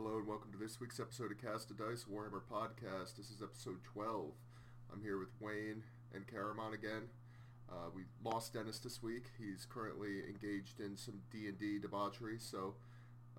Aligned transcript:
Hello 0.00 0.16
and 0.16 0.28
welcome 0.28 0.52
to 0.52 0.58
this 0.58 0.78
week's 0.78 1.00
episode 1.00 1.32
of 1.32 1.42
Cast 1.42 1.72
a 1.72 1.74
Dice 1.74 2.04
Warhammer 2.08 2.42
Podcast. 2.48 3.16
This 3.16 3.30
is 3.30 3.42
episode 3.42 3.82
12. 3.82 4.30
I'm 4.92 5.02
here 5.02 5.18
with 5.18 5.30
Wayne 5.40 5.82
and 6.14 6.24
Caramon 6.24 6.72
again. 6.72 7.08
Uh, 7.68 7.90
we 7.92 8.02
lost 8.22 8.52
Dennis 8.52 8.78
this 8.78 9.02
week. 9.02 9.24
He's 9.36 9.66
currently 9.68 10.20
engaged 10.28 10.78
in 10.78 10.96
some 10.96 11.14
D&D 11.32 11.80
debauchery, 11.80 12.38
so 12.38 12.74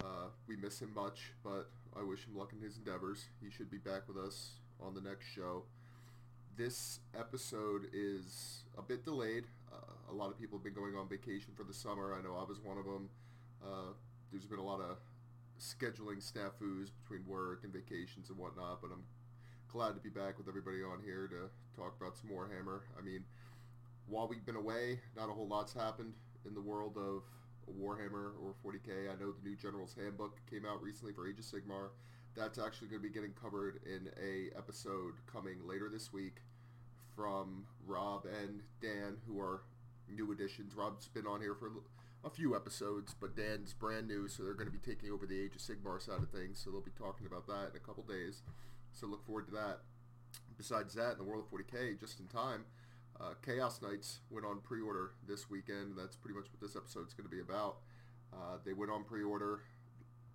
uh, 0.02 0.28
we 0.50 0.58
miss 0.58 0.82
him 0.82 0.94
much, 0.94 1.32
but 1.46 1.70
I 1.98 2.04
wish 2.04 2.26
him 2.26 2.36
luck 2.36 2.52
in 2.52 2.62
his 2.62 2.76
endeavors. 2.76 3.30
He 3.42 3.50
should 3.50 3.72
be 3.72 3.78
back 3.78 4.02
with 4.10 4.18
us 4.18 4.56
on 4.82 4.94
the 4.94 5.02
next 5.02 5.28
show. 5.28 5.64
This 6.58 7.00
episode 7.18 7.88
is 7.94 8.66
a 8.78 8.82
bit 8.82 9.06
delayed. 9.06 9.46
Uh, 9.72 10.12
a 10.12 10.14
lot 10.14 10.30
of 10.30 10.38
people 10.38 10.58
have 10.58 10.66
been 10.66 10.74
going 10.74 10.98
on 10.98 11.08
vacation 11.08 11.54
for 11.56 11.64
the 11.64 11.74
summer. 11.74 12.14
I 12.14 12.22
know 12.22 12.36
I 12.36 12.44
was 12.44 12.60
one 12.60 12.78
of 12.78 12.84
them. 12.84 13.08
Uh, 13.64 13.94
there's 14.30 14.46
been 14.46 14.60
a 14.60 14.66
lot 14.66 14.82
of 14.82 14.98
scheduling 15.60 16.24
snafus 16.24 16.90
between 17.04 17.26
work 17.28 17.64
and 17.64 17.74
vacations 17.74 18.30
and 18.30 18.38
whatnot, 18.38 18.82
but 18.82 18.92
I'm 18.92 19.04
glad 19.68 19.94
to 19.94 20.00
be 20.00 20.10
back 20.10 20.38
with 20.38 20.48
everybody 20.48 20.82
on 20.82 21.02
here 21.04 21.28
to 21.28 21.50
talk 21.80 21.96
about 22.00 22.18
some 22.18 22.30
Warhammer. 22.30 22.82
I 22.98 23.04
mean, 23.04 23.24
while 24.08 24.28
we've 24.28 24.46
been 24.46 24.56
away, 24.56 25.00
not 25.16 25.30
a 25.30 25.34
whole 25.34 25.48
lot's 25.48 25.74
happened 25.74 26.14
in 26.48 26.54
the 26.54 26.62
world 26.62 26.98
of 26.98 27.24
Warhammer 27.80 28.34
or 28.42 28.56
40k. 28.66 29.12
I 29.12 29.20
know 29.20 29.32
the 29.32 29.48
new 29.48 29.56
General's 29.56 29.94
Handbook 29.94 30.40
came 30.50 30.66
out 30.66 30.82
recently 30.82 31.14
for 31.14 31.28
Age 31.28 31.40
of 31.40 31.46
Sigmar. 31.46 31.90
That's 32.36 32.58
actually 32.58 32.88
going 32.88 33.02
to 33.02 33.08
be 33.08 33.14
getting 33.14 33.34
covered 33.40 33.80
in 33.86 34.10
a 34.22 34.58
episode 34.58 35.14
coming 35.32 35.58
later 35.68 35.90
this 35.92 36.12
week 36.14 36.38
from 37.16 37.66
Rob 37.86 38.26
and 38.26 38.62
Dan, 38.82 39.18
who 39.28 39.40
are 39.40 39.62
new 40.10 40.32
additions. 40.32 40.74
Rob's 40.76 41.08
been 41.08 41.28
on 41.28 41.42
here 41.42 41.54
for 41.54 41.72
a 42.24 42.30
few 42.30 42.56
episodes, 42.56 43.16
but 43.20 43.36
Dan's 43.36 43.74
brand 43.74 44.08
new, 44.08 44.28
so 44.28 44.44
they're 44.44 44.54
going 44.54 44.72
to 44.72 44.78
be 44.78 44.80
taking 44.80 45.12
over 45.12 45.26
the 45.26 45.40
Age 45.40 45.56
of 45.56 45.62
Sigmar 45.62 46.02
side 46.02 46.22
of 46.22 46.30
things. 46.30 46.60
So 46.60 46.70
they'll 46.70 46.82
be 46.82 46.92
talking 46.92 47.26
about 47.26 47.48
that 47.48 47.72
in 47.72 47.78
a 47.78 47.86
couple 47.86 48.04
days. 48.04 48.42
So 48.92 49.08
look 49.08 49.26
forward 49.26 49.48
to 49.48 49.54
that. 49.54 49.80
Besides 50.58 50.94
that, 50.96 51.14
in 51.14 51.18
the 51.18 51.24
world 51.24 51.46
of 51.46 51.52
40k, 51.52 52.00
just 52.00 52.20
in 52.20 52.28
time, 52.28 52.66
uh, 53.20 53.34
Chaos 53.46 53.82
Knights 53.82 54.20
went 54.30 54.46
on 54.46 54.60
pre-order 54.60 55.12
this 55.28 55.50
weekend. 55.50 55.96
That's 55.98 56.16
pretty 56.16 56.38
much 56.38 56.48
what 56.52 56.60
this 56.60 56.76
episode's 56.76 57.14
going 57.14 57.30
to 57.30 57.34
be 57.34 57.42
about. 57.42 57.78
Uh, 58.34 58.60
they 58.66 58.74
went 58.74 58.92
on 58.92 59.04
pre-order. 59.04 59.62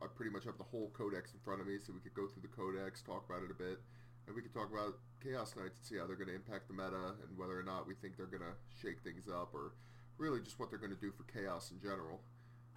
I 0.03 0.07
pretty 0.07 0.33
much 0.33 0.45
have 0.45 0.59
the 0.59 0.65
whole 0.65 0.91
codex 0.93 1.33
in 1.33 1.41
front 1.41 1.61
of 1.61 1.67
me, 1.67 1.77
so 1.79 1.93
we 1.93 2.01
could 2.01 2.15
go 2.15 2.27
through 2.27 2.43
the 2.43 2.53
codex, 2.53 3.01
talk 3.01 3.25
about 3.29 3.45
it 3.45 3.51
a 3.51 3.55
bit, 3.55 3.81
and 4.27 4.35
we 4.35 4.43
could 4.43 4.53
talk 4.53 4.73
about 4.73 4.99
Chaos 5.23 5.55
Knights 5.57 5.79
and 5.79 5.85
see 5.87 5.97
how 5.97 6.07
they're 6.07 6.17
going 6.17 6.29
to 6.29 6.35
impact 6.35 6.69
the 6.69 6.75
meta 6.75 7.17
and 7.25 7.37
whether 7.37 7.59
or 7.59 7.62
not 7.62 7.87
we 7.87 7.95
think 7.95 8.17
they're 8.17 8.29
going 8.29 8.45
to 8.45 8.57
shake 8.73 9.01
things 9.01 9.29
up 9.29 9.55
or 9.55 9.73
really 10.19 10.41
just 10.41 10.59
what 10.59 10.70
they're 10.70 10.79
going 10.79 10.95
to 10.95 11.01
do 11.01 11.12
for 11.12 11.25
Chaos 11.25 11.70
in 11.70 11.81
general. 11.81 12.20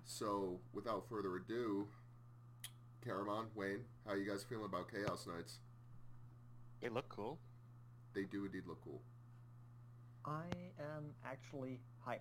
So, 0.05 0.59
without 0.73 1.07
further 1.09 1.35
ado, 1.35 1.87
Caramon, 3.05 3.45
Wayne, 3.55 3.81
how 4.05 4.13
you 4.15 4.29
guys 4.29 4.43
feeling 4.43 4.65
about 4.65 4.91
Chaos 4.91 5.27
Knights? 5.27 5.59
They 6.81 6.89
look 6.89 7.09
cool. 7.09 7.39
They 8.13 8.23
do 8.23 8.45
indeed 8.45 8.63
look 8.67 8.81
cool. 8.83 9.01
I 10.25 10.45
am 10.79 11.13
actually 11.25 11.79
hyped, 12.07 12.19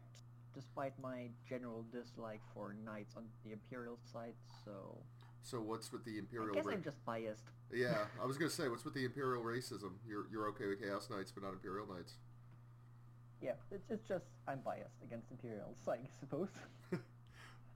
despite 0.54 0.92
my 1.00 1.28
general 1.48 1.84
dislike 1.92 2.40
for 2.54 2.74
knights 2.84 3.14
on 3.16 3.24
the 3.44 3.52
Imperial 3.52 3.98
side, 4.12 4.34
so... 4.64 4.98
So 5.42 5.60
what's 5.60 5.92
with 5.92 6.04
the 6.04 6.18
Imperial... 6.18 6.52
I 6.52 6.54
guess 6.56 6.66
ra- 6.66 6.72
I'm 6.74 6.82
just 6.82 7.04
biased. 7.04 7.44
Yeah, 7.72 8.06
I 8.20 8.26
was 8.26 8.36
going 8.36 8.50
to 8.50 8.56
say, 8.56 8.68
what's 8.68 8.84
with 8.84 8.94
the 8.94 9.04
Imperial 9.04 9.42
racism? 9.42 9.92
You're, 10.06 10.26
you're 10.30 10.48
okay 10.48 10.66
with 10.66 10.82
Chaos 10.82 11.08
Knights, 11.10 11.30
but 11.32 11.44
not 11.44 11.52
Imperial 11.52 11.86
Knights. 11.86 12.14
Yeah, 13.42 13.52
it's, 13.70 13.84
it's 13.90 14.08
just 14.08 14.24
I'm 14.48 14.60
biased 14.64 15.02
against 15.04 15.30
Imperials, 15.30 15.76
I 15.88 15.98
suppose. 16.20 16.48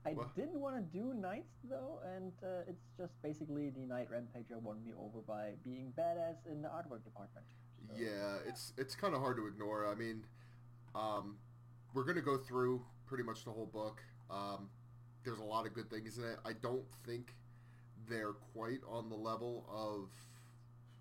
I 0.05 0.13
Well- 0.13 0.31
didn't 0.35 0.59
want 0.59 0.75
to 0.75 0.81
do 0.97 1.13
knights, 1.13 1.53
though, 1.69 1.99
and 2.15 2.31
uh, 2.43 2.63
it's 2.67 2.83
just 2.97 3.13
basically 3.21 3.69
the 3.69 3.85
Knight 3.85 4.09
Rampager 4.11 4.59
won 4.61 4.83
me 4.83 4.91
over 4.99 5.19
by 5.19 5.51
being 5.63 5.93
badass 5.97 6.37
in 6.51 6.61
the 6.63 6.67
artwork 6.69 7.03
department. 7.03 7.45
So- 7.87 7.93
Yeah, 7.97 8.37
it's 8.47 8.73
it's 8.77 8.95
kind 8.95 9.13
of 9.13 9.21
hard 9.21 9.37
to 9.37 9.45
ignore. 9.47 9.87
I 9.87 9.95
mean, 9.95 10.23
um, 10.95 11.37
we're 11.93 12.03
gonna 12.05 12.21
go 12.21 12.37
through 12.37 12.83
pretty 13.05 13.23
much 13.23 13.43
the 13.45 13.51
whole 13.51 13.67
book. 13.67 14.01
Um, 14.31 14.69
there's 15.23 15.39
a 15.39 15.43
lot 15.43 15.67
of 15.67 15.73
good 15.75 15.89
things 15.91 16.17
in 16.17 16.23
it. 16.23 16.39
I 16.43 16.53
don't 16.53 16.89
think 17.05 17.35
they're 18.09 18.33
quite 18.33 18.79
on 18.87 19.09
the 19.09 19.15
level 19.15 19.65
of 19.69 20.09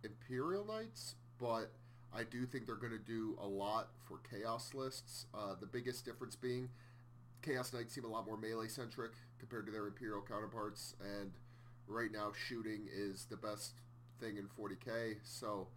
Imperial 0.04 0.66
Knights, 0.66 1.14
but 1.38 1.72
I 2.14 2.24
do 2.24 2.44
think 2.44 2.66
they're 2.66 2.74
going 2.74 2.92
to 2.92 2.98
do 2.98 3.36
a 3.40 3.46
lot 3.46 3.88
for 4.06 4.18
Chaos 4.28 4.74
lists. 4.74 5.26
Uh, 5.32 5.54
the 5.60 5.66
biggest 5.66 6.04
difference 6.04 6.34
being 6.34 6.68
Chaos 7.42 7.72
Knights 7.72 7.94
seem 7.94 8.04
a 8.04 8.08
lot 8.08 8.26
more 8.26 8.36
melee 8.36 8.68
centric 8.68 9.12
compared 9.38 9.66
to 9.66 9.72
their 9.72 9.86
Imperial 9.86 10.20
counterparts, 10.20 10.94
and 11.00 11.32
right 11.86 12.12
now 12.12 12.32
shooting 12.48 12.88
is 12.92 13.26
the 13.30 13.36
best 13.36 13.80
thing 14.20 14.36
in 14.36 14.46
40k. 14.46 15.16
So 15.22 15.68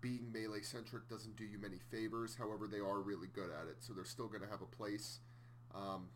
being 0.00 0.30
melee 0.32 0.62
centric 0.62 1.08
doesn't 1.08 1.36
do 1.36 1.44
you 1.44 1.58
many 1.58 1.78
favors. 1.90 2.34
However, 2.36 2.66
they 2.66 2.78
are 2.78 3.00
really 3.00 3.28
good 3.32 3.50
at 3.50 3.68
it, 3.68 3.76
so 3.80 3.92
they're 3.92 4.04
still 4.04 4.28
going 4.28 4.42
to 4.42 4.48
have 4.48 4.62
a 4.62 4.76
place. 4.76 5.20
Um, 5.74 6.06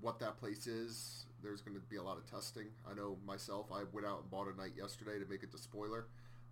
what 0.00 0.18
that 0.20 0.38
place 0.38 0.66
is, 0.66 1.26
there's 1.42 1.60
going 1.60 1.76
to 1.76 1.82
be 1.82 1.96
a 1.96 2.02
lot 2.02 2.16
of 2.16 2.28
testing. 2.28 2.66
I 2.90 2.94
know 2.94 3.16
myself, 3.26 3.66
I 3.72 3.82
went 3.92 4.06
out 4.06 4.22
and 4.22 4.30
bought 4.30 4.48
a 4.48 4.56
knight 4.56 4.72
yesterday 4.76 5.18
to 5.18 5.30
make 5.30 5.42
it 5.42 5.52
to 5.52 5.58
spoiler. 5.58 6.06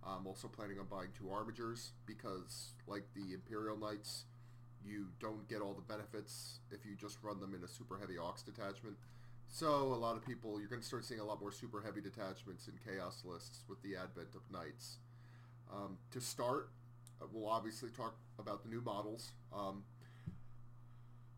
I'm 0.06 0.26
also 0.26 0.48
planning 0.48 0.78
on 0.78 0.86
buying 0.86 1.08
two 1.16 1.24
armigers 1.24 1.90
because, 2.06 2.74
like 2.86 3.04
the 3.14 3.34
Imperial 3.34 3.76
Knights, 3.76 4.24
you 4.84 5.06
don't 5.20 5.48
get 5.48 5.60
all 5.60 5.74
the 5.74 5.82
benefits 5.82 6.58
if 6.70 6.84
you 6.84 6.96
just 6.96 7.18
run 7.22 7.40
them 7.40 7.54
in 7.54 7.62
a 7.62 7.68
super 7.68 7.98
heavy 7.98 8.18
Aux 8.18 8.34
detachment. 8.44 8.96
So 9.48 9.68
a 9.68 10.00
lot 10.00 10.16
of 10.16 10.24
people, 10.24 10.58
you're 10.58 10.68
going 10.68 10.80
to 10.80 10.86
start 10.86 11.04
seeing 11.04 11.20
a 11.20 11.24
lot 11.24 11.40
more 11.40 11.52
super 11.52 11.82
heavy 11.82 12.00
detachments 12.00 12.68
in 12.68 12.74
Chaos 12.84 13.22
lists 13.24 13.64
with 13.68 13.82
the 13.82 13.96
advent 13.96 14.34
of 14.34 14.40
Knights. 14.50 14.96
Um, 15.72 15.98
to 16.10 16.20
start, 16.20 16.70
uh, 17.20 17.26
we'll 17.32 17.48
obviously 17.48 17.90
talk 17.90 18.16
about 18.38 18.62
the 18.62 18.70
new 18.70 18.80
models. 18.80 19.32
Um, 19.54 19.84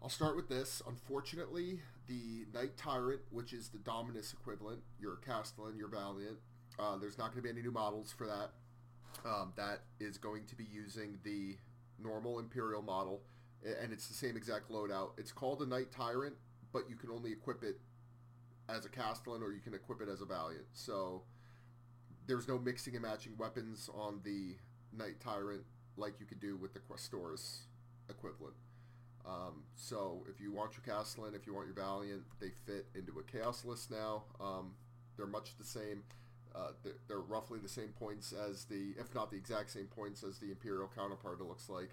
I'll 0.02 0.08
start 0.08 0.36
with 0.36 0.48
this. 0.48 0.80
Unfortunately, 0.86 1.80
the 2.06 2.46
Knight 2.52 2.76
Tyrant, 2.76 3.22
which 3.30 3.52
is 3.52 3.68
the 3.68 3.78
Dominus 3.78 4.32
equivalent, 4.32 4.80
your 5.00 5.16
Castellan, 5.16 5.76
your 5.76 5.88
Valiant, 5.88 6.38
uh, 6.78 6.96
there's 6.96 7.18
not 7.18 7.32
going 7.32 7.38
to 7.38 7.42
be 7.42 7.50
any 7.50 7.62
new 7.62 7.72
models 7.72 8.12
for 8.16 8.26
that. 8.26 8.50
Um, 9.24 9.52
that 9.56 9.80
is 10.00 10.18
going 10.18 10.44
to 10.46 10.56
be 10.56 10.64
using 10.64 11.18
the 11.22 11.56
normal 12.02 12.38
Imperial 12.38 12.82
model, 12.82 13.22
and 13.80 13.92
it's 13.92 14.08
the 14.08 14.14
same 14.14 14.36
exact 14.36 14.70
loadout. 14.70 15.10
It's 15.18 15.32
called 15.32 15.62
a 15.62 15.66
Knight 15.66 15.92
Tyrant, 15.92 16.34
but 16.72 16.90
you 16.90 16.96
can 16.96 17.10
only 17.10 17.32
equip 17.32 17.62
it 17.62 17.78
as 18.68 18.84
a 18.84 18.88
Castellan 18.88 19.42
or 19.42 19.52
you 19.52 19.60
can 19.60 19.74
equip 19.74 20.00
it 20.00 20.08
as 20.08 20.20
a 20.20 20.24
Valiant. 20.24 20.64
So 20.72 21.22
there's 22.26 22.48
no 22.48 22.58
mixing 22.58 22.94
and 22.94 23.02
matching 23.02 23.32
weapons 23.38 23.90
on 23.94 24.20
the 24.24 24.56
Knight 24.96 25.20
Tyrant 25.20 25.62
like 25.96 26.14
you 26.18 26.26
could 26.26 26.40
do 26.40 26.56
with 26.56 26.72
the 26.74 26.80
Questoris 26.80 27.60
equivalent. 28.08 28.54
Um, 29.26 29.64
so 29.74 30.24
if 30.28 30.40
you 30.40 30.52
want 30.52 30.72
your 30.72 30.96
Castellan, 30.96 31.34
if 31.34 31.46
you 31.46 31.54
want 31.54 31.66
your 31.66 31.76
Valiant, 31.76 32.22
they 32.40 32.50
fit 32.66 32.86
into 32.94 33.18
a 33.18 33.22
Chaos 33.22 33.64
list 33.64 33.90
now. 33.90 34.24
Um, 34.40 34.72
they're 35.16 35.26
much 35.26 35.56
the 35.56 35.64
same. 35.64 36.02
Uh, 36.54 36.68
they're, 36.82 36.94
they're 37.08 37.20
roughly 37.20 37.58
the 37.58 37.68
same 37.68 37.88
points 37.88 38.32
as 38.32 38.64
the, 38.66 38.94
if 38.98 39.12
not 39.14 39.30
the 39.30 39.36
exact 39.36 39.70
same 39.70 39.86
points 39.86 40.22
as 40.22 40.38
the 40.38 40.50
Imperial 40.50 40.90
counterpart. 40.94 41.40
It 41.40 41.44
looks 41.44 41.68
like. 41.68 41.90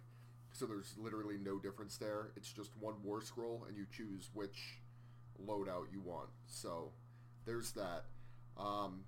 So 0.54 0.66
there's 0.66 0.96
literally 0.98 1.38
no 1.38 1.58
difference 1.58 1.98
there. 1.98 2.32
It's 2.36 2.52
just 2.52 2.72
one 2.80 2.96
War 3.04 3.22
Scroll, 3.22 3.66
and 3.68 3.78
you 3.78 3.86
choose 3.90 4.30
which 4.34 4.80
loadout 5.44 5.86
you 5.92 6.02
want. 6.02 6.30
So 6.46 6.92
there's 7.46 7.72
that. 7.72 8.04
Um, 8.58 9.06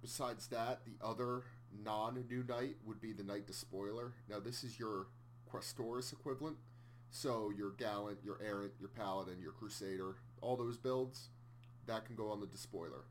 besides 0.00 0.48
that, 0.48 0.80
the 0.84 1.04
other 1.04 1.44
non-new 1.84 2.44
knight 2.48 2.76
would 2.84 3.00
be 3.00 3.12
the 3.12 3.22
Knight 3.22 3.46
Despoiler. 3.46 4.12
Now 4.28 4.40
this 4.40 4.64
is 4.64 4.78
your 4.78 5.06
Questoris 5.50 6.12
equivalent. 6.12 6.56
So 7.10 7.52
your 7.56 7.70
Gallant, 7.70 8.18
your 8.24 8.38
Errant, 8.44 8.72
your 8.80 8.88
Paladin, 8.88 9.40
your 9.40 9.52
Crusader, 9.52 10.16
all 10.40 10.56
those 10.56 10.76
builds, 10.76 11.28
that 11.86 12.04
can 12.04 12.16
go 12.16 12.30
on 12.30 12.40
the 12.40 12.46
Despoiler. 12.46 13.04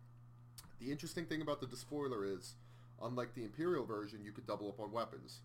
The 0.81 0.91
interesting 0.91 1.25
thing 1.25 1.43
about 1.43 1.61
the 1.61 1.67
Despoiler 1.67 2.25
is, 2.25 2.55
unlike 3.03 3.35
the 3.35 3.43
Imperial 3.43 3.85
version, 3.85 4.25
you 4.25 4.31
could 4.31 4.47
double 4.47 4.67
up 4.67 4.79
on 4.79 4.91
weapons. 4.91 5.41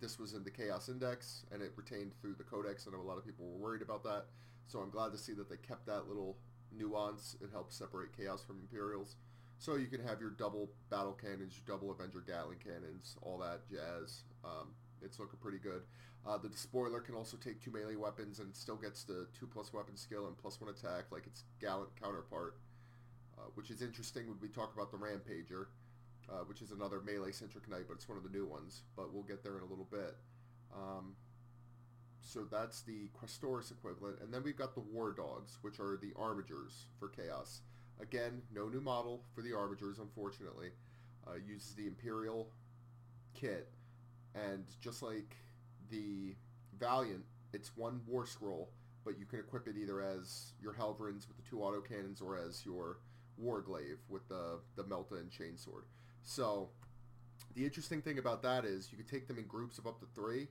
This 0.00 0.20
was 0.20 0.34
in 0.34 0.44
the 0.44 0.52
Chaos 0.52 0.88
Index, 0.88 1.42
and 1.50 1.60
it 1.60 1.72
retained 1.74 2.12
through 2.20 2.36
the 2.38 2.44
Codex. 2.44 2.86
I 2.86 2.92
know 2.94 3.02
a 3.02 3.08
lot 3.08 3.18
of 3.18 3.26
people 3.26 3.44
were 3.44 3.58
worried 3.58 3.82
about 3.82 4.04
that, 4.04 4.26
so 4.68 4.78
I'm 4.78 4.90
glad 4.90 5.10
to 5.10 5.18
see 5.18 5.32
that 5.32 5.50
they 5.50 5.56
kept 5.56 5.84
that 5.86 6.06
little 6.06 6.36
nuance. 6.70 7.34
It 7.42 7.50
helps 7.50 7.74
separate 7.74 8.16
Chaos 8.16 8.44
from 8.44 8.60
Imperials. 8.60 9.16
So 9.58 9.74
you 9.74 9.88
can 9.88 10.00
have 10.06 10.20
your 10.20 10.30
double 10.30 10.70
battle 10.90 11.18
cannons, 11.20 11.58
your 11.58 11.76
double 11.76 11.90
Avenger 11.90 12.22
Gatling 12.24 12.58
cannons, 12.62 13.16
all 13.22 13.38
that 13.38 13.68
jazz. 13.68 14.22
Um, 14.44 14.68
it's 15.02 15.18
looking 15.18 15.40
pretty 15.40 15.58
good. 15.58 15.82
Uh, 16.24 16.38
the 16.38 16.48
Despoiler 16.48 17.00
can 17.00 17.16
also 17.16 17.36
take 17.36 17.60
two 17.60 17.72
melee 17.72 17.96
weapons 17.96 18.38
and 18.38 18.54
still 18.54 18.76
gets 18.76 19.02
the 19.02 19.26
two 19.36 19.48
plus 19.48 19.72
weapon 19.72 19.96
skill 19.96 20.28
and 20.28 20.38
plus 20.38 20.60
one 20.60 20.70
attack 20.70 21.06
like 21.10 21.26
its 21.26 21.42
Gallant 21.60 21.90
counterpart, 22.00 22.58
uh, 23.38 23.42
which 23.54 23.70
is 23.70 23.82
interesting 23.82 24.26
when 24.28 24.38
we 24.40 24.48
talk 24.48 24.74
about 24.74 24.90
the 24.90 24.96
Rampager, 24.96 25.66
uh, 26.28 26.44
which 26.46 26.62
is 26.62 26.70
another 26.70 27.00
melee-centric 27.00 27.68
knight, 27.68 27.84
but 27.88 27.94
it's 27.94 28.08
one 28.08 28.18
of 28.18 28.24
the 28.24 28.30
new 28.30 28.46
ones. 28.46 28.82
But 28.96 29.12
we'll 29.12 29.22
get 29.22 29.42
there 29.42 29.56
in 29.56 29.62
a 29.62 29.66
little 29.66 29.88
bit. 29.90 30.16
Um, 30.74 31.14
so 32.20 32.44
that's 32.50 32.82
the 32.82 33.08
Questoris 33.20 33.70
equivalent. 33.70 34.18
And 34.20 34.32
then 34.32 34.42
we've 34.42 34.56
got 34.56 34.74
the 34.74 34.80
War 34.80 35.12
Dogs, 35.12 35.58
which 35.62 35.78
are 35.78 35.96
the 35.96 36.12
Armigers 36.12 36.86
for 36.98 37.08
Chaos. 37.08 37.60
Again, 38.00 38.42
no 38.52 38.68
new 38.68 38.80
model 38.80 39.22
for 39.34 39.42
the 39.42 39.50
Armigers, 39.50 40.00
unfortunately. 40.00 40.70
Uh, 41.26 41.34
uses 41.44 41.74
the 41.74 41.86
Imperial 41.86 42.48
kit, 43.34 43.68
and 44.34 44.64
just 44.80 45.02
like 45.02 45.36
the 45.90 46.34
Valiant, 46.78 47.24
it's 47.52 47.76
one 47.76 48.00
War 48.06 48.26
Scroll, 48.26 48.70
but 49.04 49.18
you 49.18 49.24
can 49.24 49.40
equip 49.40 49.66
it 49.66 49.76
either 49.76 50.00
as 50.00 50.52
your 50.60 50.72
Helverins 50.72 51.26
with 51.26 51.36
the 51.36 51.42
two 51.48 51.56
autocannons 51.56 52.22
or 52.22 52.36
as 52.38 52.64
your 52.64 52.98
Warglaive 53.42 53.98
with 54.08 54.28
the, 54.28 54.58
the 54.76 54.84
Melta 54.84 55.20
and 55.20 55.30
Chainsword. 55.30 55.84
So, 56.22 56.70
the 57.54 57.64
interesting 57.64 58.02
thing 58.02 58.18
about 58.18 58.42
that 58.42 58.64
is 58.64 58.90
you 58.90 58.98
can 58.98 59.06
take 59.06 59.28
them 59.28 59.38
in 59.38 59.44
groups 59.46 59.78
of 59.78 59.86
up 59.86 60.00
to 60.00 60.06
three, 60.14 60.48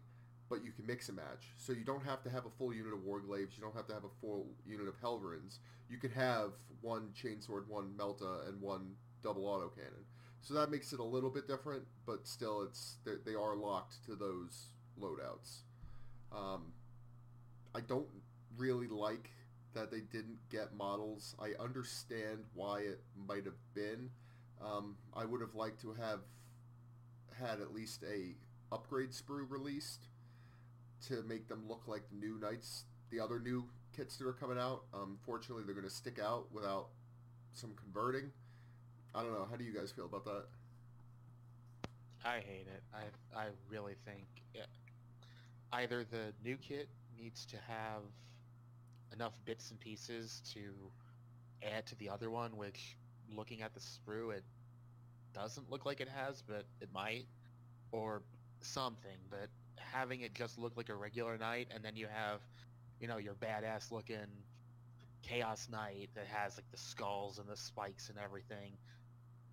but 0.50 0.64
you 0.64 0.72
can 0.72 0.86
mix 0.86 1.08
and 1.10 1.18
match. 1.18 1.54
So 1.58 1.74
you 1.74 1.84
don't 1.84 2.04
have 2.04 2.24
to 2.24 2.30
have 2.30 2.46
a 2.46 2.50
full 2.50 2.74
unit 2.74 2.94
of 2.94 3.00
Warglaives, 3.00 3.56
you 3.56 3.62
don't 3.62 3.76
have 3.76 3.88
to 3.88 3.94
have 3.94 4.04
a 4.04 4.22
full 4.22 4.48
unit 4.66 4.88
of 4.88 5.00
Helverins. 5.02 5.60
You 5.90 5.98
can 5.98 6.12
have 6.12 6.52
one 6.82 7.10
Chainsword, 7.16 7.68
one 7.68 7.94
Melta, 7.98 8.48
and 8.48 8.62
one 8.62 8.94
double 9.22 9.44
autocannon. 9.44 10.04
So 10.42 10.54
that 10.54 10.70
makes 10.70 10.94
it 10.94 11.00
a 11.00 11.04
little 11.04 11.30
bit 11.30 11.48
different, 11.48 11.84
but 12.06 12.28
still, 12.28 12.62
it's 12.62 12.98
they 13.26 13.34
are 13.34 13.56
locked 13.56 14.06
to 14.06 14.16
those 14.16 14.68
loadouts. 15.00 15.62
Um, 16.32 16.74
I 17.74 17.82
don't 17.82 18.08
really 18.58 18.88
like 18.88 19.32
that 19.76 19.92
they 19.92 20.00
didn't 20.00 20.40
get 20.50 20.76
models. 20.76 21.36
I 21.40 21.62
understand 21.62 22.40
why 22.54 22.80
it 22.80 23.02
might 23.16 23.46
have 23.46 23.54
been. 23.74 24.10
Um, 24.62 24.98
I 25.16 25.26
would 25.26 25.42
have 25.42 25.54
liked 25.54 25.82
to 25.82 25.94
have 25.94 26.22
had 27.40 27.62
at 27.62 27.74
least 27.74 28.04
a 28.04 28.36
upgrade 28.74 29.12
sprue 29.12 29.50
released 29.50 30.08
to 31.08 31.22
make 31.24 31.48
them 31.48 31.64
look 31.68 31.84
like 31.88 32.10
the 32.10 32.16
new 32.16 32.40
knights, 32.40 32.86
the 33.12 33.20
other 33.20 33.40
new 33.40 33.66
kits 33.96 34.18
that 34.18 34.28
are 34.28 34.34
coming 34.34 34.58
out. 34.58 34.84
Um, 34.94 35.18
fortunately, 35.26 35.64
they're 35.66 35.76
going 35.76 35.88
to 35.88 35.94
stick 35.94 36.20
out 36.20 36.52
without 36.52 36.88
some 37.54 37.74
converting. 37.76 38.32
I 39.14 39.22
don't 39.22 39.34
know. 39.34 39.48
How 39.50 39.56
do 39.56 39.64
you 39.64 39.74
guys 39.74 39.92
feel 39.92 40.06
about 40.06 40.26
that? 40.26 40.46
I 42.26 42.38
hate 42.38 42.68
it. 42.74 42.84
I 42.94 43.40
I 43.40 43.46
really 43.70 43.94
think 44.04 44.26
it, 44.54 44.68
either 45.72 46.04
the 46.04 46.34
new 46.44 46.58
kit 46.58 46.90
needs 47.18 47.46
to 47.46 47.58
have 47.68 48.02
enough 49.16 49.34
bits 49.46 49.72
and 49.72 49.80
pieces 49.80 50.42
to 50.54 50.74
add 51.64 51.86
to 51.88 51.96
the 51.96 52.10
other 52.10 52.30
one, 52.30 52.58
which 52.58 52.98
looking 53.34 53.62
at 53.62 53.74
the 53.74 53.80
sprue, 53.80 54.34
it 54.36 54.44
doesn't 55.34 55.70
look 55.70 55.86
like 55.86 56.02
it 56.02 56.10
has, 56.10 56.42
but 56.42 56.66
it 56.82 56.90
might, 56.94 57.26
or 57.92 58.22
something. 58.62 59.18
But 59.30 59.50
having 59.78 60.22
it 60.22 60.34
just 60.34 60.58
look 60.58 60.78
like 60.78 60.90
a 60.90 60.96
regular 60.96 61.38
knight, 61.38 61.68
and 61.74 61.84
then 61.84 61.96
you 61.96 62.08
have, 62.08 62.42
you 63.00 63.08
know, 63.08 63.18
your 63.18 63.34
badass 63.36 63.92
looking 63.92 64.28
chaos 65.22 65.68
knight 65.72 66.10
that 66.14 66.28
has 66.28 66.58
like 66.58 66.70
the 66.72 66.78
skulls 66.78 67.40
and 67.40 67.48
the 67.48 67.58
spikes 67.58 68.10
and 68.10 68.18
everything. 68.18 68.74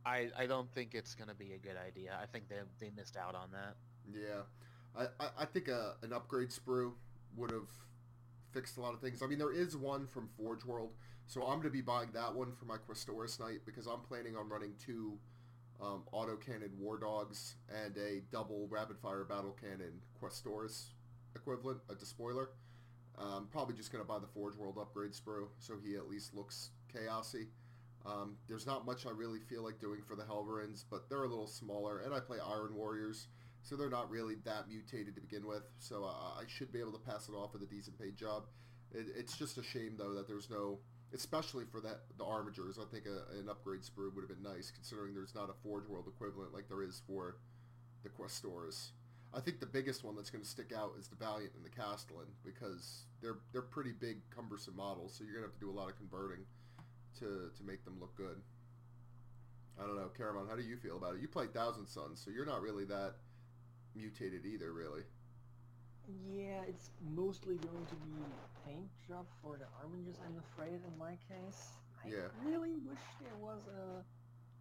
I 0.04 0.28
I 0.36 0.46
don't 0.46 0.70
think 0.72 0.94
it's 0.94 1.14
gonna 1.14 1.34
be 1.34 1.52
a 1.52 1.58
good 1.58 1.76
idea. 1.76 2.18
I 2.20 2.26
think 2.26 2.48
they 2.48 2.56
they 2.78 2.90
missed 2.96 3.16
out 3.16 3.34
on 3.34 3.50
that. 3.52 3.76
Yeah, 4.12 4.42
I 4.96 5.04
I, 5.24 5.28
I 5.40 5.44
think 5.46 5.68
a, 5.68 5.94
an 6.02 6.12
upgrade 6.12 6.50
sprue 6.50 6.92
would 7.36 7.50
have 7.50 7.68
fixed 8.52 8.76
a 8.76 8.80
lot 8.80 8.94
of 8.94 9.00
things. 9.00 9.22
I 9.22 9.26
mean, 9.26 9.38
there 9.38 9.52
is 9.52 9.76
one 9.76 10.06
from 10.06 10.28
Forge 10.36 10.64
World, 10.64 10.90
so 11.26 11.42
I'm 11.42 11.58
going 11.58 11.62
to 11.62 11.70
be 11.70 11.80
buying 11.80 12.10
that 12.14 12.34
one 12.34 12.52
for 12.52 12.64
my 12.64 12.76
Questoris 12.76 13.40
Knight 13.40 13.60
because 13.64 13.86
I'm 13.86 14.00
planning 14.00 14.36
on 14.36 14.48
running 14.48 14.72
two 14.78 15.18
um, 15.80 16.04
autocannon 16.12 16.76
War 16.78 16.98
Dogs 16.98 17.56
and 17.84 17.96
a 17.96 18.22
double 18.30 18.68
rapid 18.70 18.98
fire 18.98 19.24
battle 19.24 19.56
cannon 19.60 20.00
Questoris 20.20 20.90
equivalent, 21.34 21.80
a 21.90 21.94
despoiler. 21.94 22.50
Um, 23.18 23.48
probably 23.50 23.74
just 23.74 23.92
going 23.92 24.02
to 24.02 24.08
buy 24.08 24.18
the 24.18 24.26
Forge 24.26 24.56
World 24.56 24.78
upgrade 24.80 25.12
sprue 25.12 25.48
so 25.58 25.74
he 25.84 25.96
at 25.96 26.08
least 26.08 26.34
looks 26.34 26.70
chaosy. 26.94 27.48
Um, 28.06 28.36
there's 28.48 28.66
not 28.66 28.84
much 28.84 29.06
I 29.06 29.10
really 29.10 29.38
feel 29.40 29.62
like 29.62 29.78
doing 29.78 30.00
for 30.06 30.16
the 30.16 30.24
Helverins, 30.24 30.84
but 30.90 31.08
they're 31.08 31.24
a 31.24 31.28
little 31.28 31.46
smaller, 31.46 32.00
and 32.00 32.12
I 32.12 32.20
play 32.20 32.38
Iron 32.44 32.74
Warriors, 32.74 33.28
so 33.62 33.76
they're 33.76 33.90
not 33.90 34.10
really 34.10 34.34
that 34.44 34.68
mutated 34.68 35.14
to 35.14 35.20
begin 35.20 35.46
with. 35.46 35.62
So 35.78 36.04
uh, 36.04 36.40
I 36.40 36.44
should 36.46 36.72
be 36.72 36.80
able 36.80 36.92
to 36.92 36.98
pass 36.98 37.28
it 37.28 37.32
off 37.32 37.52
with 37.52 37.62
a 37.62 37.66
decent 37.66 37.98
paid 37.98 38.16
job. 38.16 38.44
It, 38.92 39.06
it's 39.16 39.36
just 39.36 39.56
a 39.58 39.62
shame 39.62 39.94
though 39.96 40.14
that 40.14 40.26
there's 40.28 40.50
no, 40.50 40.78
especially 41.14 41.64
for 41.70 41.80
that 41.80 42.02
the 42.18 42.24
Armigers. 42.24 42.78
I 42.78 42.84
think 42.90 43.04
a, 43.06 43.38
an 43.38 43.48
upgrade 43.48 43.82
sprue 43.82 44.14
would 44.14 44.28
have 44.28 44.28
been 44.28 44.42
nice, 44.42 44.70
considering 44.70 45.14
there's 45.14 45.34
not 45.34 45.48
a 45.48 45.54
Forge 45.62 45.86
World 45.88 46.06
equivalent 46.08 46.52
like 46.52 46.68
there 46.68 46.82
is 46.82 47.00
for 47.06 47.36
the 48.02 48.08
Questoris. 48.08 48.90
I 49.34 49.40
think 49.40 49.60
the 49.60 49.66
biggest 49.66 50.04
one 50.04 50.14
that's 50.14 50.28
going 50.28 50.44
to 50.44 50.48
stick 50.48 50.72
out 50.76 50.92
is 50.98 51.08
the 51.08 51.16
Valiant 51.16 51.52
and 51.56 51.64
the 51.64 51.70
Castellan 51.70 52.26
because 52.44 53.06
they're 53.22 53.38
they're 53.52 53.62
pretty 53.62 53.92
big, 53.92 54.18
cumbersome 54.34 54.76
models. 54.76 55.14
So 55.16 55.24
you're 55.24 55.34
going 55.34 55.44
to 55.44 55.50
have 55.50 55.58
to 55.58 55.64
do 55.64 55.70
a 55.70 55.78
lot 55.78 55.88
of 55.88 55.96
converting 55.96 56.44
to 57.20 57.50
to 57.56 57.64
make 57.64 57.84
them 57.84 57.96
look 58.00 58.14
good. 58.16 58.42
I 59.80 59.86
don't 59.86 59.96
know, 59.96 60.10
Caramon, 60.18 60.50
how 60.50 60.56
do 60.56 60.62
you 60.62 60.76
feel 60.76 60.98
about 60.98 61.14
it? 61.14 61.22
You 61.22 61.28
play 61.28 61.46
Thousand 61.46 61.86
Sons, 61.86 62.20
so 62.22 62.30
you're 62.30 62.44
not 62.44 62.60
really 62.60 62.84
that 62.86 63.14
mutated 63.94 64.46
either, 64.46 64.72
really. 64.72 65.02
Yeah, 66.26 66.62
it's 66.66 66.90
mostly 67.14 67.56
going 67.56 67.86
to 67.86 67.94
be 67.96 68.16
paint 68.66 68.88
job 69.06 69.26
for 69.40 69.56
the 69.56 69.66
Armigers, 69.80 70.18
I'm 70.26 70.36
afraid, 70.38 70.80
in 70.84 70.98
my 70.98 71.16
case. 71.28 71.78
I 72.04 72.08
Yeah. 72.08 72.28
really 72.44 72.74
wish 72.88 73.02
there 73.20 73.36
was 73.38 73.66
a... 73.68 74.04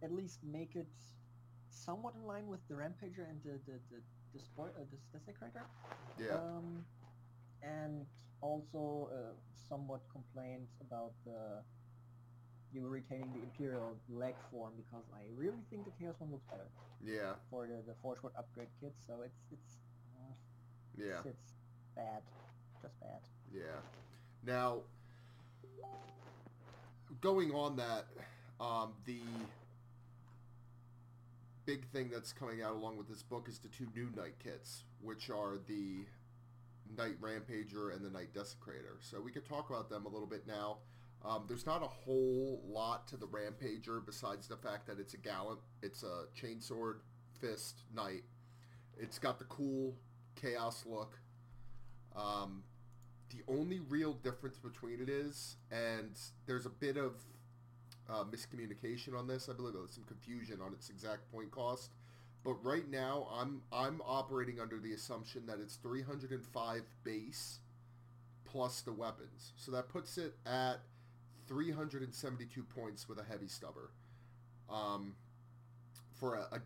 At 0.04 0.12
least 0.12 0.42
make 0.42 0.74
it 0.74 0.88
somewhat 1.70 2.14
in 2.14 2.26
line 2.26 2.46
with 2.48 2.60
the 2.68 2.74
Rampager 2.74 3.24
and 3.28 3.40
the 3.42 3.58
the 3.66 3.78
the, 3.90 3.98
the, 4.34 4.62
uh, 4.62 4.66
the 4.90 4.98
Desecrator. 5.14 5.64
Yeah. 6.18 6.34
Um, 6.34 6.84
and 7.62 8.04
also 8.40 9.08
uh, 9.14 9.32
somewhat 9.68 10.00
complained 10.10 10.66
about 10.80 11.12
the 11.24 11.62
you 12.72 12.88
retaining 12.88 13.30
the 13.32 13.42
Imperial 13.42 13.96
leg 14.08 14.34
form 14.50 14.72
because 14.76 15.04
I 15.14 15.22
really 15.36 15.62
think 15.70 15.84
the 15.84 15.92
Chaos 15.98 16.16
one 16.18 16.32
looks 16.32 16.46
better 16.50 16.66
yeah. 17.04 17.32
for 17.50 17.66
the 17.66 17.82
the 17.86 17.94
Forge 18.02 18.22
World 18.22 18.34
upgrade 18.38 18.68
kit. 18.80 18.94
So 19.06 19.22
it's 19.24 19.40
it's 19.50 19.76
uh, 20.16 20.32
Yeah. 20.96 21.18
it's, 21.20 21.26
it's 21.26 21.52
bad, 21.96 22.22
just 22.80 22.98
bad. 23.00 23.20
Yeah. 23.52 23.80
Now, 24.44 24.78
going 27.20 27.52
on 27.52 27.76
that, 27.76 28.06
um, 28.60 28.92
the 29.04 29.20
big 31.64 31.86
thing 31.90 32.10
that's 32.12 32.32
coming 32.32 32.62
out 32.62 32.72
along 32.72 32.96
with 32.96 33.08
this 33.08 33.22
book 33.22 33.48
is 33.48 33.58
the 33.58 33.68
two 33.68 33.86
new 33.94 34.10
Knight 34.16 34.38
kits, 34.42 34.84
which 35.00 35.30
are 35.30 35.58
the 35.68 36.04
Knight 36.96 37.20
Rampager 37.20 37.94
and 37.94 38.04
the 38.04 38.10
Knight 38.10 38.34
Desecrator. 38.34 38.96
So 39.00 39.20
we 39.20 39.30
could 39.30 39.46
talk 39.46 39.70
about 39.70 39.88
them 39.88 40.06
a 40.06 40.08
little 40.08 40.26
bit 40.26 40.46
now. 40.46 40.78
Um, 41.24 41.44
there's 41.46 41.66
not 41.66 41.82
a 41.82 41.86
whole 41.86 42.60
lot 42.66 43.06
to 43.08 43.16
the 43.16 43.26
Rampager 43.26 44.04
besides 44.04 44.48
the 44.48 44.56
fact 44.56 44.86
that 44.88 44.98
it's 44.98 45.14
a 45.14 45.18
gallant. 45.18 45.60
It's 45.82 46.02
a 46.02 46.24
chainsword, 46.38 46.96
fist, 47.40 47.82
knight. 47.94 48.24
It's 48.98 49.18
got 49.18 49.38
the 49.38 49.44
cool 49.44 49.94
chaos 50.34 50.84
look. 50.86 51.18
Um, 52.16 52.64
the 53.30 53.42
only 53.50 53.80
real 53.88 54.14
difference 54.14 54.58
between 54.58 55.00
it 55.00 55.08
is, 55.08 55.56
and 55.70 56.18
there's 56.46 56.66
a 56.66 56.70
bit 56.70 56.96
of 56.96 57.14
uh, 58.10 58.24
miscommunication 58.24 59.16
on 59.16 59.26
this. 59.26 59.48
I 59.48 59.54
believe 59.54 59.74
there's 59.74 59.92
some 59.92 60.04
confusion 60.04 60.60
on 60.60 60.72
its 60.72 60.90
exact 60.90 61.30
point 61.30 61.50
cost. 61.50 61.90
But 62.44 62.54
right 62.64 62.88
now, 62.90 63.28
I'm 63.32 63.62
I'm 63.72 64.02
operating 64.04 64.60
under 64.60 64.78
the 64.78 64.92
assumption 64.92 65.46
that 65.46 65.60
it's 65.60 65.76
305 65.76 66.82
base 67.04 67.60
plus 68.44 68.82
the 68.82 68.92
weapons. 68.92 69.52
So 69.56 69.70
that 69.72 69.88
puts 69.88 70.18
it 70.18 70.34
at 70.44 70.80
372 71.48 72.62
points 72.64 73.08
with 73.08 73.18
a 73.18 73.24
heavy 73.24 73.48
stubber. 73.48 73.90
Um, 74.70 75.14
for 76.14 76.36
a, 76.36 76.56
a 76.56 76.60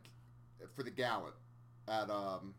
for 0.75 0.83
the 0.83 0.91
gallant 0.91 1.35
at 1.89 2.11
um 2.11 2.55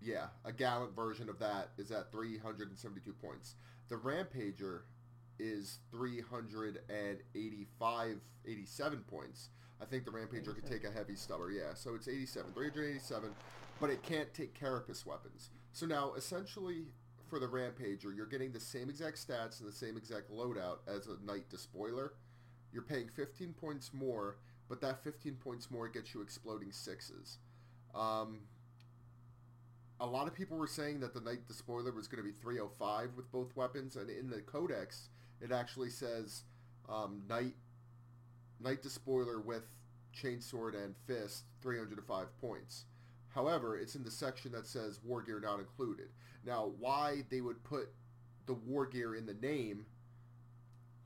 yeah, 0.00 0.28
a 0.44 0.52
gallant 0.52 0.94
version 0.94 1.28
of 1.28 1.40
that 1.40 1.70
is 1.76 1.90
at 1.90 2.12
372 2.12 3.12
points. 3.14 3.56
The 3.88 3.96
Rampager 3.96 4.82
is 5.38 5.78
385, 5.90 8.16
87 8.46 8.98
points. 9.08 9.48
I 9.80 9.84
think 9.84 10.04
the 10.04 10.10
Rampager 10.10 10.52
could 10.54 10.66
take 10.66 10.84
a 10.84 10.90
heavy 10.90 11.16
stubber, 11.16 11.50
yeah. 11.50 11.74
So 11.74 11.96
it's 11.96 12.08
87, 12.08 12.52
387, 12.52 13.30
but 13.80 13.90
it 13.90 14.02
can't 14.02 14.34
take 14.34 14.54
carapace 14.54 15.06
weapons. 15.06 15.50
So 15.72 15.86
now, 15.86 16.12
essentially, 16.16 16.86
for 17.28 17.38
the 17.38 17.46
Rampager, 17.46 18.14
you're 18.14 18.26
getting 18.26 18.52
the 18.52 18.60
same 18.60 18.88
exact 18.88 19.16
stats 19.16 19.60
and 19.60 19.68
the 19.68 19.74
same 19.74 19.96
exact 19.96 20.30
loadout 20.30 20.78
as 20.86 21.06
a 21.06 21.24
Knight 21.24 21.48
Despoiler. 21.50 22.14
You're 22.72 22.82
paying 22.82 23.08
15 23.08 23.54
points 23.54 23.92
more, 23.92 24.36
but 24.68 24.80
that 24.80 25.02
15 25.02 25.34
points 25.36 25.70
more 25.70 25.88
gets 25.88 26.14
you 26.14 26.20
exploding 26.20 26.72
sixes. 26.72 27.38
Um, 27.94 28.40
a 30.00 30.06
lot 30.06 30.28
of 30.28 30.34
people 30.34 30.56
were 30.56 30.66
saying 30.66 31.00
that 31.00 31.14
the 31.14 31.20
Knight 31.20 31.46
Despoiler 31.46 31.92
was 31.92 32.06
going 32.06 32.22
to 32.22 32.28
be 32.28 32.36
305 32.36 33.10
with 33.16 33.30
both 33.32 33.54
weapons, 33.56 33.96
and 33.96 34.10
in 34.10 34.30
the 34.30 34.40
Codex, 34.40 35.08
it 35.40 35.50
actually 35.52 35.90
says 35.90 36.44
um, 36.88 37.22
Knight 37.28 37.54
Knight 38.60 38.82
Despoiler 38.82 39.40
with 39.40 39.62
Chainsword 40.14 40.74
and 40.74 40.94
Fist, 41.06 41.44
305 41.62 42.26
points. 42.40 42.84
However, 43.34 43.76
it's 43.76 43.94
in 43.94 44.04
the 44.04 44.10
section 44.10 44.52
that 44.52 44.66
says 44.66 45.00
War 45.04 45.22
Gear 45.22 45.40
not 45.40 45.60
included. 45.60 46.08
Now, 46.44 46.72
why 46.78 47.24
they 47.30 47.40
would 47.40 47.62
put 47.62 47.90
the 48.46 48.54
War 48.54 48.86
Gear 48.86 49.14
in 49.14 49.26
the 49.26 49.34
name 49.34 49.86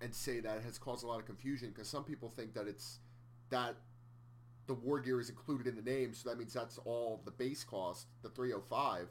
and 0.02 0.14
say 0.14 0.40
that 0.40 0.62
has 0.62 0.78
caused 0.78 1.04
a 1.04 1.06
lot 1.06 1.20
of 1.20 1.26
confusion 1.26 1.68
because 1.68 1.88
some 1.88 2.04
people 2.04 2.28
think 2.28 2.54
that 2.54 2.66
it's 2.66 2.98
that 3.50 3.76
the 4.66 4.74
war 4.74 5.00
gear 5.00 5.20
is 5.20 5.28
included 5.28 5.66
in 5.66 5.76
the 5.76 5.82
name, 5.90 6.14
so 6.14 6.28
that 6.28 6.38
means 6.38 6.52
that's 6.52 6.78
all 6.78 7.20
the 7.24 7.30
base 7.30 7.64
cost, 7.64 8.06
the 8.22 8.28
305, 8.28 9.08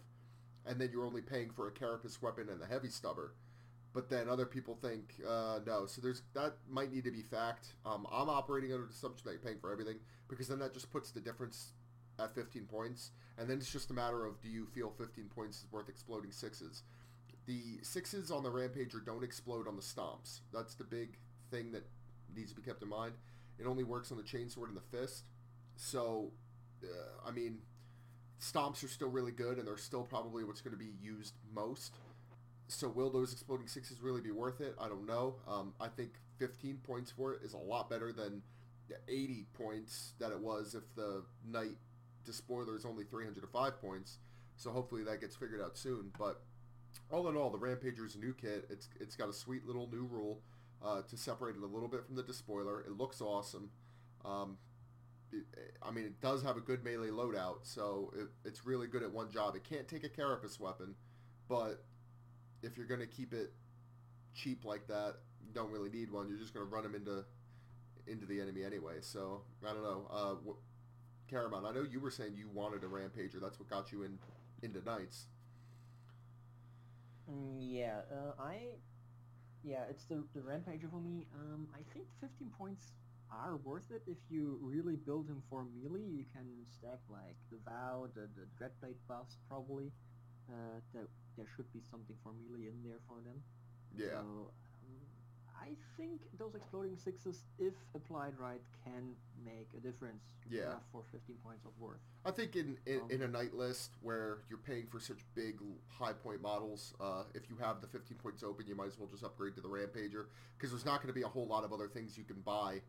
and 0.65 0.79
then 0.79 0.89
you're 0.91 1.05
only 1.05 1.21
paying 1.21 1.49
for 1.49 1.67
a 1.67 1.71
carapace 1.71 2.21
weapon 2.21 2.49
and 2.49 2.61
the 2.61 2.65
heavy 2.65 2.89
stubber. 2.89 3.33
But 3.93 4.09
then 4.09 4.29
other 4.29 4.45
people 4.45 4.77
think 4.81 5.15
uh, 5.27 5.59
no, 5.65 5.85
so 5.85 6.01
there's 6.01 6.23
that 6.33 6.55
might 6.69 6.93
need 6.93 7.03
to 7.03 7.11
be 7.11 7.21
fact. 7.21 7.73
Um, 7.85 8.07
I'm 8.11 8.29
operating 8.29 8.71
under 8.71 8.85
the 8.85 8.93
assumption 8.93 9.25
that 9.25 9.31
you're 9.31 9.41
paying 9.41 9.59
for 9.59 9.71
everything 9.71 9.97
because 10.29 10.47
then 10.47 10.59
that 10.59 10.73
just 10.73 10.91
puts 10.91 11.11
the 11.11 11.19
difference 11.19 11.73
at 12.19 12.33
15 12.35 12.65
points, 12.65 13.11
and 13.37 13.49
then 13.49 13.57
it's 13.57 13.71
just 13.71 13.89
a 13.89 13.93
matter 13.93 14.25
of 14.25 14.41
do 14.41 14.49
you 14.49 14.65
feel 14.65 14.91
15 14.97 15.25
points 15.33 15.59
is 15.59 15.71
worth 15.71 15.89
exploding 15.89 16.31
sixes. 16.31 16.83
The 17.47 17.79
sixes 17.81 18.31
on 18.31 18.43
the 18.43 18.51
Rampager 18.51 19.03
don't 19.03 19.23
explode 19.23 19.67
on 19.67 19.75
the 19.75 19.81
stomps. 19.81 20.41
That's 20.53 20.75
the 20.75 20.83
big 20.83 21.17
thing 21.49 21.71
that 21.71 21.85
needs 22.35 22.51
to 22.51 22.55
be 22.55 22.61
kept 22.61 22.83
in 22.83 22.89
mind. 22.89 23.13
It 23.59 23.67
only 23.67 23.83
works 23.83 24.11
on 24.11 24.17
the 24.17 24.23
chainsword 24.23 24.67
and 24.67 24.77
the 24.77 24.97
fist. 24.97 25.25
So, 25.75 26.31
uh, 26.83 27.27
I 27.27 27.31
mean, 27.31 27.59
stomps 28.39 28.83
are 28.83 28.87
still 28.87 29.09
really 29.09 29.31
good, 29.31 29.57
and 29.57 29.67
they're 29.67 29.77
still 29.77 30.03
probably 30.03 30.43
what's 30.43 30.61
going 30.61 30.77
to 30.77 30.79
be 30.79 30.93
used 31.01 31.33
most. 31.53 31.95
So, 32.67 32.87
will 32.87 33.09
those 33.09 33.33
exploding 33.33 33.67
sixes 33.67 34.01
really 34.01 34.21
be 34.21 34.31
worth 34.31 34.61
it? 34.61 34.75
I 34.79 34.87
don't 34.87 35.05
know. 35.05 35.35
Um, 35.47 35.73
I 35.79 35.87
think 35.87 36.11
15 36.37 36.77
points 36.83 37.11
for 37.11 37.33
it 37.33 37.41
is 37.43 37.53
a 37.53 37.57
lot 37.57 37.89
better 37.89 38.13
than 38.13 38.41
80 39.07 39.45
points 39.53 40.13
that 40.19 40.31
it 40.31 40.39
was 40.39 40.75
if 40.75 40.83
the 40.95 41.23
knight 41.45 41.77
despoiler 42.25 42.75
is 42.75 42.85
only 42.85 43.03
305 43.03 43.81
points. 43.81 44.17
So 44.55 44.71
hopefully 44.71 45.03
that 45.03 45.21
gets 45.21 45.35
figured 45.35 45.61
out 45.61 45.77
soon. 45.77 46.11
But 46.17 46.41
all 47.11 47.27
in 47.29 47.35
all, 47.35 47.49
the 47.49 47.57
Rampager's 47.57 48.15
new 48.15 48.33
kit. 48.33 48.67
It's 48.69 48.89
it's 48.99 49.15
got 49.15 49.29
a 49.29 49.33
sweet 49.33 49.65
little 49.65 49.89
new 49.91 50.05
rule 50.05 50.41
uh, 50.83 51.01
to 51.03 51.17
separate 51.17 51.55
it 51.55 51.63
a 51.63 51.65
little 51.65 51.87
bit 51.87 52.05
from 52.05 52.15
the 52.15 52.23
despoiler. 52.23 52.81
It 52.81 52.97
looks 52.97 53.21
awesome. 53.21 53.69
Um, 54.23 54.57
it, 55.31 55.43
I 55.81 55.91
mean, 55.91 56.05
it 56.05 56.21
does 56.21 56.43
have 56.43 56.57
a 56.57 56.61
good 56.61 56.83
melee 56.83 57.09
loadout, 57.09 57.59
so 57.63 58.13
it, 58.15 58.27
it's 58.45 58.65
really 58.65 58.87
good 58.87 59.03
at 59.03 59.11
one 59.11 59.31
job. 59.31 59.55
It 59.55 59.63
can't 59.63 59.87
take 59.87 60.03
a 60.03 60.09
carapace 60.09 60.59
weapon, 60.59 60.95
but 61.47 61.83
if 62.61 62.77
you're 62.77 62.85
going 62.85 62.99
to 62.99 63.07
keep 63.07 63.33
it 63.33 63.53
cheap 64.33 64.65
like 64.65 64.87
that, 64.87 65.15
you 65.45 65.53
don't 65.53 65.71
really 65.71 65.89
need 65.89 66.11
one. 66.11 66.27
You're 66.29 66.37
just 66.37 66.53
going 66.53 66.67
to 66.67 66.73
run 66.73 66.83
them 66.83 66.95
into 66.95 67.25
into 68.07 68.25
the 68.25 68.41
enemy 68.41 68.63
anyway. 68.63 68.95
So 69.01 69.41
I 69.65 69.73
don't 69.73 69.83
know. 69.83 70.07
Uh, 70.11 70.35
wh- 70.47 70.70
Caramon, 71.31 71.65
I 71.65 71.73
know 71.73 71.85
you 71.89 71.99
were 71.99 72.11
saying 72.11 72.33
you 72.35 72.49
wanted 72.53 72.83
a 72.83 72.87
rampager. 72.87 73.39
That's 73.41 73.59
what 73.59 73.69
got 73.69 73.91
you 73.91 74.03
in 74.03 74.19
into 74.61 74.83
knights. 74.83 75.27
Mm, 77.31 77.57
yeah, 77.59 78.01
uh, 78.11 78.41
I, 78.41 78.57
yeah, 79.63 79.83
it's 79.89 80.03
the 80.05 80.23
the 80.33 80.41
rampager 80.41 80.89
for 80.89 80.99
me. 80.99 81.25
Um, 81.39 81.67
I 81.73 81.79
think 81.93 82.07
15 82.19 82.51
points 82.57 82.91
are 83.31 83.55
worth 83.63 83.89
it 83.91 84.03
if 84.07 84.17
you 84.29 84.59
really 84.61 84.97
build 84.97 85.27
him 85.27 85.41
for 85.49 85.65
melee. 85.81 86.03
You 86.03 86.25
can 86.33 86.45
stack 86.69 86.99
like 87.09 87.37
the 87.49 87.57
vow, 87.63 88.07
the 88.13 88.27
the 88.35 88.45
dreadblade 88.59 88.99
buffs 89.07 89.37
probably. 89.47 89.91
Uh, 90.49 90.81
that 90.93 91.07
there 91.37 91.45
should 91.55 91.71
be 91.71 91.79
something 91.89 92.15
for 92.23 92.33
melee 92.33 92.67
in 92.67 92.83
there 92.83 92.99
for 93.07 93.21
them. 93.23 93.39
Yeah. 93.95 94.19
So, 94.19 94.51
I 95.61 95.69
think 95.95 96.21
those 96.39 96.55
exploding 96.55 96.97
sixes, 96.97 97.43
if 97.59 97.73
applied 97.93 98.33
right, 98.39 98.61
can 98.83 99.15
make 99.45 99.69
a 99.77 99.79
difference. 99.79 100.23
Yeah. 100.49 100.73
for 100.91 101.03
15 101.13 101.37
points 101.45 101.65
of 101.65 101.71
worth. 101.79 102.01
I 102.25 102.31
think 102.31 102.57
in, 102.57 102.77
in, 102.85 102.99
Um, 102.99 103.11
in 103.11 103.21
a 103.21 103.27
knight 103.27 103.53
list 103.53 103.91
where 104.01 104.39
you're 104.49 104.59
paying 104.59 104.85
for 104.87 104.99
such 104.99 105.19
big 105.33 105.61
high 105.87 106.11
point 106.11 106.41
models, 106.41 106.93
uh, 106.99 107.23
if 107.33 107.49
you 107.49 107.55
have 107.57 107.79
the 107.79 107.87
15 107.87 108.17
points 108.17 108.43
open, 108.43 108.67
you 108.67 108.75
might 108.75 108.87
as 108.87 108.99
well 108.99 109.07
just 109.07 109.23
upgrade 109.23 109.55
to 109.55 109.61
the 109.61 109.69
Rampager 109.69 110.25
because 110.57 110.71
there's 110.71 110.83
not 110.83 110.97
going 110.97 111.07
to 111.07 111.13
be 111.13 111.21
a 111.21 111.27
whole 111.27 111.47
lot 111.47 111.63
of 111.63 111.71
other 111.71 111.87
things 111.87 112.17
you 112.17 112.25
can 112.25 112.41
buy 112.41 112.81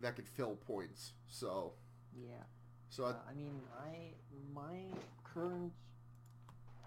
that 0.00 0.16
could 0.16 0.26
fill 0.26 0.56
points. 0.56 1.12
So, 1.28 1.74
Yeah. 2.16 2.44
so 2.88 3.04
I, 3.04 3.10
Uh, 3.10 3.16
I 3.28 3.34
mean, 3.34 3.60
I 3.78 4.14
my 4.54 4.86
current 5.24 5.72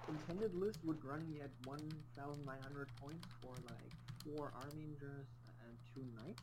intended 0.07 0.55
list 0.55 0.79
would 0.85 1.03
run 1.05 1.27
me 1.29 1.41
at 1.41 1.51
1,900 1.65 2.87
points 2.95 3.27
for 3.41 3.53
like 3.69 3.91
four 4.25 4.51
Armigers 4.59 5.27
and 5.65 5.77
two 5.93 6.03
Knights. 6.15 6.41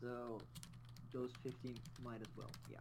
So 0.00 0.38
those 1.12 1.30
15 1.42 1.76
might 2.02 2.20
as 2.20 2.28
well. 2.36 2.50
Yeah. 2.70 2.78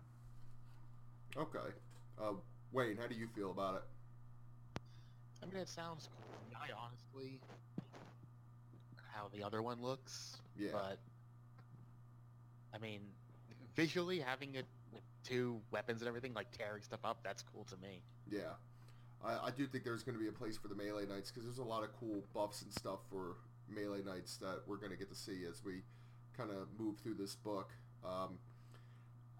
okay. 1.37 1.73
Uh, 2.21 2.33
Wayne, 2.71 2.97
how 2.97 3.07
do 3.07 3.15
you 3.15 3.27
feel 3.35 3.51
about 3.51 3.75
it? 3.75 4.81
I 5.41 5.45
mean, 5.47 5.57
it 5.57 5.69
sounds 5.69 6.07
cool. 6.15 6.57
I 6.61 6.67
honestly 6.77 7.39
how 9.11 9.27
the 9.33 9.43
other 9.43 9.61
one 9.61 9.81
looks, 9.81 10.37
Yeah. 10.57 10.69
but 10.71 10.99
I 12.73 12.77
mean, 12.77 13.01
visually 13.75 14.19
having 14.19 14.55
it 14.55 14.65
with 14.93 15.01
two 15.23 15.59
weapons 15.71 16.01
and 16.01 16.07
everything, 16.07 16.33
like 16.33 16.51
tearing 16.51 16.83
stuff 16.83 16.99
up, 17.03 17.17
that's 17.23 17.43
cool 17.53 17.65
to 17.65 17.77
me. 17.77 18.01
Yeah. 18.29 18.53
I, 19.23 19.47
I 19.47 19.51
do 19.57 19.65
think 19.67 19.83
there's 19.83 20.03
going 20.03 20.17
to 20.17 20.21
be 20.23 20.29
a 20.29 20.31
place 20.31 20.57
for 20.57 20.67
the 20.67 20.75
melee 20.75 21.05
knights 21.05 21.31
because 21.31 21.43
there's 21.45 21.57
a 21.57 21.63
lot 21.63 21.83
of 21.83 21.89
cool 21.99 22.23
buffs 22.33 22.61
and 22.61 22.71
stuff 22.71 22.99
for 23.09 23.35
melee 23.69 24.03
knights 24.03 24.37
that 24.37 24.61
we're 24.67 24.77
going 24.77 24.91
to 24.91 24.97
get 24.97 25.09
to 25.09 25.15
see 25.15 25.43
as 25.49 25.63
we 25.63 25.81
kind 26.35 26.51
of 26.51 26.67
move 26.77 26.97
through 26.99 27.15
this 27.15 27.35
book. 27.35 27.71
Um, 28.03 28.39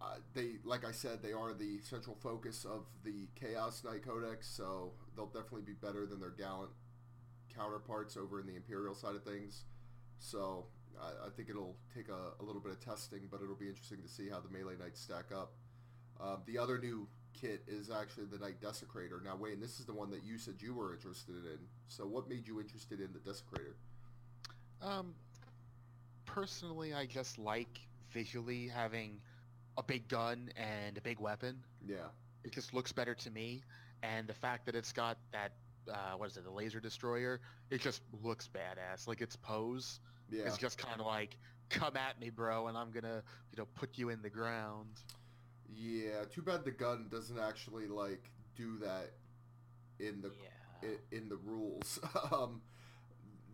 uh, 0.02 0.16
they, 0.34 0.56
like 0.64 0.86
I 0.86 0.92
said, 0.92 1.22
they 1.22 1.34
are 1.34 1.54
the 1.54 1.80
central 1.82 2.18
focus 2.22 2.66
of 2.66 2.86
the 3.04 3.28
Chaos 3.36 3.84
Knight 3.84 4.06
Codex, 4.06 4.48
so 4.48 4.94
they'll 5.16 5.28
definitely 5.28 5.64
be 5.64 5.74
better 5.74 6.06
than 6.06 6.20
their 6.20 6.30
gallant 6.30 6.72
counterparts 7.54 8.16
over 8.16 8.40
in 8.40 8.48
the 8.48 8.56
Imperial 8.56 8.96
side 8.96 9.16
of 9.16 9.24
things. 9.24 9.66
So 10.20 10.68
I, 11.02 11.28
I 11.28 11.30
think 11.36 11.50
it'll 11.50 11.76
take 11.94 12.08
a, 12.10 12.42
a 12.42 12.44
little 12.44 12.62
bit 12.62 12.72
of 12.72 12.80
testing, 12.84 13.28
but 13.30 13.42
it'll 13.42 13.56
be 13.56 13.68
interesting 13.68 14.02
to 14.02 14.08
see 14.08 14.30
how 14.30 14.40
the 14.40 14.50
melee 14.50 14.76
knights 14.80 15.02
stack 15.02 15.32
up. 15.36 15.54
Um, 16.22 16.40
the 16.46 16.58
other 16.58 16.78
new 16.78 17.08
kit 17.34 17.64
is 17.68 17.90
actually 17.90 18.26
the 18.26 18.38
Knight 18.38 18.62
Desecrator. 18.62 19.24
Now, 19.24 19.36
Wayne, 19.36 19.60
this 19.60 19.80
is 19.80 19.86
the 19.86 19.94
one 19.94 20.10
that 20.12 20.24
you 20.24 20.38
said 20.38 20.56
you 20.60 20.74
were 20.74 20.94
interested 20.94 21.46
in. 21.46 21.60
So, 21.88 22.06
what 22.06 22.30
made 22.30 22.48
you 22.48 22.60
interested 22.60 23.00
in 23.00 23.10
the 23.14 23.20
Desecrator? 23.20 23.76
Um, 24.82 25.14
personally, 26.26 26.94
I 26.94 27.06
just 27.06 27.38
like 27.38 27.80
visually 28.12 28.68
having 28.68 29.20
a 29.78 29.84
big 29.84 30.08
gun 30.08 30.50
and 30.56 30.98
a 30.98 31.02
big 31.02 31.20
weapon. 31.20 31.58
Yeah, 31.88 32.08
It 32.44 32.52
just 32.52 32.74
looks 32.74 32.92
better 32.92 33.16
to 33.16 33.30
me, 33.32 33.62
and 34.04 34.28
the 34.28 34.34
fact 34.34 34.66
that 34.66 34.76
it's 34.76 34.92
got 34.92 35.18
that 35.32 35.52
uh, 35.90 36.14
what 36.18 36.30
is 36.30 36.38
it, 36.38 36.44
the 36.44 36.52
laser 36.52 36.80
destroyer? 36.80 37.40
It 37.72 37.82
just 37.82 38.02
looks 38.24 38.48
badass. 38.54 39.08
Like 39.08 39.22
its 39.22 39.36
pose 39.36 40.00
yeah, 40.30 40.44
is 40.44 40.58
just 40.58 40.78
kind 40.78 41.00
of 41.00 41.08
like, 41.08 41.36
come 41.70 41.98
at 41.98 42.20
me, 42.20 42.30
bro, 42.30 42.68
and 42.68 42.78
I'm 42.78 42.92
gonna, 42.92 43.24
you 43.52 43.58
know, 43.58 43.66
put 43.76 43.98
you 43.98 44.10
in 44.10 44.22
the 44.22 44.30
ground. 44.30 44.88
yeah. 45.74 46.26
Too 46.32 46.42
bad 46.42 46.64
the 46.66 46.72
gun 46.72 47.08
doesn't 47.10 47.40
actually 47.40 47.88
like 47.88 48.30
do 48.56 48.78
that 48.80 49.12
in 50.00 50.22
the 50.22 50.32
Yeah. 50.84 50.90
i- 50.90 51.16
in 51.16 51.28
the 51.30 51.38
rules. 51.38 52.00
um, 52.32 52.62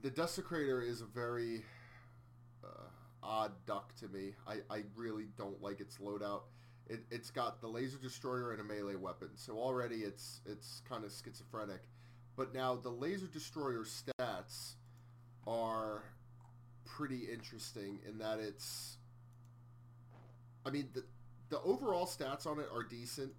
the 0.02 0.12
Desecrator 0.12 0.88
is 0.88 1.02
a 1.02 1.06
very 1.06 1.64
uh, 2.64 2.90
odd 3.24 3.52
duck 3.66 3.96
to 3.98 4.08
me. 4.08 4.34
I, 4.48 4.58
I 4.70 4.84
really 4.96 5.25
don't 5.38 5.62
like 5.62 5.80
its 5.80 5.98
loadout. 5.98 6.42
It, 6.88 7.04
it's 7.10 7.32
got 7.32 7.62
the 7.62 7.68
laser 7.68 7.98
destroyer 7.98 8.52
and 8.52 8.62
a 8.62 8.64
melee 8.64 8.96
weapon, 8.96 9.30
so 9.36 9.58
already 9.58 9.98
it's 9.98 10.42
it's 10.46 10.82
kind 10.88 11.04
of 11.04 11.12
schizophrenic. 11.12 11.82
But 12.36 12.54
now 12.54 12.75
the 12.75 12.90
laser 12.90 13.28
destroyer 13.28 13.86
stats 13.86 14.75
are 15.48 16.04
pretty 16.86 17.28
interesting 17.32 18.00
in 18.08 18.20
that 18.20 18.40
it's. 18.40 18.98
I 20.66 20.70
mean 20.70 20.90
the 20.94 21.04
the 21.50 21.62
overall 21.62 22.06
stats 22.06 22.46
on 22.46 22.60
it 22.60 22.68
are 22.72 22.84
decent, 22.84 23.32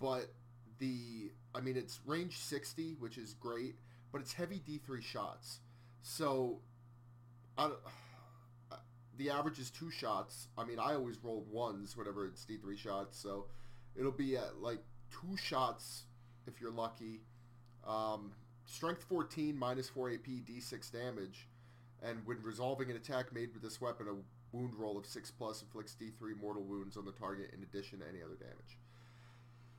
but 0.00 0.32
the 0.78 1.30
I 1.54 1.60
mean 1.60 1.76
it's 1.76 2.00
range 2.06 2.38
60, 2.38 2.96
which 2.98 3.18
is 3.18 3.34
great, 3.34 3.74
but 4.12 4.22
it's 4.22 4.32
heavy 4.32 4.62
D3 4.66 5.02
shots. 5.02 5.60
So 6.02 6.60
I 7.58 7.70
the 9.20 9.28
average 9.28 9.58
is 9.58 9.70
two 9.70 9.90
shots. 9.90 10.48
I 10.56 10.64
mean, 10.64 10.78
I 10.78 10.94
always 10.94 11.18
roll 11.22 11.44
ones 11.50 11.94
whenever 11.94 12.26
it's 12.26 12.46
D3 12.46 12.78
shots, 12.78 13.18
so 13.18 13.44
it'll 13.94 14.10
be 14.10 14.36
at 14.38 14.62
like 14.62 14.78
two 15.10 15.36
shots 15.36 16.04
if 16.46 16.58
you're 16.58 16.70
lucky. 16.70 17.20
Um, 17.86 18.32
strength 18.64 19.04
14 19.04 19.54
minus 19.54 19.90
4 19.90 20.12
AP 20.12 20.26
D6 20.48 20.90
damage, 20.90 21.48
and 22.02 22.18
when 22.24 22.38
resolving 22.42 22.90
an 22.90 22.96
attack 22.96 23.30
made 23.30 23.52
with 23.52 23.62
this 23.62 23.78
weapon, 23.78 24.06
a 24.08 24.56
wound 24.56 24.74
roll 24.74 24.96
of 24.96 25.04
6 25.04 25.30
plus 25.32 25.60
inflicts 25.60 25.94
D3 26.00 26.40
mortal 26.40 26.62
wounds 26.62 26.96
on 26.96 27.04
the 27.04 27.12
target 27.12 27.50
in 27.54 27.62
addition 27.62 27.98
to 27.98 28.08
any 28.08 28.22
other 28.22 28.36
damage. 28.36 28.78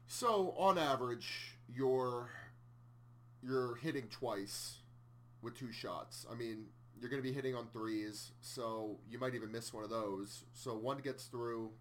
So 0.06 0.54
on 0.56 0.78
average, 0.78 1.58
you're 1.68 2.30
you're 3.42 3.76
hitting 3.78 4.08
twice 4.12 4.81
with 5.42 5.58
two 5.58 5.72
shots. 5.72 6.26
I 6.32 6.36
mean, 6.36 6.66
you're 7.00 7.10
going 7.10 7.22
to 7.22 7.28
be 7.28 7.34
hitting 7.34 7.56
on 7.56 7.68
threes, 7.74 8.32
so 8.42 9.00
you 9.10 9.20
might 9.20 9.34
even 9.34 9.52
miss 9.52 9.74
one 9.74 9.84
of 9.84 9.90
those. 9.90 10.46
So 10.54 10.76
one 10.78 11.00
gets 11.00 11.26
through. 11.26 11.72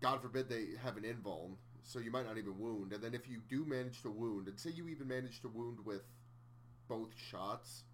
God 0.00 0.22
forbid 0.22 0.48
they 0.48 0.68
have 0.82 0.96
an 0.96 1.02
invuln, 1.02 1.56
so 1.82 1.98
you 1.98 2.10
might 2.10 2.26
not 2.26 2.38
even 2.38 2.58
wound. 2.58 2.92
And 2.92 3.02
then 3.02 3.14
if 3.14 3.28
you 3.28 3.40
do 3.48 3.64
manage 3.64 4.02
to 4.02 4.10
wound, 4.10 4.48
and 4.48 4.58
say 4.58 4.70
you 4.70 4.88
even 4.88 5.08
manage 5.08 5.42
to 5.42 5.48
wound 5.48 5.78
with 5.84 6.02
both 6.88 7.10
shots, 7.16 7.84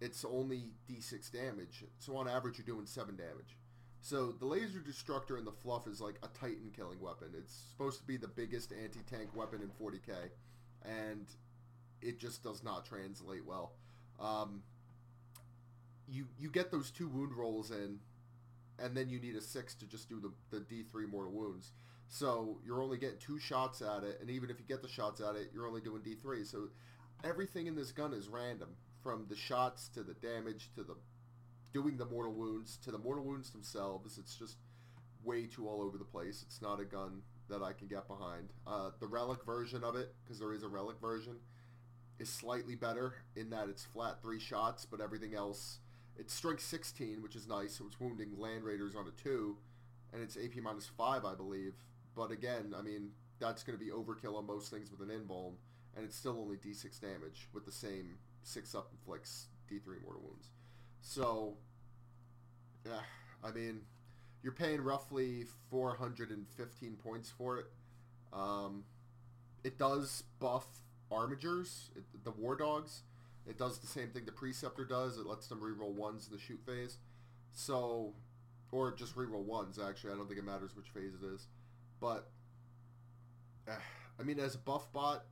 it's 0.00 0.24
only 0.24 0.72
d6 0.88 1.30
damage. 1.32 1.84
So 1.98 2.16
on 2.16 2.28
average, 2.28 2.58
you're 2.58 2.66
doing 2.66 2.86
seven 2.86 3.16
damage. 3.16 3.56
So 4.00 4.32
the 4.32 4.46
laser 4.46 4.80
destructor 4.80 5.38
in 5.38 5.44
the 5.44 5.52
fluff 5.52 5.86
is 5.86 6.00
like 6.00 6.16
a 6.24 6.28
titan 6.38 6.72
killing 6.76 7.00
weapon. 7.00 7.28
It's 7.38 7.54
supposed 7.70 8.00
to 8.00 8.04
be 8.04 8.16
the 8.16 8.28
biggest 8.28 8.72
anti-tank 8.72 9.30
weapon 9.34 9.62
in 9.62 9.68
40k, 9.68 10.10
and 10.84 11.26
it 12.02 12.18
just 12.18 12.42
does 12.42 12.62
not 12.62 12.84
translate 12.84 13.46
well. 13.46 13.72
Um, 14.20 14.62
you 16.08 16.26
you 16.38 16.50
get 16.50 16.70
those 16.70 16.90
two 16.90 17.08
wound 17.08 17.34
rolls 17.34 17.70
in, 17.70 17.98
and 18.78 18.96
then 18.96 19.08
you 19.08 19.18
need 19.18 19.36
a 19.36 19.40
six 19.40 19.74
to 19.76 19.86
just 19.86 20.08
do 20.08 20.20
the 20.20 20.32
the 20.56 20.64
D3 20.64 21.10
mortal 21.10 21.32
wounds. 21.32 21.72
So 22.08 22.58
you're 22.64 22.82
only 22.82 22.98
getting 22.98 23.18
two 23.18 23.38
shots 23.38 23.80
at 23.80 24.04
it, 24.04 24.18
and 24.20 24.28
even 24.28 24.50
if 24.50 24.58
you 24.58 24.66
get 24.66 24.82
the 24.82 24.88
shots 24.88 25.20
at 25.20 25.34
it, 25.34 25.50
you're 25.54 25.66
only 25.66 25.80
doing 25.80 26.02
D3. 26.02 26.46
So 26.46 26.68
everything 27.24 27.66
in 27.66 27.74
this 27.74 27.90
gun 27.90 28.12
is 28.12 28.28
random, 28.28 28.68
from 29.02 29.26
the 29.28 29.36
shots 29.36 29.88
to 29.94 30.02
the 30.02 30.14
damage 30.14 30.70
to 30.74 30.82
the 30.82 30.96
doing 31.72 31.96
the 31.96 32.04
mortal 32.04 32.34
wounds 32.34 32.76
to 32.84 32.90
the 32.90 32.98
mortal 32.98 33.24
wounds 33.24 33.50
themselves. 33.50 34.18
It's 34.18 34.36
just 34.36 34.56
way 35.24 35.46
too 35.46 35.68
all 35.68 35.82
over 35.82 35.96
the 35.96 36.04
place. 36.04 36.42
It's 36.46 36.60
not 36.60 36.80
a 36.80 36.84
gun 36.84 37.22
that 37.48 37.62
I 37.62 37.72
can 37.72 37.86
get 37.86 38.08
behind. 38.08 38.48
Uh, 38.66 38.90
the 39.00 39.06
relic 39.06 39.44
version 39.44 39.84
of 39.84 39.96
it, 39.96 40.14
because 40.22 40.38
there 40.38 40.52
is 40.52 40.62
a 40.62 40.68
relic 40.68 40.96
version, 41.00 41.36
is 42.22 42.30
slightly 42.30 42.76
better 42.76 43.14
in 43.34 43.50
that 43.50 43.68
it's 43.68 43.84
flat 43.84 44.22
three 44.22 44.38
shots, 44.38 44.86
but 44.86 45.00
everything 45.00 45.34
else, 45.34 45.80
it's 46.16 46.32
strength 46.32 46.62
16, 46.62 47.20
which 47.20 47.34
is 47.34 47.48
nice, 47.48 47.74
so 47.74 47.84
it's 47.86 48.00
wounding 48.00 48.38
land 48.38 48.62
raiders 48.62 48.94
on 48.94 49.06
a 49.08 49.22
two, 49.22 49.56
and 50.12 50.22
it's 50.22 50.36
AP 50.36 50.62
minus 50.62 50.86
five, 50.86 51.24
I 51.24 51.34
believe. 51.34 51.74
But 52.14 52.30
again, 52.30 52.74
I 52.78 52.82
mean, 52.82 53.10
that's 53.40 53.64
going 53.64 53.76
to 53.76 53.84
be 53.84 53.90
overkill 53.90 54.36
on 54.36 54.46
most 54.46 54.70
things 54.70 54.90
with 54.90 55.00
an 55.00 55.08
invuln, 55.08 55.54
and 55.96 56.04
it's 56.04 56.16
still 56.16 56.38
only 56.40 56.56
D6 56.56 57.00
damage 57.00 57.48
with 57.52 57.64
the 57.66 57.72
same 57.72 58.18
six 58.44 58.74
up 58.74 58.90
inflicts 58.92 59.46
D3 59.68 60.02
mortal 60.02 60.22
wounds. 60.22 60.50
So, 61.00 61.54
yeah, 62.86 63.00
I 63.42 63.50
mean, 63.50 63.80
you're 64.44 64.52
paying 64.52 64.80
roughly 64.80 65.46
415 65.70 66.96
points 67.02 67.30
for 67.36 67.58
it. 67.58 67.66
Um, 68.32 68.84
it 69.64 69.76
does 69.76 70.22
buff 70.38 70.66
armigers, 71.12 71.90
it, 71.96 72.04
the 72.24 72.30
war 72.30 72.56
dogs. 72.56 73.02
It 73.46 73.58
does 73.58 73.78
the 73.78 73.86
same 73.86 74.08
thing 74.10 74.24
the 74.24 74.32
preceptor 74.32 74.84
does. 74.84 75.18
It 75.18 75.26
lets 75.26 75.48
them 75.48 75.60
reroll 75.60 75.92
ones 75.92 76.28
in 76.28 76.32
the 76.36 76.40
shoot 76.40 76.60
phase. 76.64 76.98
So, 77.52 78.14
or 78.70 78.94
just 78.94 79.16
reroll 79.16 79.44
ones. 79.44 79.78
Actually, 79.78 80.12
I 80.12 80.16
don't 80.16 80.26
think 80.26 80.38
it 80.38 80.44
matters 80.44 80.76
which 80.76 80.88
phase 80.88 81.12
it 81.20 81.26
is. 81.26 81.46
But, 82.00 82.30
uh, 83.68 83.72
I 84.18 84.22
mean, 84.22 84.38
as 84.38 84.54
a 84.54 84.58
buff 84.58 84.92
bot, 84.92 85.24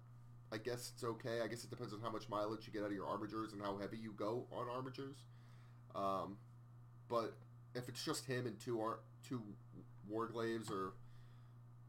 I 0.53 0.59
guess 0.59 0.93
it's 0.95 1.05
okay. 1.05 1.41
I 1.43 1.47
guess 1.47 1.63
it 1.63 1.71
depends 1.71 1.95
on 1.95 2.01
how 2.01 2.11
much 2.11 2.29
mileage 2.29 2.67
you 2.67 2.73
get 2.73 2.83
out 2.83 2.89
of 2.89 2.93
your 2.93 3.07
armigers 3.07 3.53
and 3.53 3.63
how 3.63 3.79
heavy 3.79 3.97
you 3.97 4.13
go 4.17 4.47
on 4.51 4.67
armigers. 4.67 5.17
Um, 5.95 6.37
but 7.09 7.35
if 7.75 7.89
it's 7.89 8.05
just 8.05 8.27
him 8.27 8.47
and 8.47 8.59
two 8.59 8.81
ar- 8.81 9.01
two 9.27 9.43
warglaives 10.13 10.71
or 10.71 10.95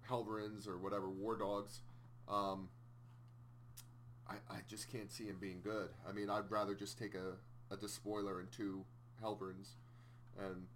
helverins 0.08 0.68
or 0.68 0.78
whatever 0.78 1.10
war 1.10 1.38
dogs, 1.38 1.82
um, 2.28 2.70
I, 4.32 4.56
I 4.56 4.58
just 4.68 4.92
can't 4.92 5.12
see 5.12 5.26
him 5.26 5.38
being 5.40 5.62
good. 5.64 5.90
I 6.08 6.12
mean, 6.12 6.30
I'd 6.30 6.50
rather 6.50 6.74
just 6.74 6.98
take 6.98 7.16
a, 7.16 7.74
a 7.74 7.78
despoiler 7.78 8.40
and 8.40 8.52
two 8.52 8.84
helverins 9.24 9.70
and 10.40 10.68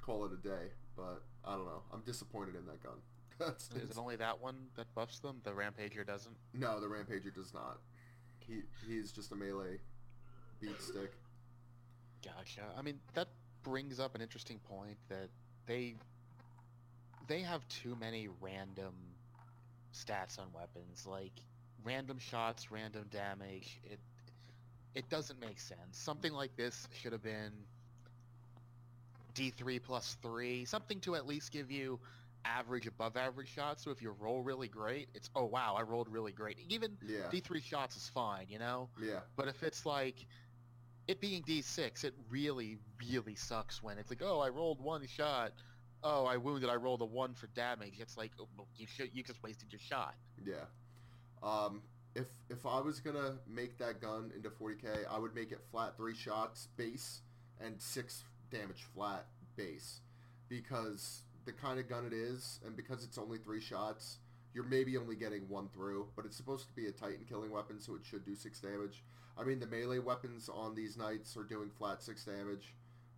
call 0.00 0.24
it 0.24 0.32
a 0.32 0.36
day. 0.36 0.70
But 0.96 1.22
I 1.44 1.52
don't 1.52 1.64
know. 1.64 1.82
I'm 1.92 2.02
disappointed 2.02 2.54
in 2.54 2.66
that 2.66 2.82
gun. 2.82 2.94
That's, 3.38 3.70
Is 3.70 3.90
it 3.90 3.98
only 3.98 4.16
that 4.16 4.40
one 4.40 4.56
that 4.76 4.92
buffs 4.94 5.18
them? 5.18 5.40
The 5.42 5.50
Rampager 5.50 6.06
doesn't? 6.06 6.36
no, 6.54 6.80
the 6.80 6.86
Rampager 6.86 7.34
does 7.34 7.52
not. 7.54 7.78
He 8.46 8.62
he's 8.86 9.12
just 9.12 9.32
a 9.32 9.36
melee 9.36 9.78
beat 10.60 10.80
stick. 10.80 11.12
Gotcha. 12.24 12.62
I 12.76 12.82
mean, 12.82 13.00
that 13.14 13.28
brings 13.62 13.98
up 14.00 14.14
an 14.14 14.20
interesting 14.20 14.58
point 14.58 14.96
that 15.08 15.28
they 15.66 15.94
they 17.26 17.40
have 17.40 17.66
too 17.68 17.96
many 17.98 18.28
random 18.40 18.94
stats 19.94 20.38
on 20.38 20.46
weapons, 20.52 21.06
like 21.06 21.32
random 21.84 22.18
shots, 22.18 22.70
random 22.70 23.04
damage. 23.10 23.80
It 23.84 23.98
it 24.94 25.08
doesn't 25.08 25.40
make 25.40 25.58
sense. 25.58 25.78
Something 25.92 26.32
like 26.32 26.54
this 26.56 26.86
should 27.00 27.12
have 27.12 27.22
been 27.22 27.52
D3 29.34 29.82
plus 29.82 30.16
3, 30.22 30.64
something 30.66 31.00
to 31.00 31.14
at 31.14 31.26
least 31.26 31.50
give 31.52 31.70
you 31.70 31.98
average 32.44 32.86
above 32.86 33.16
average 33.16 33.48
shots. 33.48 33.84
So 33.84 33.90
if 33.90 34.02
you 34.02 34.14
roll 34.20 34.42
really 34.42 34.68
great, 34.68 35.08
it's 35.14 35.30
oh 35.34 35.44
wow, 35.44 35.74
I 35.78 35.82
rolled 35.82 36.08
really 36.08 36.32
great. 36.32 36.58
Even 36.68 36.96
Yeah, 37.06 37.28
D3 37.32 37.62
shots 37.62 37.96
is 37.96 38.08
fine, 38.10 38.46
you 38.48 38.58
know? 38.58 38.88
yeah, 39.00 39.20
But 39.36 39.48
if 39.48 39.62
it's 39.62 39.86
like 39.86 40.26
it 41.08 41.20
being 41.20 41.42
D6, 41.42 42.04
it 42.04 42.14
really, 42.30 42.78
really 43.10 43.34
sucks 43.34 43.82
when 43.82 43.98
it's 43.98 44.10
like, 44.10 44.22
oh, 44.22 44.40
I 44.40 44.50
rolled 44.50 44.80
one 44.80 45.06
shot. 45.06 45.52
Oh, 46.04 46.26
I 46.26 46.36
wounded. 46.36 46.68
I 46.68 46.74
rolled 46.76 47.00
a 47.00 47.04
one 47.06 47.32
for 47.34 47.46
damage. 47.48 47.94
It's 48.00 48.16
like 48.16 48.32
oh, 48.40 48.46
you 48.76 48.86
should, 48.86 49.10
you 49.14 49.22
just 49.22 49.42
wasted 49.42 49.72
your 49.72 49.80
shot. 49.80 50.14
yeah. 50.44 50.54
Um, 51.42 51.82
if 52.14 52.28
if 52.50 52.66
I 52.66 52.80
was 52.80 53.00
gonna 53.00 53.38
make 53.48 53.78
that 53.78 54.00
gun 54.00 54.32
into 54.36 54.50
40k, 54.50 55.06
I 55.10 55.18
would 55.18 55.34
make 55.34 55.52
it 55.52 55.60
flat 55.70 55.96
three 55.96 56.14
shots 56.14 56.68
base 56.76 57.20
and 57.60 57.80
six 57.80 58.24
damage 58.50 58.84
flat 58.94 59.26
base, 59.56 60.00
because 60.48 61.22
the 61.44 61.52
kind 61.52 61.80
of 61.80 61.88
gun 61.88 62.06
it 62.06 62.12
is, 62.12 62.60
and 62.64 62.76
because 62.76 63.04
it's 63.04 63.18
only 63.18 63.38
three 63.38 63.60
shots, 63.60 64.18
you're 64.54 64.64
maybe 64.64 64.96
only 64.96 65.16
getting 65.16 65.48
one 65.48 65.68
through, 65.68 66.08
but 66.14 66.24
it's 66.24 66.36
supposed 66.36 66.68
to 66.68 66.74
be 66.74 66.86
a 66.86 66.92
Titan 66.92 67.24
killing 67.28 67.50
weapon, 67.50 67.80
so 67.80 67.94
it 67.94 68.02
should 68.04 68.24
do 68.24 68.34
six 68.34 68.60
damage. 68.60 69.02
I 69.38 69.44
mean, 69.44 69.58
the 69.58 69.66
melee 69.66 69.98
weapons 69.98 70.48
on 70.52 70.74
these 70.74 70.96
knights 70.96 71.36
are 71.36 71.44
doing 71.44 71.70
flat 71.70 72.02
six 72.02 72.24
damage, 72.24 72.74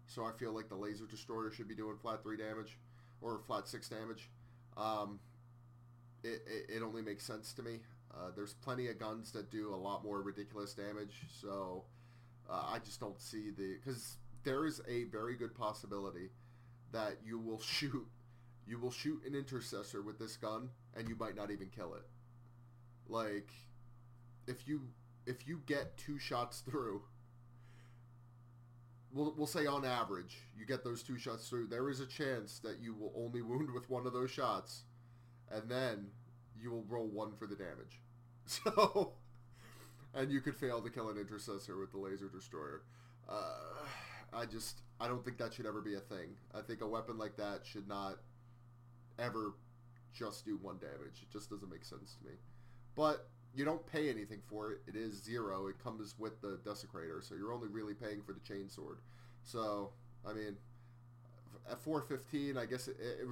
so 0.07 0.25
I 0.25 0.33
feel 0.33 0.53
like 0.53 0.69
the 0.69 0.77
laser 0.77 1.07
destroyer 1.07 1.51
should 1.51 1.69
be 1.69 1.75
doing 1.75 1.97
flat 2.01 2.23
three 2.23 2.37
damage, 2.37 2.79
or 3.21 3.41
flat 3.47 3.67
six 3.67 3.89
damage. 3.89 4.31
Um, 4.77 5.19
it, 6.23 6.43
it, 6.47 6.77
it 6.77 6.83
only 6.83 7.03
makes 7.03 7.25
sense 7.25 7.53
to 7.55 7.63
me. 7.63 7.81
Uh, 8.17 8.31
there's 8.35 8.55
plenty 8.55 8.89
of 8.89 8.99
guns 8.99 9.33
that 9.33 9.51
do 9.51 9.75
a 9.75 9.77
lot 9.77 10.05
more 10.05 10.23
ridiculous 10.23 10.73
damage, 10.73 11.23
so 11.41 11.85
uh, 12.49 12.65
I 12.73 12.79
just 12.79 13.01
don't 13.01 13.21
see 13.21 13.51
the 13.51 13.77
because 13.83 14.19
there 14.45 14.67
is 14.67 14.81
a 14.89 15.05
very 15.05 15.35
good 15.37 15.55
possibility 15.55 16.31
that 16.93 17.19
you 17.25 17.39
will 17.39 17.61
shoot 17.61 18.07
you 18.67 18.79
will 18.79 18.91
shoot 18.91 19.23
an 19.27 19.35
intercessor 19.35 20.01
with 20.03 20.19
this 20.19 20.37
gun 20.37 20.71
and 20.97 21.09
you 21.09 21.17
might 21.17 21.37
not 21.37 21.51
even 21.51 21.69
kill 21.69 21.95
it. 21.95 22.07
Like 23.09 23.51
if 24.47 24.67
you 24.67 24.83
if 25.27 25.47
you 25.47 25.61
get 25.67 25.97
two 25.97 26.19
shots 26.19 26.61
through 26.61 27.03
we'll, 29.13 29.35
we'll 29.37 29.47
say 29.47 29.67
on 29.67 29.85
average 29.85 30.39
you 30.57 30.67
get 30.67 30.85
those 30.85 31.03
two 31.03 31.19
shots 31.19 31.49
through 31.49 31.67
there 31.67 31.89
is 31.89 32.01
a 32.01 32.07
chance 32.07 32.59
that 32.59 32.79
you 32.81 32.95
will 32.95 33.13
only 33.17 33.41
wound 33.41 33.71
with 33.71 33.89
one 33.89 34.07
of 34.07 34.13
those 34.13 34.31
shots 34.31 34.83
and 35.51 35.69
then 35.71 36.07
you 36.61 36.71
will 36.71 36.85
roll 36.89 37.07
one 37.07 37.33
for 37.39 37.47
the 37.47 37.55
damage 37.55 38.01
so 38.65 39.13
and 40.15 40.31
you 40.31 40.41
could 40.41 40.57
fail 40.57 40.81
to 40.81 40.91
kill 40.91 41.09
an 41.09 41.19
intercessor 41.19 41.79
with 41.79 41.91
the 41.93 41.99
laser 41.99 42.29
destroyer 42.29 42.83
uh, 43.29 43.87
i 44.33 44.45
just 44.45 44.83
i 45.01 45.09
don't 45.09 45.25
think 45.25 45.39
that 45.39 45.53
should 45.53 45.67
ever 45.67 45.81
be 45.81 45.95
a 45.95 46.01
thing 46.01 46.31
i 46.55 46.61
think 46.61 46.81
a 46.81 46.87
weapon 46.87 47.19
like 47.19 47.37
that 47.37 47.61
should 47.65 47.89
not 47.89 48.19
ever 49.19 49.55
just 50.13 50.45
do 50.45 50.59
one 50.61 50.79
damage 50.79 51.23
it 51.23 51.31
just 51.33 51.51
doesn't 51.51 51.71
make 51.71 51.85
sense 51.85 52.17
to 52.21 52.29
me 52.29 52.35
but 52.95 53.29
you 53.55 53.65
don't 53.65 53.87
pay 53.87 54.11
anything 54.11 54.41
for 54.47 54.73
it. 54.73 54.81
It 54.87 54.97
is 54.97 55.23
zero. 55.23 55.69
It 55.69 55.83
comes 55.83 56.15
with 56.19 56.41
the 56.41 56.59
desecrator, 56.65 57.23
so 57.23 57.35
you're 57.35 57.53
only 57.53 57.69
really 57.69 57.95
paying 57.95 58.21
for 58.23 58.33
the 58.33 58.41
chainsword. 58.41 58.97
So, 59.43 59.91
I 60.29 60.33
mean, 60.33 60.57
at 61.71 61.79
415, 61.79 62.59
I 62.59 62.67
guess 62.67 62.89
it, 62.89 62.97
it, 63.01 63.27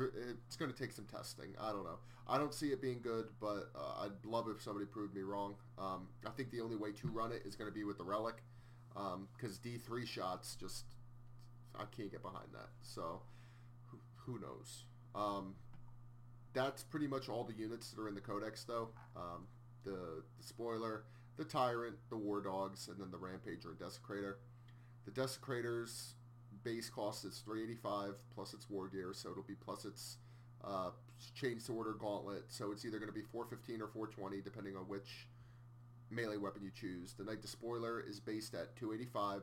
it's 0.46 0.56
going 0.56 0.72
to 0.72 0.76
take 0.76 0.92
some 0.92 1.04
testing. 1.04 1.54
I 1.60 1.70
don't 1.70 1.84
know. 1.84 1.98
I 2.28 2.38
don't 2.38 2.54
see 2.54 2.68
it 2.68 2.80
being 2.80 3.00
good, 3.02 3.26
but 3.40 3.70
uh, 3.74 4.04
I'd 4.04 4.24
love 4.24 4.48
if 4.48 4.62
somebody 4.62 4.86
proved 4.86 5.14
me 5.14 5.22
wrong. 5.22 5.54
Um, 5.78 6.08
I 6.26 6.30
think 6.30 6.50
the 6.50 6.60
only 6.60 6.76
way 6.76 6.92
to 6.92 7.08
run 7.08 7.32
it 7.32 7.42
is 7.44 7.56
going 7.56 7.70
to 7.70 7.74
be 7.74 7.84
with 7.84 7.98
the 7.98 8.04
relic, 8.04 8.36
because 9.36 9.58
D3 9.58 10.06
shots 10.06 10.56
just 10.58 10.84
I 11.74 11.84
can't 11.96 12.10
get 12.10 12.22
behind 12.22 12.48
that. 12.52 12.68
So, 12.82 13.22
who, 13.86 13.98
who 14.16 14.40
knows? 14.40 14.84
Um, 15.14 15.54
that's 16.54 16.82
pretty 16.82 17.06
much 17.06 17.28
all 17.28 17.44
the 17.44 17.54
units 17.54 17.90
that 17.90 18.00
are 18.00 18.08
in 18.08 18.14
the 18.14 18.20
codex, 18.20 18.64
though. 18.64 18.88
Um, 19.16 19.46
the, 19.84 20.22
the 20.38 20.46
spoiler, 20.46 21.04
the 21.36 21.44
tyrant, 21.44 21.96
the 22.10 22.16
war 22.16 22.40
dogs, 22.40 22.88
and 22.88 22.98
then 22.98 23.10
the 23.10 23.18
rampager 23.18 23.66
and 23.66 23.78
desecrator. 23.78 24.34
The 25.04 25.10
desecrator's 25.10 26.14
base 26.64 26.88
cost 26.88 27.24
is 27.24 27.38
385 27.44 28.14
plus 28.34 28.54
its 28.54 28.68
war 28.70 28.88
gear, 28.88 29.12
so 29.12 29.30
it'll 29.30 29.42
be 29.42 29.54
plus 29.54 29.84
its 29.84 30.18
uh, 30.64 30.90
chain 31.34 31.58
sword 31.58 31.86
or 31.86 31.94
gauntlet. 31.94 32.44
So 32.48 32.72
it's 32.72 32.84
either 32.84 32.98
going 32.98 33.10
to 33.10 33.14
be 33.14 33.22
415 33.22 33.82
or 33.82 33.88
420, 33.88 34.40
depending 34.42 34.76
on 34.76 34.82
which 34.82 35.26
melee 36.10 36.36
weapon 36.36 36.62
you 36.62 36.70
choose. 36.74 37.14
The 37.14 37.24
knight 37.24 37.42
despoiler 37.42 38.00
is 38.00 38.20
based 38.20 38.54
at 38.54 38.76
285, 38.76 39.42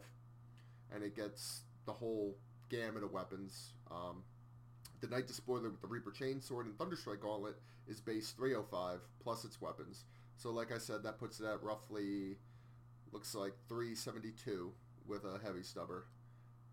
and 0.94 1.04
it 1.04 1.16
gets 1.16 1.62
the 1.86 1.94
whole 1.94 2.36
gamut 2.70 3.04
of 3.04 3.12
weapons. 3.12 3.74
Um, 3.92 4.24
the 5.02 5.08
Knight 5.08 5.28
Despoiler 5.28 5.70
with 5.70 5.82
the 5.82 5.88
Reaper 5.88 6.12
Chainsword 6.12 6.66
and 6.66 6.78
Thunderstrike 6.78 7.22
Gauntlet 7.22 7.56
is 7.88 8.02
base 8.02 8.32
305 8.32 9.00
plus 9.24 9.46
its 9.46 9.62
weapons. 9.62 10.04
So 10.36 10.52
like 10.52 10.74
I 10.74 10.78
said, 10.78 11.04
that 11.04 11.20
puts 11.20 11.40
it 11.40 11.46
at 11.46 11.64
roughly, 11.64 12.38
looks 13.12 13.34
like 13.34 13.54
372 13.68 14.72
with 15.08 15.24
a 15.24 15.40
heavy 15.44 15.64
stubber. 15.64 16.06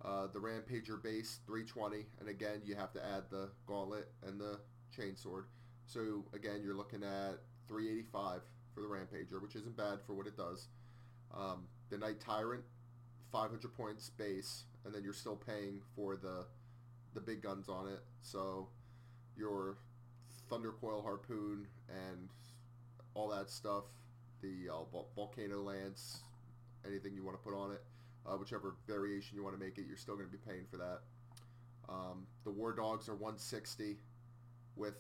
Uh, 0.04 0.26
the 0.32 0.38
Rampager 0.38 1.02
base 1.02 1.40
320, 1.46 2.06
and 2.20 2.28
again 2.28 2.61
you 2.64 2.74
have 2.76 2.92
to 2.92 3.04
add 3.04 3.24
the 3.30 3.48
gauntlet 3.66 4.09
and 4.26 4.40
the 4.40 4.59
chainsword. 4.96 5.44
So 5.87 6.24
again, 6.35 6.61
you're 6.64 6.74
looking 6.74 7.02
at 7.02 7.38
385 7.68 8.40
for 8.74 8.80
the 8.80 8.88
Rampager, 8.88 9.40
which 9.40 9.54
isn't 9.56 9.76
bad 9.76 10.00
for 10.06 10.14
what 10.14 10.26
it 10.26 10.37
does. 10.37 10.68
Um, 11.35 11.64
the 11.90 11.98
Knight 11.98 12.20
Tyrant, 12.20 12.64
500 13.32 13.74
points 13.74 14.11
base, 14.11 14.64
and 14.85 14.94
then 14.94 15.04
you're 15.04 15.12
still 15.12 15.37
paying 15.37 15.80
for 15.94 16.16
the 16.16 16.46
the 17.14 17.20
big 17.20 17.42
guns 17.42 17.68
on 17.68 17.88
it. 17.88 18.00
So 18.20 18.68
your 19.37 19.78
Thunder 20.50 20.72
Coil 20.72 21.02
Harpoon 21.02 21.66
and 21.88 22.28
all 23.14 23.28
that 23.28 23.48
stuff, 23.48 23.85
the 24.42 24.68
uh, 24.70 25.02
Volcano 25.14 25.62
Lance, 25.62 26.20
anything 26.87 27.14
you 27.14 27.24
want 27.24 27.37
to 27.38 27.42
put 27.42 27.56
on 27.56 27.72
it, 27.72 27.82
uh, 28.29 28.37
whichever 28.37 28.75
variation 28.87 29.37
you 29.37 29.45
want 29.45 29.59
to 29.59 29.65
make 29.65 29.79
it, 29.79 29.85
you're 29.87 29.97
still 29.97 30.17
going 30.17 30.27
to 30.27 30.33
be 30.33 30.39
paying 30.39 30.65
for 30.71 30.77
that. 30.77 31.01
Um, 31.89 32.27
the 32.45 32.51
War 32.51 32.73
Dogs 32.73 33.09
are 33.09 33.15
160 33.15 33.97
with 34.75 34.95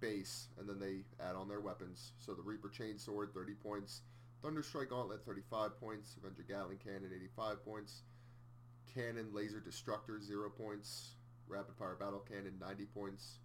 base, 0.00 0.48
and 0.58 0.68
then 0.68 0.78
they 0.78 1.04
add 1.24 1.36
on 1.36 1.48
their 1.48 1.60
weapons. 1.60 2.12
So 2.18 2.34
the 2.34 2.42
Reaper 2.42 2.68
Chainsword, 2.68 3.32
30 3.34 3.54
points. 3.54 4.02
Thunderstrike 4.42 4.88
Gauntlet, 4.88 5.24
35 5.24 5.78
points. 5.78 6.16
Avenger 6.18 6.44
Gatling 6.46 6.78
Cannon, 6.78 7.10
85 7.14 7.64
points. 7.64 8.02
Cannon 8.92 9.28
Laser 9.32 9.60
Destructor, 9.60 10.20
0 10.20 10.50
points. 10.50 11.14
Rapid 11.48 11.76
Fire 11.76 11.96
Battle 11.98 12.24
Cannon, 12.28 12.54
90 12.60 12.86
points. 12.86 13.38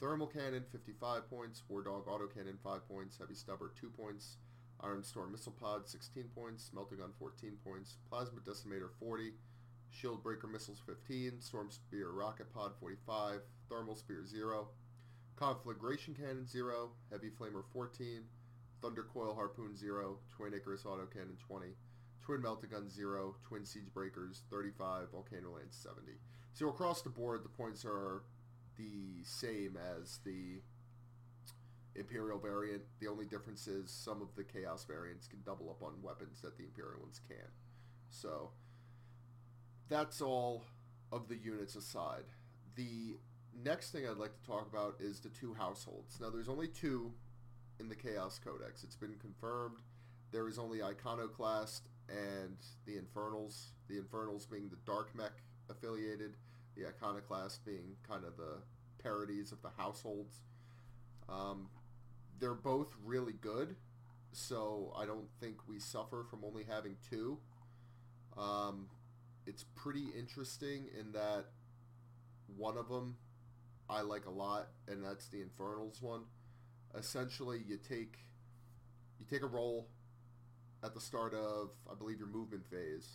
Thermal 0.00 0.26
Cannon, 0.26 0.64
55 0.70 1.30
points. 1.30 1.62
War 1.68 1.82
Dog 1.82 2.06
Auto 2.08 2.26
Cannon, 2.26 2.58
5 2.62 2.88
points. 2.88 3.18
Heavy 3.18 3.34
Stubber, 3.34 3.72
2 3.80 3.88
points. 3.88 4.36
Iron 4.82 5.02
Storm 5.02 5.32
Missile 5.32 5.54
Pod, 5.60 5.88
16 5.88 6.24
points. 6.34 6.70
Melta 6.74 6.98
Gun, 6.98 7.12
14 7.18 7.52
points. 7.64 7.96
Plasma 8.08 8.40
Decimator, 8.40 8.90
40. 8.98 9.32
Shield 9.90 10.22
Breaker 10.22 10.46
Missiles, 10.46 10.82
15. 10.86 11.40
Storm 11.40 11.70
Spear 11.70 12.10
Rocket 12.10 12.52
Pod, 12.52 12.72
45. 12.80 13.40
Thermal 13.68 13.96
Spear, 13.96 14.24
0. 14.26 14.68
Conflagration 15.36 16.14
Cannon 16.14 16.46
0, 16.46 16.90
Heavy 17.10 17.28
Flamer 17.28 17.64
14, 17.72 18.20
Thunder 18.80 19.02
Coil 19.02 19.34
Harpoon 19.34 19.76
0, 19.76 20.18
Twin 20.30 20.54
Icarus 20.54 20.84
Auto 20.86 21.06
Cannon 21.06 21.36
20, 21.48 21.66
Twin 22.22 22.42
Melta 22.42 22.70
Gun 22.70 22.88
0, 22.88 23.34
Twin 23.42 23.64
Siege 23.64 23.92
Breakers 23.92 24.42
35, 24.50 25.10
Volcano 25.10 25.54
Lance 25.56 25.76
70. 25.76 26.12
So 26.52 26.68
across 26.68 27.02
the 27.02 27.10
board, 27.10 27.44
the 27.44 27.48
points 27.48 27.84
are 27.84 28.22
the 28.76 29.24
same 29.24 29.76
as 29.98 30.20
the 30.24 30.60
Imperial 31.94 32.38
variant. 32.38 32.82
The 33.00 33.08
only 33.08 33.26
difference 33.26 33.66
is 33.66 33.90
some 33.90 34.22
of 34.22 34.34
the 34.36 34.44
Chaos 34.44 34.84
variants 34.84 35.26
can 35.26 35.40
double 35.44 35.70
up 35.70 35.82
on 35.82 36.02
weapons 36.02 36.40
that 36.42 36.56
the 36.56 36.64
Imperial 36.64 37.00
ones 37.00 37.20
can't. 37.28 37.52
So 38.10 38.50
that's 39.88 40.20
all 40.20 40.64
of 41.10 41.28
the 41.28 41.36
units 41.36 41.76
aside. 41.76 42.24
The 42.76 43.18
next 43.62 43.90
thing 43.90 44.08
I'd 44.08 44.16
like 44.16 44.34
to 44.40 44.46
talk 44.46 44.66
about 44.72 44.96
is 45.00 45.20
the 45.20 45.28
two 45.28 45.54
households. 45.54 46.18
Now, 46.20 46.30
there's 46.30 46.48
only 46.48 46.68
two 46.68 47.12
in 47.78 47.88
the 47.88 47.94
Chaos 47.94 48.40
Codex. 48.42 48.84
It's 48.84 48.96
been 48.96 49.16
confirmed. 49.20 49.78
There 50.30 50.48
is 50.48 50.58
only 50.58 50.82
Iconoclast 50.82 51.88
and 52.08 52.56
the 52.86 52.96
Infernals. 52.96 53.72
The 53.88 53.98
Infernals 53.98 54.46
being 54.46 54.70
the 54.70 54.78
Dark 54.86 55.14
Mech 55.14 55.32
affiliated, 55.68 56.36
the 56.74 56.86
Iconoclast 56.86 57.64
being 57.64 57.96
kind 58.08 58.24
of 58.24 58.36
the 58.36 58.62
parodies 59.02 59.52
of 59.52 59.60
the 59.62 59.70
households. 59.76 60.40
Um, 61.28 61.68
they're 62.42 62.54
both 62.54 62.88
really 63.04 63.34
good, 63.40 63.76
so 64.32 64.92
I 64.98 65.06
don't 65.06 65.28
think 65.40 65.58
we 65.68 65.78
suffer 65.78 66.26
from 66.28 66.40
only 66.44 66.64
having 66.68 66.96
two. 67.08 67.38
Um, 68.36 68.88
it's 69.46 69.64
pretty 69.76 70.06
interesting 70.18 70.86
in 70.98 71.12
that 71.12 71.44
one 72.56 72.76
of 72.76 72.88
them 72.88 73.16
I 73.88 74.00
like 74.00 74.26
a 74.26 74.30
lot, 74.30 74.70
and 74.88 75.04
that's 75.04 75.28
the 75.28 75.40
Infernals 75.40 76.02
one. 76.02 76.22
Essentially, 76.98 77.62
you 77.64 77.76
take 77.76 78.18
you 79.20 79.26
take 79.30 79.42
a 79.42 79.46
roll 79.46 79.86
at 80.82 80.94
the 80.94 81.00
start 81.00 81.34
of 81.34 81.70
I 81.88 81.94
believe 81.94 82.18
your 82.18 82.26
movement 82.26 82.64
phase, 82.68 83.08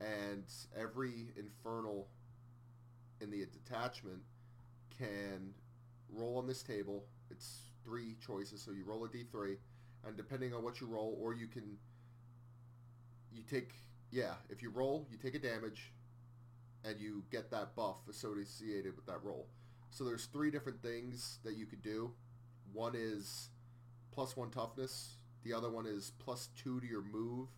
and 0.00 0.44
every 0.80 1.32
Infernal 1.36 2.06
in 3.20 3.32
the 3.32 3.44
detachment 3.46 4.22
can 4.96 5.54
roll 6.08 6.38
on 6.38 6.46
this 6.46 6.62
table. 6.62 7.06
It's 7.28 7.71
three 7.84 8.16
choices, 8.24 8.62
so 8.62 8.70
you 8.72 8.84
roll 8.84 9.04
a 9.04 9.08
d3, 9.08 9.56
and 10.06 10.16
depending 10.16 10.54
on 10.54 10.62
what 10.62 10.80
you 10.80 10.86
roll, 10.86 11.18
or 11.20 11.34
you 11.34 11.46
can 11.46 11.76
you 13.32 13.42
take 13.42 13.70
yeah, 14.10 14.34
if 14.50 14.62
you 14.62 14.70
roll, 14.70 15.06
you 15.10 15.16
take 15.16 15.34
a 15.34 15.38
damage, 15.38 15.90
and 16.84 17.00
you 17.00 17.24
get 17.32 17.50
that 17.50 17.74
buff 17.74 17.96
associated 18.08 18.94
with 18.94 19.06
that 19.06 19.22
roll. 19.22 19.48
So 19.90 20.04
there's 20.04 20.26
three 20.26 20.50
different 20.50 20.82
things 20.82 21.38
that 21.44 21.56
you 21.56 21.66
could 21.66 21.82
do. 21.82 22.12
One 22.72 22.94
is 22.94 23.48
plus 24.12 24.36
one 24.36 24.50
toughness. 24.50 25.16
The 25.44 25.52
other 25.52 25.70
one 25.70 25.86
is 25.86 26.12
plus 26.18 26.48
two 26.56 26.80
to 26.80 26.86
your 26.86 27.02
move 27.02 27.48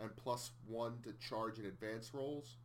and 0.00 0.14
plus 0.16 0.52
one 0.66 0.94
to 1.02 1.12
charge 1.26 1.58
and 1.58 1.66
advance 1.66 2.12
rolls. 2.14 2.56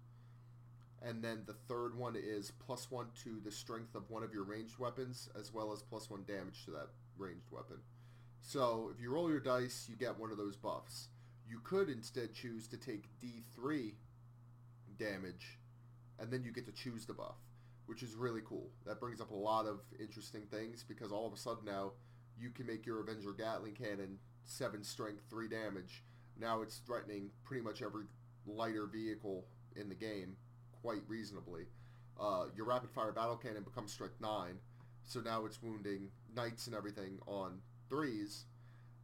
And 1.01 1.23
then 1.23 1.43
the 1.45 1.53
third 1.53 1.95
one 1.95 2.15
is 2.15 2.51
plus 2.65 2.91
one 2.91 3.07
to 3.23 3.39
the 3.43 3.51
strength 3.51 3.95
of 3.95 4.09
one 4.09 4.23
of 4.23 4.33
your 4.33 4.43
ranged 4.43 4.79
weapons 4.79 5.29
as 5.39 5.53
well 5.53 5.71
as 5.71 5.81
plus 5.81 6.09
one 6.09 6.23
damage 6.27 6.65
to 6.65 6.71
that 6.71 6.89
ranged 7.19 7.51
weapon. 7.51 7.77
So 8.41 8.91
if 8.93 9.01
you 9.01 9.11
roll 9.11 9.29
your 9.29 9.39
dice, 9.39 9.87
you 9.89 9.95
get 9.95 10.17
one 10.17 10.31
of 10.31 10.37
those 10.37 10.55
buffs. 10.55 11.09
You 11.47 11.59
could 11.63 11.89
instead 11.89 12.33
choose 12.33 12.67
to 12.67 12.77
take 12.77 13.09
D3 13.21 13.93
damage 14.97 15.59
and 16.19 16.31
then 16.31 16.43
you 16.43 16.51
get 16.51 16.65
to 16.65 16.71
choose 16.71 17.05
the 17.05 17.13
buff, 17.13 17.37
which 17.85 18.03
is 18.03 18.15
really 18.15 18.41
cool. 18.45 18.69
That 18.85 18.99
brings 18.99 19.21
up 19.21 19.31
a 19.31 19.35
lot 19.35 19.65
of 19.65 19.79
interesting 19.99 20.43
things 20.51 20.83
because 20.87 21.11
all 21.11 21.25
of 21.25 21.33
a 21.33 21.37
sudden 21.37 21.65
now 21.65 21.93
you 22.39 22.49
can 22.49 22.65
make 22.65 22.85
your 22.85 23.01
Avenger 23.01 23.33
Gatling 23.33 23.73
cannon 23.73 24.19
seven 24.45 24.83
strength, 24.83 25.23
three 25.29 25.47
damage. 25.47 26.03
Now 26.39 26.61
it's 26.61 26.77
threatening 26.85 27.29
pretty 27.43 27.63
much 27.63 27.81
every 27.81 28.05
lighter 28.45 28.87
vehicle 28.87 29.45
in 29.75 29.89
the 29.89 29.95
game 29.95 30.35
quite 30.81 31.01
reasonably. 31.07 31.63
Uh, 32.19 32.45
your 32.55 32.65
rapid 32.65 32.91
fire 32.91 33.11
battle 33.11 33.37
cannon 33.37 33.63
becomes 33.63 33.93
strength 33.93 34.19
nine, 34.19 34.55
so 35.05 35.19
now 35.21 35.45
it's 35.45 35.61
wounding 35.61 36.09
knights 36.35 36.67
and 36.67 36.75
everything 36.75 37.19
on 37.27 37.59
threes. 37.89 38.45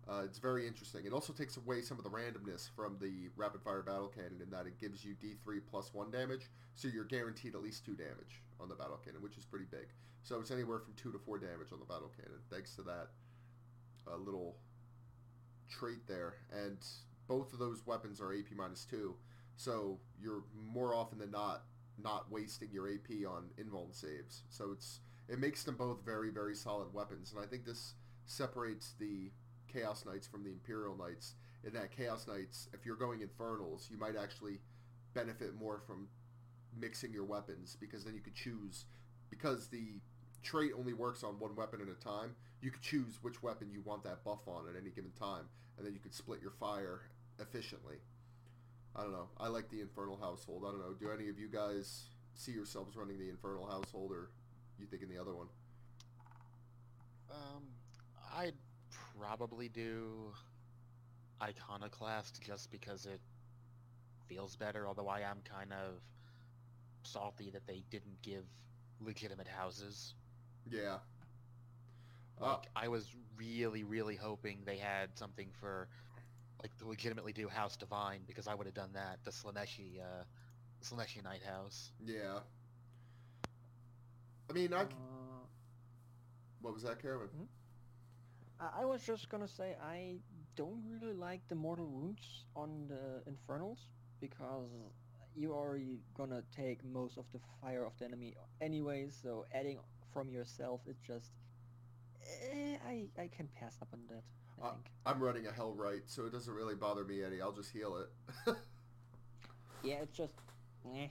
Uh, 0.07 0.21
it's 0.23 0.37
very 0.37 0.67
interesting. 0.67 1.05
It 1.05 1.13
also 1.13 1.33
takes 1.33 1.57
away 1.57 1.81
some 1.81 1.97
of 1.97 2.03
the 2.03 2.11
randomness 2.11 2.69
from 2.75 2.97
the 3.01 3.29
rapid 3.35 3.61
fire 3.63 3.81
battle 3.81 4.07
cannon 4.07 4.39
in 4.41 4.51
that 4.51 4.67
it 4.67 4.79
gives 4.79 5.03
you 5.03 5.15
D3 5.15 5.61
plus 5.69 5.93
1 5.93 6.11
damage, 6.11 6.51
so 6.75 6.87
you're 6.87 7.05
guaranteed 7.05 7.55
at 7.55 7.63
least 7.63 7.85
2 7.85 7.95
damage 7.95 8.43
on 8.59 8.69
the 8.69 8.75
battle 8.75 8.99
cannon, 9.03 9.21
which 9.21 9.37
is 9.37 9.45
pretty 9.45 9.65
big. 9.69 9.87
So 10.21 10.39
it's 10.39 10.51
anywhere 10.51 10.79
from 10.79 10.93
2 10.95 11.11
to 11.11 11.17
4 11.17 11.39
damage 11.39 11.71
on 11.73 11.79
the 11.79 11.85
battle 11.85 12.11
cannon, 12.15 12.39
thanks 12.51 12.75
to 12.75 12.83
that 12.83 13.07
uh, 14.07 14.17
little 14.17 14.57
trait 15.69 16.05
there. 16.07 16.35
And 16.51 16.77
both 17.27 17.51
of 17.53 17.57
those 17.57 17.85
weapons 17.87 18.21
are 18.21 18.31
AP 18.31 18.55
minus 18.55 18.85
2, 18.85 19.15
so 19.57 19.97
you're 20.21 20.43
more 20.71 20.93
often 20.93 21.17
than 21.17 21.31
not 21.31 21.63
not 21.97 22.29
wasting 22.29 22.69
your 22.71 22.89
AP 22.89 23.25
on 23.27 23.45
invuln 23.57 23.93
saves. 23.93 24.43
So 24.49 24.71
it's 24.71 24.99
it 25.27 25.39
makes 25.39 25.63
them 25.63 25.75
both 25.75 26.03
very, 26.05 26.29
very 26.29 26.55
solid 26.55 26.93
weapons, 26.93 27.33
and 27.33 27.43
I 27.43 27.47
think 27.47 27.65
this 27.65 27.93
separates 28.25 28.93
the 28.99 29.31
Chaos 29.71 30.05
Knights 30.05 30.27
from 30.27 30.43
the 30.43 30.51
Imperial 30.51 30.95
Knights 30.95 31.33
in 31.63 31.73
that 31.73 31.91
Chaos 31.91 32.27
Knights, 32.27 32.69
if 32.73 32.85
you're 32.85 32.95
going 32.95 33.21
Infernals, 33.21 33.87
you 33.91 33.97
might 33.97 34.15
actually 34.15 34.59
benefit 35.13 35.55
more 35.59 35.79
from 35.79 36.07
mixing 36.79 37.11
your 37.11 37.23
weapons 37.23 37.75
because 37.79 38.03
then 38.03 38.13
you 38.13 38.21
could 38.21 38.35
choose 38.35 38.85
because 39.29 39.67
the 39.67 39.99
trait 40.43 40.71
only 40.77 40.93
works 40.93 41.23
on 41.23 41.39
one 41.39 41.55
weapon 41.55 41.81
at 41.81 41.87
a 41.87 42.03
time. 42.03 42.35
You 42.61 42.69
could 42.71 42.81
choose 42.81 43.19
which 43.21 43.41
weapon 43.41 43.69
you 43.71 43.81
want 43.83 44.03
that 44.03 44.23
buff 44.23 44.47
on 44.47 44.65
at 44.69 44.79
any 44.79 44.91
given 44.91 45.11
time, 45.19 45.45
and 45.77 45.85
then 45.85 45.93
you 45.93 45.99
could 45.99 46.13
split 46.13 46.41
your 46.41 46.51
fire 46.51 47.01
efficiently. 47.39 47.97
I 48.95 49.01
don't 49.01 49.11
know. 49.11 49.29
I 49.37 49.47
like 49.47 49.69
the 49.69 49.81
Infernal 49.81 50.17
household. 50.17 50.63
I 50.65 50.71
don't 50.71 50.79
know. 50.79 50.93
Do 50.93 51.11
any 51.11 51.29
of 51.29 51.37
you 51.37 51.49
guys 51.49 52.05
see 52.35 52.51
yourselves 52.51 52.95
running 52.95 53.19
the 53.19 53.29
Infernal 53.29 53.67
household, 53.67 54.11
or 54.11 54.29
you 54.79 54.85
thinking 54.87 55.09
the 55.09 55.19
other 55.19 55.33
one? 55.33 55.47
Um, 57.31 57.63
I'd 58.35 58.53
probably 59.17 59.69
do 59.69 60.33
Iconoclast 61.41 62.41
just 62.41 62.71
because 62.71 63.05
it 63.05 63.19
feels 64.27 64.55
better, 64.55 64.87
although 64.87 65.07
I 65.07 65.21
am 65.21 65.37
kind 65.43 65.71
of 65.71 66.01
salty 67.03 67.49
that 67.51 67.67
they 67.67 67.83
didn't 67.89 68.21
give 68.21 68.43
legitimate 69.01 69.47
houses. 69.47 70.13
Yeah. 70.69 70.97
Uh, 72.41 72.57
I 72.75 72.87
was 72.87 73.07
really, 73.37 73.83
really 73.83 74.15
hoping 74.15 74.59
they 74.65 74.77
had 74.77 75.09
something 75.17 75.47
for, 75.59 75.87
like, 76.61 76.75
to 76.77 76.87
legitimately 76.87 77.33
do 77.33 77.47
House 77.47 77.77
Divine, 77.77 78.21
because 78.27 78.47
I 78.47 78.55
would 78.55 78.65
have 78.65 78.73
done 78.73 78.91
that, 78.93 79.19
the 79.23 79.31
Slaaneshi, 79.31 80.01
uh, 80.01 80.23
Slaaneshi 80.83 81.23
Knight 81.23 81.43
House. 81.43 81.91
yeah. 82.05 82.39
I 84.49 84.53
mean, 84.53 84.73
I. 84.73 84.83
c- 84.83 84.89
Uh, 84.91 85.45
what 86.61 86.73
was 86.73 86.83
that, 86.83 87.01
Karen? 87.01 87.29
I 88.59 88.81
I 88.81 88.85
was 88.85 89.03
just 89.05 89.29
gonna 89.29 89.47
say 89.47 89.75
I 89.81 90.19
don't 90.55 90.81
really 90.89 91.13
like 91.13 91.41
the 91.47 91.55
mortal 91.55 91.87
wounds 91.87 92.45
on 92.55 92.87
the 92.87 93.21
infernals 93.27 93.87
because 94.21 94.69
you 95.35 95.53
are 95.53 95.77
gonna 96.17 96.41
take 96.55 96.83
most 96.85 97.17
of 97.17 97.25
the 97.33 97.39
fire 97.61 97.83
of 97.85 97.97
the 97.99 98.05
enemy 98.05 98.35
anyway. 98.61 99.09
So 99.09 99.45
adding 99.53 99.79
from 100.13 100.29
yourself, 100.31 100.81
it's 100.87 101.01
just 101.05 101.31
eh, 102.51 102.77
I 102.87 103.09
I 103.21 103.27
can 103.27 103.47
pass 103.59 103.77
up 103.81 103.89
on 103.93 103.99
that. 104.09 104.23
I 104.63 104.69
think. 104.69 104.85
I'm 105.05 105.21
running 105.21 105.47
a 105.47 105.51
hell 105.51 105.73
right, 105.73 106.01
so 106.07 106.25
it 106.25 106.31
doesn't 106.31 106.53
really 106.53 106.75
bother 106.75 107.03
me 107.03 107.23
any. 107.23 107.41
I'll 107.41 107.51
just 107.51 107.71
heal 107.71 107.97
it. 107.97 108.09
Yeah, 109.83 110.01
it's 110.01 110.17
just, 110.17 110.33
eh. 110.95 111.09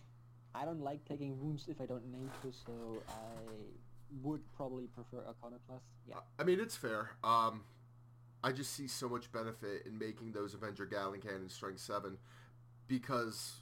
I 0.54 0.64
don't 0.64 0.80
like 0.80 1.04
taking 1.04 1.40
wounds 1.40 1.66
if 1.68 1.80
I 1.80 1.86
don't 1.86 2.06
need 2.10 2.30
to, 2.42 2.52
so 2.52 2.72
I 3.08 4.22
would 4.22 4.40
probably 4.56 4.86
prefer 4.86 5.24
a 5.26 5.30
Iconoclast. 5.30 5.84
Yeah. 6.08 6.16
I 6.38 6.44
mean, 6.44 6.60
it's 6.60 6.76
fair. 6.76 7.10
Um, 7.24 7.62
I 8.42 8.52
just 8.52 8.72
see 8.74 8.86
so 8.86 9.08
much 9.08 9.32
benefit 9.32 9.86
in 9.86 9.98
making 9.98 10.32
those 10.32 10.54
Avenger 10.54 10.86
Gatling 10.86 11.22
Cannon 11.22 11.48
strength 11.48 11.80
7 11.80 12.16
because, 12.86 13.54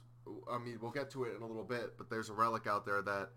I 0.51 0.59
mean, 0.59 0.77
we'll 0.81 0.91
get 0.91 1.09
to 1.11 1.23
it 1.23 1.35
in 1.35 1.41
a 1.41 1.47
little 1.47 1.63
bit, 1.63 1.97
but 1.97 2.09
there's 2.09 2.29
a 2.29 2.33
relic 2.33 2.67
out 2.67 2.85
there 2.85 3.01
that 3.01 3.29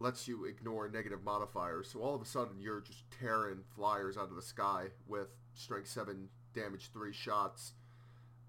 lets 0.00 0.26
you 0.26 0.44
ignore 0.46 0.88
negative 0.88 1.22
modifiers. 1.22 1.90
So 1.90 2.00
all 2.00 2.14
of 2.14 2.22
a 2.22 2.24
sudden, 2.24 2.60
you're 2.60 2.80
just 2.80 3.04
tearing 3.20 3.58
flyers 3.76 4.16
out 4.16 4.30
of 4.30 4.36
the 4.36 4.42
sky 4.42 4.86
with 5.06 5.28
strength 5.54 5.88
7 5.88 6.28
damage 6.54 6.90
3 6.92 7.12
shots, 7.12 7.74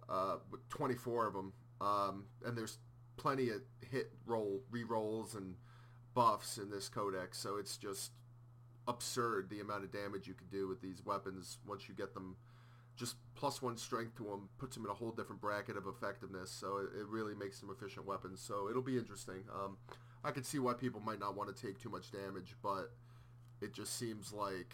uh, 0.08 0.38
with 0.50 0.68
24 0.70 1.28
of 1.28 1.34
them. 1.34 1.54
Um, 1.82 2.26
and 2.46 2.58
there's 2.58 2.78
plenty 3.20 3.50
of 3.50 3.62
hit 3.92 4.12
roll, 4.26 4.62
re-rolls, 4.72 5.36
and 5.36 5.56
buffs 6.16 6.58
in 6.58 6.72
this 6.72 6.90
codex, 6.90 7.38
so 7.38 7.58
it's 7.58 7.78
just 7.78 8.12
absurd 8.88 9.50
the 9.50 9.60
amount 9.60 9.84
of 9.84 9.92
damage 9.92 10.28
you 10.28 10.34
can 10.34 10.48
do 10.48 10.68
with 10.68 10.82
these 10.82 11.06
weapons 11.06 11.60
once 11.68 11.88
you 11.88 11.94
get 11.94 12.16
them 12.16 12.36
just 12.96 13.18
plus 13.36 13.62
one 13.62 13.78
strength 13.78 14.16
to 14.18 14.24
them 14.24 14.50
puts 14.58 14.76
them 14.76 14.84
in 14.84 14.90
a 14.90 14.94
whole 14.94 15.12
different 15.12 15.40
bracket 15.40 15.78
of 15.78 15.86
effectiveness 15.86 16.50
so 16.50 16.78
it, 16.78 17.00
it 17.00 17.06
really 17.08 17.36
makes 17.36 17.60
them 17.60 17.70
efficient 17.70 18.06
weapons 18.06 18.42
so 18.42 18.68
it'll 18.68 18.82
be 18.82 18.98
interesting. 18.98 19.44
Um, 19.54 19.78
i 20.24 20.32
can 20.32 20.44
see 20.44 20.58
why 20.58 20.74
people 20.74 21.00
might 21.00 21.20
not 21.20 21.38
want 21.38 21.56
to 21.56 21.68
take 21.68 21.80
too 21.80 21.90
much 21.90 22.12
damage 22.12 22.56
but 22.64 22.92
it 23.62 23.74
just 23.74 24.00
seems 24.00 24.34
like 24.34 24.74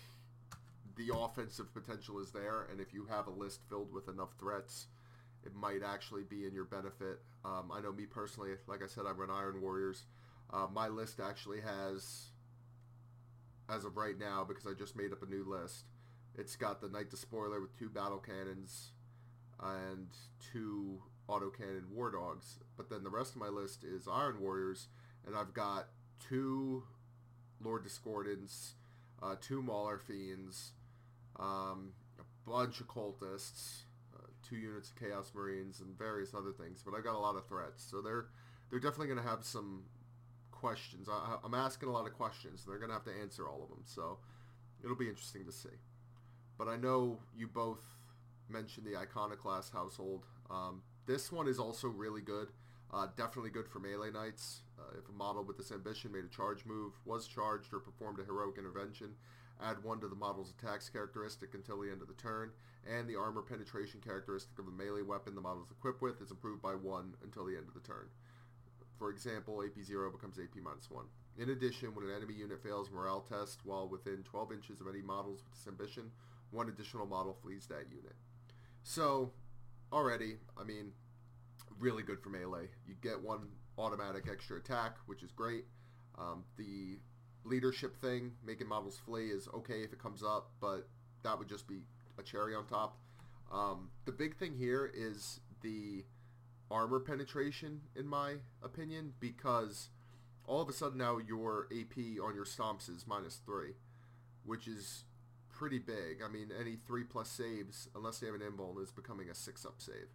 the 0.95 1.11
offensive 1.13 1.73
potential 1.73 2.19
is 2.19 2.31
there 2.31 2.67
and 2.71 2.79
if 2.79 2.93
you 2.93 3.05
have 3.09 3.27
a 3.27 3.31
list 3.31 3.59
filled 3.67 3.91
with 3.91 4.07
enough 4.07 4.33
threats 4.39 4.87
it 5.45 5.55
might 5.55 5.81
actually 5.85 6.23
be 6.23 6.45
in 6.45 6.53
your 6.53 6.65
benefit 6.65 7.19
um, 7.43 7.71
i 7.73 7.79
know 7.81 7.91
me 7.91 8.05
personally 8.05 8.51
like 8.67 8.83
i 8.83 8.87
said 8.87 9.05
i 9.07 9.11
run 9.11 9.29
iron 9.29 9.61
warriors 9.61 10.03
uh, 10.53 10.67
my 10.73 10.87
list 10.87 11.19
actually 11.19 11.59
has 11.61 12.27
as 13.69 13.85
of 13.85 13.97
right 13.97 14.17
now 14.17 14.45
because 14.47 14.65
I 14.67 14.73
just 14.77 14.95
made 14.95 15.11
up 15.11 15.23
a 15.23 15.25
new 15.25 15.43
list. 15.43 15.85
It's 16.37 16.55
got 16.55 16.81
the 16.81 16.89
Knight 16.89 17.09
Despoiler 17.09 17.61
with 17.61 17.77
two 17.77 17.89
battle 17.89 18.19
cannons 18.19 18.91
and 19.61 20.07
two 20.51 21.01
autocannon 21.29 21.89
war 21.91 22.11
dogs. 22.11 22.59
But 22.77 22.89
then 22.89 23.03
the 23.03 23.09
rest 23.09 23.35
of 23.35 23.41
my 23.41 23.47
list 23.47 23.83
is 23.83 24.07
Iron 24.07 24.39
Warriors, 24.41 24.87
and 25.25 25.35
I've 25.35 25.53
got 25.53 25.87
two 26.19 26.83
Lord 27.63 27.85
Discordants, 27.85 28.73
uh, 29.23 29.35
two 29.39 29.61
Mauler 29.61 29.97
Fiends, 29.97 30.73
um, 31.39 31.93
a 32.19 32.49
bunch 32.49 32.81
of 32.81 32.87
cultists, 32.87 33.83
two 34.47 34.55
units 34.55 34.89
of 34.89 34.95
Chaos 34.95 35.31
Marines, 35.33 35.79
and 35.79 35.97
various 35.97 36.33
other 36.33 36.51
things. 36.51 36.83
But 36.83 36.93
I've 36.95 37.03
got 37.03 37.15
a 37.15 37.19
lot 37.19 37.35
of 37.35 37.47
threats, 37.47 37.83
so 37.89 38.01
they're 38.01 38.27
they're 38.69 38.79
definitely 38.79 39.07
going 39.07 39.23
to 39.23 39.29
have 39.29 39.43
some 39.43 39.83
questions. 40.51 41.07
I, 41.09 41.37
I'm 41.43 41.53
asking 41.53 41.89
a 41.89 41.91
lot 41.91 42.07
of 42.07 42.13
questions. 42.13 42.63
and 42.63 42.71
They're 42.71 42.79
going 42.79 42.89
to 42.89 42.95
have 42.95 43.05
to 43.05 43.21
answer 43.21 43.47
all 43.47 43.63
of 43.63 43.69
them, 43.69 43.83
so 43.85 44.17
it'll 44.83 44.95
be 44.95 45.09
interesting 45.09 45.45
to 45.45 45.51
see. 45.51 45.77
But 46.57 46.67
I 46.67 46.77
know 46.77 47.19
you 47.35 47.47
both 47.47 47.83
mentioned 48.49 48.85
the 48.85 48.97
Iconoclast 48.97 49.73
household. 49.73 50.25
Um, 50.49 50.81
this 51.05 51.31
one 51.31 51.47
is 51.47 51.59
also 51.59 51.87
really 51.87 52.21
good. 52.21 52.49
Uh, 52.93 53.07
definitely 53.17 53.49
good 53.49 53.67
for 53.67 53.79
melee 53.79 54.11
knights. 54.11 54.61
Uh, 54.79 54.97
if 54.97 55.09
a 55.09 55.11
model 55.11 55.43
with 55.43 55.57
this 55.57 55.71
ambition 55.71 56.11
made 56.11 56.23
a 56.23 56.29
charge 56.29 56.65
move, 56.65 56.93
was 57.05 57.27
charged, 57.27 57.73
or 57.73 57.79
performed 57.79 58.19
a 58.19 58.23
heroic 58.23 58.57
intervention, 58.57 59.09
add 59.61 59.83
one 59.83 59.99
to 59.99 60.07
the 60.07 60.15
model's 60.15 60.53
attacks 60.57 60.89
characteristic 60.89 61.53
until 61.53 61.81
the 61.81 61.91
end 61.91 62.01
of 62.01 62.07
the 62.07 62.13
turn, 62.13 62.51
and 62.85 63.07
the 63.07 63.15
armor 63.15 63.41
penetration 63.41 64.01
characteristic 64.03 64.57
of 64.59 64.65
the 64.65 64.71
melee 64.71 65.01
weapon 65.01 65.35
the 65.35 65.41
model 65.41 65.63
is 65.63 65.71
equipped 65.71 66.01
with 66.01 66.21
is 66.21 66.31
improved 66.31 66.61
by 66.61 66.73
one 66.73 67.13
until 67.23 67.45
the 67.45 67.55
end 67.55 67.67
of 67.67 67.73
the 67.73 67.87
turn. 67.87 68.07
For 68.97 69.09
example, 69.09 69.63
AP 69.63 69.83
0 69.83 70.11
becomes 70.11 70.39
AP 70.39 70.61
minus 70.63 70.89
1. 70.89 71.03
In 71.37 71.49
addition, 71.49 71.93
when 71.93 72.05
an 72.05 72.15
enemy 72.15 72.33
unit 72.33 72.63
fails 72.63 72.89
morale 72.89 73.25
test 73.27 73.59
while 73.65 73.89
within 73.89 74.23
12 74.23 74.53
inches 74.53 74.79
of 74.79 74.87
any 74.87 75.01
models 75.01 75.41
with 75.43 75.51
this 75.53 75.67
ambition, 75.67 76.11
one 76.51 76.69
additional 76.69 77.05
model 77.05 77.37
flees 77.41 77.65
that 77.67 77.89
unit. 77.89 78.15
So, 78.83 79.31
already, 79.91 80.37
I 80.57 80.63
mean, 80.63 80.91
really 81.79 82.03
good 82.03 82.21
for 82.21 82.29
melee. 82.29 82.69
You 82.87 82.95
get 83.01 83.21
one 83.21 83.49
automatic 83.77 84.27
extra 84.31 84.57
attack, 84.57 84.95
which 85.07 85.23
is 85.23 85.31
great. 85.31 85.65
Um, 86.17 86.45
the 86.57 86.99
leadership 87.43 87.97
thing, 87.97 88.31
making 88.45 88.67
models 88.67 88.99
flee, 89.05 89.27
is 89.27 89.49
okay 89.53 89.83
if 89.83 89.91
it 89.91 89.99
comes 89.99 90.23
up, 90.23 90.51
but 90.61 90.87
that 91.23 91.37
would 91.37 91.49
just 91.49 91.67
be 91.67 91.81
a 92.17 92.23
cherry 92.23 92.55
on 92.55 92.65
top. 92.65 92.97
Um, 93.51 93.89
the 94.05 94.11
big 94.11 94.37
thing 94.37 94.55
here 94.57 94.91
is 94.93 95.39
the 95.61 96.03
armor 96.69 96.99
penetration, 96.99 97.81
in 97.95 98.07
my 98.07 98.35
opinion, 98.63 99.13
because 99.19 99.89
all 100.45 100.61
of 100.61 100.69
a 100.69 100.73
sudden 100.73 100.97
now 100.97 101.17
your 101.17 101.67
AP 101.71 101.97
on 102.23 102.35
your 102.35 102.45
stomps 102.45 102.89
is 102.89 103.05
minus 103.07 103.39
three, 103.45 103.73
which 104.43 104.67
is 104.67 105.03
pretty 105.49 105.79
big. 105.79 106.21
I 106.23 106.27
mean, 106.27 106.51
any 106.59 106.77
three 106.87 107.03
plus 107.03 107.29
saves, 107.29 107.87
unless 107.95 108.19
they 108.19 108.27
have 108.27 108.35
an 108.35 108.41
invuln, 108.41 108.81
is 108.81 108.91
becoming 108.91 109.29
a 109.29 109.35
six 109.35 109.65
up 109.65 109.75
save. 109.77 110.09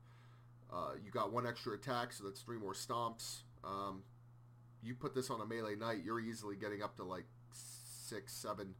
Uh, 0.72 0.92
you 1.04 1.10
got 1.10 1.32
one 1.32 1.46
extra 1.46 1.74
attack, 1.74 2.12
so 2.12 2.24
that's 2.24 2.40
three 2.40 2.58
more 2.58 2.74
stomps. 2.74 3.42
Um, 3.64 4.02
you 4.82 4.94
put 4.94 5.14
this 5.14 5.30
on 5.30 5.40
a 5.40 5.46
melee 5.46 5.74
knight, 5.74 5.98
you're 6.04 6.20
easily 6.20 6.56
getting 6.56 6.82
up 6.82 6.96
to 6.96 7.04
like 7.04 7.24
six, 7.52 8.32
seven. 8.32 8.74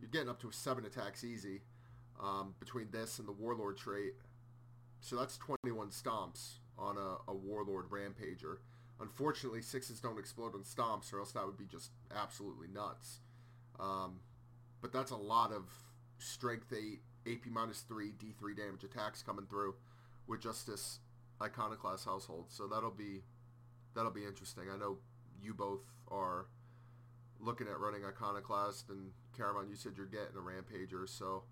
You're 0.00 0.10
getting 0.10 0.28
up 0.28 0.40
to 0.42 0.50
seven 0.50 0.84
attacks 0.86 1.24
easy 1.24 1.62
um, 2.20 2.54
between 2.60 2.88
this 2.90 3.18
and 3.18 3.28
the 3.28 3.32
warlord 3.32 3.76
trait. 3.76 4.14
So 5.00 5.16
that's 5.16 5.36
21 5.38 5.88
stomps 5.88 6.54
on 6.78 6.96
a, 6.96 7.30
a 7.30 7.34
warlord 7.34 7.86
rampager. 7.90 8.58
Unfortunately, 9.00 9.62
sixes 9.62 10.00
don't 10.00 10.18
explode 10.18 10.54
on 10.54 10.62
stomps, 10.62 11.12
or 11.12 11.20
else 11.20 11.32
that 11.32 11.46
would 11.46 11.58
be 11.58 11.66
just 11.66 11.92
absolutely 12.14 12.66
nuts. 12.68 13.20
Um, 13.78 14.20
but 14.80 14.92
that's 14.92 15.12
a 15.12 15.16
lot 15.16 15.52
of 15.52 15.70
strength 16.18 16.72
8, 16.72 17.00
AP 17.32 17.46
minus 17.50 17.80
3, 17.82 18.12
D3 18.12 18.56
damage 18.56 18.84
attacks 18.84 19.22
coming 19.22 19.46
through 19.46 19.74
with 20.26 20.40
just 20.40 20.66
this 20.66 20.98
iconoclast 21.40 22.04
household. 22.04 22.46
So 22.48 22.66
that'll 22.66 22.90
be 22.90 23.22
that'll 23.94 24.10
be 24.10 24.24
interesting. 24.24 24.64
I 24.72 24.76
know 24.76 24.98
you 25.40 25.54
both 25.54 25.82
are 26.08 26.46
looking 27.40 27.68
at 27.68 27.78
running 27.78 28.04
iconoclast, 28.04 28.90
and 28.90 29.12
Caramon, 29.36 29.70
you 29.70 29.76
said 29.76 29.92
you're 29.96 30.06
getting 30.06 30.36
a 30.36 30.40
rampager. 30.40 31.08
So 31.08 31.44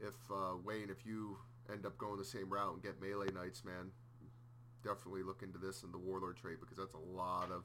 if 0.00 0.14
uh, 0.30 0.56
Wayne, 0.64 0.88
if 0.90 1.04
you 1.06 1.36
end 1.72 1.86
up 1.86 1.96
going 1.98 2.16
the 2.16 2.24
same 2.24 2.48
route 2.50 2.74
and 2.74 2.82
get 2.82 3.00
melee 3.00 3.30
knights, 3.32 3.64
man, 3.64 3.90
definitely 4.82 5.22
look 5.22 5.42
into 5.42 5.58
this 5.58 5.82
and 5.82 5.92
the 5.92 5.98
warlord 5.98 6.36
trait 6.36 6.60
because 6.60 6.76
that's 6.78 6.94
a 6.94 7.16
lot 7.16 7.50
of 7.50 7.64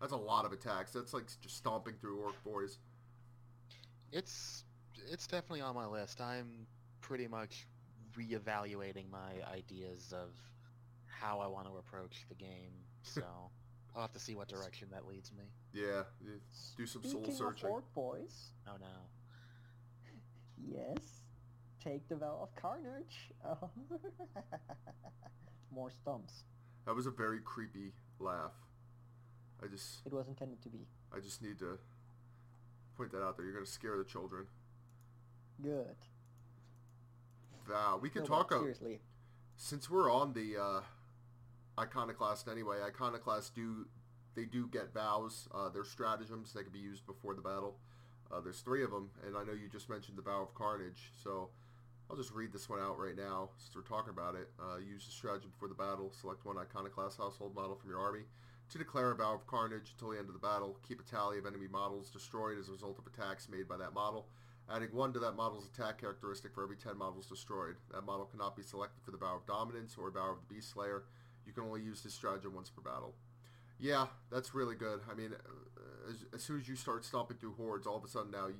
that's 0.00 0.12
a 0.12 0.16
lot 0.16 0.44
of 0.44 0.52
attacks. 0.52 0.92
That's 0.92 1.12
like 1.12 1.26
just 1.40 1.56
stomping 1.56 1.94
through 2.00 2.20
orc 2.20 2.42
boys. 2.44 2.78
It's 4.12 4.64
it's 5.10 5.26
definitely 5.26 5.60
on 5.60 5.74
my 5.74 5.86
list. 5.86 6.20
I'm 6.20 6.66
pretty 7.00 7.28
much 7.28 7.66
reevaluating 8.16 9.10
my 9.10 9.32
ideas 9.52 10.12
of 10.16 10.30
how 11.06 11.38
I 11.40 11.46
want 11.46 11.66
to 11.68 11.76
approach 11.76 12.24
the 12.28 12.34
game. 12.34 12.72
So 13.04 13.22
I'll 13.94 14.02
have 14.02 14.12
to 14.12 14.18
see 14.18 14.34
what 14.34 14.48
direction 14.48 14.88
that 14.92 15.06
leads 15.06 15.32
me. 15.32 15.44
Yeah, 15.72 16.02
do 16.76 16.84
some 16.84 17.02
soul 17.02 17.22
Speaking 17.22 17.34
searching. 17.34 17.66
of 17.66 17.72
orc 17.72 17.94
boys, 17.94 18.50
Oh 18.66 18.76
no. 18.78 18.86
yes, 20.58 20.98
take 21.82 22.08
the 22.08 22.16
vow 22.16 22.38
of 22.42 22.54
carnage. 22.60 23.30
More 25.72 25.90
stumps. 25.90 26.44
That 26.86 26.94
was 26.94 27.06
a 27.06 27.10
very 27.10 27.40
creepy 27.44 27.92
laugh. 28.18 28.52
I 29.62 29.66
just 29.66 30.06
It 30.06 30.12
was 30.12 30.28
intended 30.28 30.62
to 30.62 30.68
be. 30.68 30.86
I 31.14 31.20
just 31.20 31.42
need 31.42 31.58
to 31.60 31.78
point 32.96 33.12
that 33.12 33.22
out 33.22 33.36
there. 33.36 33.44
You're 33.46 33.54
gonna 33.54 33.66
scare 33.66 33.96
the 33.98 34.04
children. 34.04 34.46
Good. 35.62 35.96
Vow. 37.66 37.98
We 38.00 38.08
can 38.08 38.22
No, 38.22 38.28
talk 38.28 38.50
about 38.50 38.60
seriously. 38.62 39.00
since 39.56 39.90
we're 39.90 40.10
on 40.10 40.32
the 40.32 40.56
uh, 40.56 40.80
iconoclast 41.78 42.48
anyway. 42.48 42.78
Iconoclasts 42.82 43.50
do 43.50 43.86
they 44.34 44.44
do 44.44 44.68
get 44.68 44.92
vows. 44.94 45.48
Uh, 45.52 45.68
they're 45.68 45.84
stratagems 45.84 46.52
that 46.52 46.62
can 46.62 46.72
be 46.72 46.78
used 46.78 47.04
before 47.06 47.34
the 47.34 47.42
battle. 47.42 47.76
Uh, 48.30 48.40
there's 48.40 48.60
three 48.60 48.84
of 48.84 48.90
them, 48.90 49.10
and 49.26 49.36
I 49.36 49.42
know 49.42 49.52
you 49.52 49.68
just 49.68 49.88
mentioned 49.88 50.16
the 50.16 50.22
vow 50.22 50.42
of 50.42 50.54
carnage, 50.54 51.12
so 51.22 51.48
I'll 52.10 52.16
just 52.16 52.32
read 52.32 52.52
this 52.52 52.68
one 52.68 52.80
out 52.80 52.98
right 52.98 53.16
now 53.16 53.50
since 53.58 53.76
we're 53.76 53.82
talking 53.82 54.10
about 54.10 54.34
it. 54.34 54.48
Uh, 54.58 54.78
use 54.78 55.04
the 55.04 55.12
stratagem 55.12 55.50
before 55.50 55.68
the 55.68 55.74
battle. 55.74 56.10
Select 56.18 56.44
one 56.46 56.56
iconoclast 56.56 57.18
household 57.18 57.54
model 57.54 57.76
from 57.76 57.90
your 57.90 58.00
army 58.00 58.22
to 58.70 58.78
declare 58.78 59.10
a 59.10 59.16
vow 59.16 59.34
of 59.34 59.46
carnage 59.46 59.92
until 59.92 60.10
the 60.10 60.18
end 60.18 60.28
of 60.28 60.32
the 60.32 60.40
battle. 60.40 60.78
Keep 60.86 61.00
a 61.00 61.04
tally 61.04 61.38
of 61.38 61.44
enemy 61.44 61.68
models 61.70 62.08
destroyed 62.08 62.58
as 62.58 62.68
a 62.68 62.72
result 62.72 62.98
of 62.98 63.06
attacks 63.06 63.48
made 63.50 63.68
by 63.68 63.76
that 63.76 63.92
model, 63.92 64.26
adding 64.72 64.88
one 64.92 65.12
to 65.12 65.18
that 65.18 65.36
model's 65.36 65.66
attack 65.66 66.00
characteristic 66.00 66.54
for 66.54 66.62
every 66.62 66.76
10 66.76 66.96
models 66.96 67.26
destroyed. 67.26 67.76
That 67.92 68.06
model 68.06 68.24
cannot 68.24 68.56
be 68.56 68.62
selected 68.62 69.02
for 69.04 69.10
the 69.10 69.18
vow 69.18 69.36
of 69.36 69.46
dominance 69.46 69.96
or 69.98 70.10
vow 70.10 70.32
of 70.32 70.38
the 70.48 70.54
beast 70.54 70.72
slayer. 70.72 71.04
You 71.46 71.52
can 71.52 71.64
only 71.64 71.82
use 71.82 72.02
this 72.02 72.14
stratagem 72.14 72.54
once 72.54 72.70
per 72.70 72.80
battle. 72.80 73.14
Yeah, 73.78 74.06
that's 74.32 74.54
really 74.54 74.74
good. 74.74 75.00
I 75.10 75.14
mean, 75.14 75.32
uh, 75.34 76.10
as, 76.10 76.24
as 76.34 76.42
soon 76.42 76.58
as 76.58 76.68
you 76.68 76.74
start 76.74 77.04
stomping 77.04 77.36
through 77.36 77.54
hordes, 77.54 77.86
all 77.86 77.96
of 77.96 78.04
a 78.04 78.08
sudden 78.08 78.30
now 78.30 78.48
you, 78.48 78.54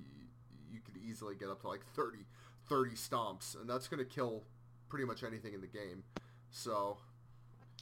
you 0.71 0.81
could 0.81 0.97
easily 1.03 1.35
get 1.35 1.49
up 1.49 1.63
to 1.63 1.69
like 1.69 1.85
30, 1.97 2.19
30 2.69 2.93
stomps, 2.93 3.61
and 3.61 3.69
that's 3.69 3.89
going 3.89 3.99
to 3.99 4.05
kill 4.05 4.45
pretty 4.89 5.05
much 5.05 5.23
anything 5.23 5.55
in 5.55 5.61
the 5.61 5.67
game. 5.67 6.03
So, 6.51 6.99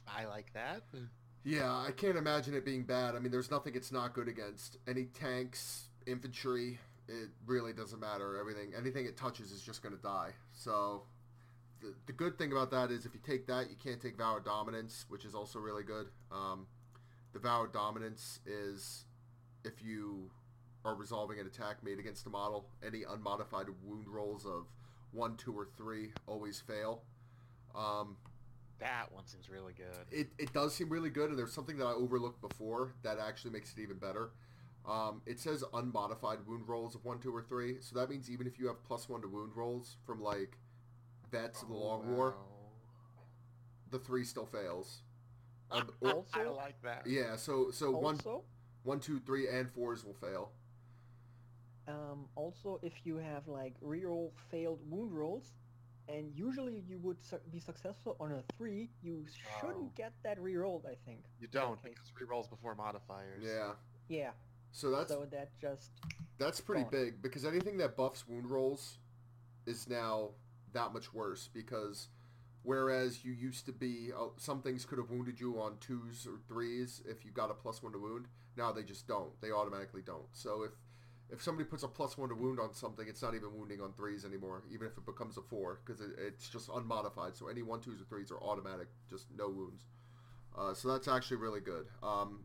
I 0.07 0.25
like 0.25 0.53
that. 0.53 0.83
yeah, 1.43 1.71
I 1.71 1.91
can't 1.91 2.17
imagine 2.17 2.53
it 2.53 2.65
being 2.65 2.83
bad. 2.83 3.15
I 3.15 3.19
mean, 3.19 3.31
there's 3.31 3.51
nothing 3.51 3.75
it's 3.75 3.91
not 3.91 4.13
good 4.13 4.27
against. 4.27 4.77
Any 4.87 5.05
tanks, 5.05 5.89
infantry, 6.05 6.79
it 7.07 7.29
really 7.45 7.73
doesn't 7.73 7.99
matter. 7.99 8.37
Everything, 8.39 8.73
anything 8.77 9.05
it 9.05 9.17
touches 9.17 9.51
is 9.51 9.61
just 9.61 9.81
going 9.81 9.95
to 9.95 10.01
die. 10.01 10.31
So, 10.53 11.03
the, 11.81 11.93
the 12.07 12.13
good 12.13 12.37
thing 12.37 12.51
about 12.51 12.71
that 12.71 12.91
is 12.91 13.05
if 13.05 13.13
you 13.13 13.21
take 13.25 13.47
that, 13.47 13.69
you 13.69 13.75
can't 13.81 14.01
take 14.01 14.17
Vow 14.17 14.37
of 14.37 14.45
Dominance, 14.45 15.05
which 15.09 15.25
is 15.25 15.35
also 15.35 15.59
really 15.59 15.83
good. 15.83 16.07
Um, 16.31 16.67
the 17.33 17.39
Vow 17.39 17.63
of 17.63 17.71
Dominance 17.71 18.39
is 18.45 19.05
if 19.63 19.83
you 19.83 20.29
are 20.87 20.95
resolving 20.95 21.37
an 21.39 21.45
attack 21.47 21.83
made 21.83 21.99
against 21.99 22.25
a 22.25 22.29
model, 22.29 22.65
any 22.85 23.03
unmodified 23.03 23.67
wound 23.83 24.07
rolls 24.07 24.45
of 24.45 24.65
1, 25.11 25.35
2, 25.35 25.51
or 25.53 25.67
3 25.77 26.11
always 26.27 26.61
fail. 26.61 27.03
Um, 27.75 28.15
That 28.79 29.11
one 29.11 29.25
seems 29.27 29.49
really 29.49 29.73
good. 29.73 30.05
it, 30.11 30.29
it 30.39 30.53
does 30.53 30.73
seem 30.73 30.89
really 30.89 31.09
good, 31.09 31.29
and 31.29 31.37
there's 31.37 31.51
something 31.53 31.77
that 31.77 31.85
I 31.85 31.91
overlooked 31.91 32.41
before 32.41 32.93
that 33.03 33.17
actually 33.19 33.51
makes 33.51 33.73
it 33.73 33.81
even 33.81 33.97
better. 33.97 34.31
Um, 34.87 35.21
it 35.25 35.39
says 35.41 35.63
unmodified 35.73 36.39
wound 36.47 36.67
rolls 36.69 36.95
of 36.95 37.03
1, 37.03 37.19
2, 37.19 37.35
or 37.35 37.41
3, 37.41 37.77
so 37.81 37.99
that 37.99 38.09
means 38.09 38.29
even 38.31 38.47
if 38.47 38.57
you 38.57 38.67
have 38.67 38.81
plus 38.85 39.09
1 39.09 39.21
to 39.21 39.27
wound 39.27 39.51
rolls 39.55 39.97
from, 40.05 40.21
like, 40.21 40.57
Vets 41.29 41.61
of 41.63 41.67
the 41.67 41.73
Oh, 41.75 41.79
Long 41.85 42.15
War, 42.15 42.35
the 43.91 43.99
3 43.99 44.23
still 44.23 44.45
fails. 44.45 45.01
Um, 45.69 45.89
I 46.01 46.11
or- 46.45 46.53
like 46.55 46.81
that. 46.83 47.05
yeah, 47.05 47.35
so 47.35 47.71
so 47.71 47.91
one, 47.91 48.15
also, 48.15 48.45
one, 48.83 49.01
two, 49.01 49.19
three, 49.19 49.49
and 49.49 49.67
4s 49.67 50.05
will 50.05 50.13
fail. 50.13 50.53
Um, 51.87 52.25
also 52.35 52.79
if 52.81 52.93
you 53.05 53.17
have 53.17 53.47
like 53.47 53.73
reroll 53.81 54.31
failed 54.51 54.79
wound 54.89 55.11
rolls, 55.11 55.51
and 56.09 56.31
usually 56.35 56.83
you 56.87 56.97
would 56.99 57.21
su- 57.23 57.39
be 57.51 57.59
successful 57.59 58.15
on 58.19 58.31
a 58.31 58.43
three, 58.57 58.89
you 59.01 59.25
shouldn't 59.59 59.77
Oh. 59.77 59.91
get 59.95 60.13
that 60.23 60.37
rerolled. 60.39 60.85
I 60.85 60.95
think. 61.05 61.23
You 61.39 61.47
don't 61.47 61.73
Okay. 61.79 61.89
because 61.89 62.11
rerolls 62.11 62.49
before 62.49 62.75
modifiers. 62.75 63.43
Yeah. 63.43 63.73
Yeah. 64.09 64.31
So 64.71 64.91
that's 64.91 65.09
so 65.11 65.25
that 65.25 65.49
just 65.59 65.91
That's 66.37 66.61
pretty 66.61 66.83
Gone. 66.83 66.91
big 66.91 67.21
because 67.21 67.45
anything 67.45 67.77
that 67.79 67.95
buffs 67.97 68.27
wound 68.27 68.49
rolls 68.49 68.99
is 69.65 69.87
now 69.89 70.31
that 70.73 70.93
much 70.93 71.13
worse 71.13 71.49
because 71.53 72.09
whereas 72.63 73.23
you 73.25 73.31
used 73.31 73.65
to 73.65 73.71
be 73.71 74.11
uh, 74.15 74.27
some 74.37 74.61
things 74.61 74.85
could 74.85 74.97
have 74.97 75.09
wounded 75.09 75.39
you 75.39 75.59
on 75.59 75.77
twos 75.79 76.27
or 76.27 76.37
threes 76.47 77.01
if 77.07 77.25
you 77.25 77.31
got 77.31 77.49
a 77.49 77.53
plus 77.53 77.81
one 77.81 77.91
to 77.93 77.97
wound 77.99 78.27
now 78.55 78.71
they 78.71 78.83
just 78.83 79.07
don't 79.07 79.31
they 79.41 79.51
automatically 79.51 80.01
don't 80.01 80.27
so 80.33 80.63
if 80.63 80.71
if 81.29 81.41
somebody 81.41 81.67
puts 81.67 81.83
a 81.83 81.87
plus 81.87 82.17
one 82.17 82.29
to 82.29 82.35
wound 82.35 82.59
on 82.59 82.73
something 82.73 83.07
it's 83.07 83.21
not 83.21 83.35
even 83.35 83.53
wounding 83.57 83.81
on 83.81 83.91
threes 83.93 84.25
anymore 84.25 84.63
even 84.71 84.87
if 84.87 84.97
it 84.97 85.05
becomes 85.05 85.37
a 85.37 85.41
four 85.41 85.79
because 85.85 86.01
it, 86.01 86.11
it's 86.17 86.49
just 86.49 86.69
unmodified 86.69 87.35
so 87.35 87.47
any 87.47 87.61
one 87.61 87.79
twos 87.79 88.01
or 88.01 88.05
threes 88.05 88.31
are 88.31 88.41
automatic 88.41 88.87
just 89.09 89.25
no 89.37 89.49
wounds 89.49 89.83
uh, 90.57 90.73
so 90.73 90.87
that's 90.87 91.07
actually 91.07 91.37
really 91.37 91.59
good 91.59 91.87
um, 92.01 92.39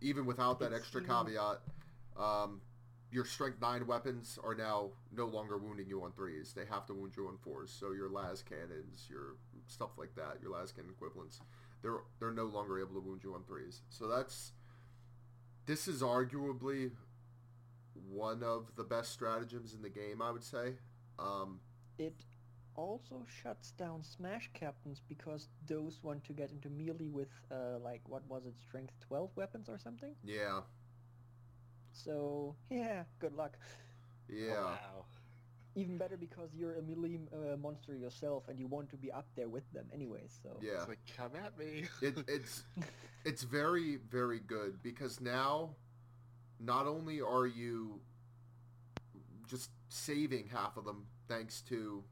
even 0.00 0.24
without 0.26 0.60
that 0.60 0.72
extra 0.72 1.02
caveat 1.02 1.58
um, 2.18 2.60
your 3.10 3.24
strength 3.24 3.60
nine 3.60 3.86
weapons 3.86 4.38
are 4.44 4.54
now 4.54 4.90
no 5.16 5.26
longer 5.26 5.56
wounding 5.56 5.88
you 5.88 6.02
on 6.02 6.12
threes. 6.12 6.52
They 6.54 6.66
have 6.66 6.86
to 6.86 6.94
wound 6.94 7.14
you 7.16 7.26
on 7.28 7.38
fours. 7.38 7.70
So 7.70 7.92
your 7.92 8.08
las 8.10 8.42
cannons, 8.42 9.06
your 9.08 9.36
stuff 9.66 9.90
like 9.96 10.14
that, 10.16 10.38
your 10.42 10.50
las 10.52 10.72
cannon 10.72 10.90
equivalents, 10.90 11.40
they're 11.82 12.00
they're 12.18 12.32
no 12.32 12.44
longer 12.44 12.78
able 12.78 12.94
to 12.94 13.00
wound 13.00 13.22
you 13.24 13.34
on 13.34 13.44
threes. 13.44 13.80
So 13.88 14.08
that's 14.08 14.52
this 15.66 15.88
is 15.88 16.02
arguably 16.02 16.90
one 18.08 18.42
of 18.42 18.74
the 18.76 18.84
best 18.84 19.12
stratagems 19.12 19.74
in 19.74 19.82
the 19.82 19.88
game, 19.90 20.20
I 20.22 20.30
would 20.30 20.44
say. 20.44 20.74
Um, 21.18 21.60
it 21.98 22.14
also 22.76 23.26
shuts 23.42 23.72
down 23.72 24.02
smash 24.04 24.50
captains 24.54 25.02
because 25.08 25.48
those 25.66 25.98
want 26.02 26.22
to 26.24 26.32
get 26.32 26.50
into 26.52 26.68
melee 26.70 27.08
with 27.08 27.28
uh, 27.50 27.78
like 27.82 28.00
what 28.08 28.22
was 28.28 28.46
it 28.46 28.54
strength 28.60 28.92
12 29.00 29.30
weapons 29.34 29.68
or 29.68 29.78
something 29.78 30.14
yeah, 30.24 30.60
so 31.92 32.54
yeah 32.70 33.02
good 33.18 33.34
luck 33.34 33.56
yeah, 34.28 34.54
Oh, 34.58 34.64
Wow. 34.64 35.04
even 35.74 35.96
better 35.98 36.16
because 36.16 36.50
you're 36.54 36.76
a 36.76 36.82
melee 36.82 37.18
uh, 37.32 37.56
monster 37.56 37.96
yourself 37.96 38.44
and 38.48 38.58
you 38.60 38.66
want 38.66 38.90
to 38.90 38.96
be 38.96 39.10
up 39.10 39.26
there 39.36 39.48
with 39.48 39.68
them 39.72 39.86
anyway 39.92 40.22
so 40.42 40.50
yeah. 40.60 40.72
It's 40.80 40.88
like 40.88 41.00
come 41.16 41.32
at 41.34 41.58
me. 41.58 41.84
it, 42.02 42.16
it's 42.28 42.62
it's 43.24 43.42
very 43.42 43.96
very 44.10 44.38
good 44.40 44.82
because 44.82 45.20
now 45.20 45.70
not 46.60 46.86
only 46.86 47.20
are 47.20 47.46
you 47.46 48.00
just 49.46 49.70
saving 49.88 50.48
half 50.52 50.76
of 50.76 50.84
them 50.84 51.06
thanks 51.28 51.60
to 51.62 52.02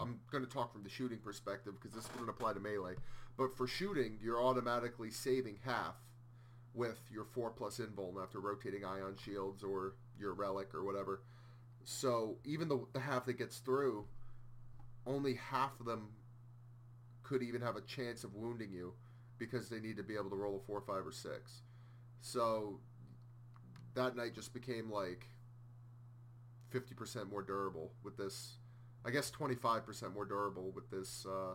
I'm 0.00 0.18
going 0.30 0.44
to 0.44 0.50
talk 0.50 0.72
from 0.72 0.82
the 0.82 0.90
shooting 0.90 1.18
perspective 1.18 1.74
because 1.80 1.94
this 1.94 2.08
wouldn't 2.12 2.30
apply 2.30 2.52
to 2.54 2.60
melee 2.60 2.94
but 3.36 3.56
for 3.56 3.66
shooting 3.66 4.18
you're 4.22 4.42
automatically 4.42 5.10
saving 5.10 5.58
half 5.64 5.94
with 6.74 7.00
your 7.12 7.24
4 7.24 7.50
plus 7.50 7.78
invuln 7.78 8.22
after 8.22 8.40
rotating 8.40 8.84
ion 8.84 9.16
shields 9.22 9.62
or 9.62 9.94
your 10.18 10.34
relic 10.34 10.74
or 10.74 10.84
whatever 10.84 11.22
so 11.84 12.36
even 12.44 12.68
the, 12.68 12.84
the 12.92 13.00
half 13.00 13.26
that 13.26 13.38
gets 13.38 13.58
through 13.58 14.04
only 15.06 15.34
half 15.34 15.78
of 15.80 15.86
them 15.86 16.08
could 17.22 17.42
even 17.42 17.60
have 17.60 17.76
a 17.76 17.80
chance 17.82 18.24
of 18.24 18.34
wounding 18.34 18.72
you 18.72 18.92
because 19.38 19.68
they 19.68 19.80
need 19.80 19.96
to 19.96 20.02
be 20.02 20.14
able 20.14 20.30
to 20.30 20.36
roll 20.36 20.56
a 20.56 20.66
four, 20.66 20.80
five, 20.80 21.06
or 21.06 21.12
six. 21.12 21.62
So 22.20 22.78
that 23.94 24.16
knight 24.16 24.34
just 24.34 24.52
became 24.52 24.90
like 24.90 25.28
fifty 26.70 26.94
percent 26.94 27.30
more 27.30 27.42
durable 27.42 27.92
with 28.02 28.16
this. 28.16 28.56
I 29.04 29.10
guess 29.10 29.30
twenty 29.30 29.54
five 29.54 29.84
percent 29.84 30.14
more 30.14 30.24
durable 30.24 30.72
with 30.74 30.90
this 30.90 31.26
uh, 31.26 31.54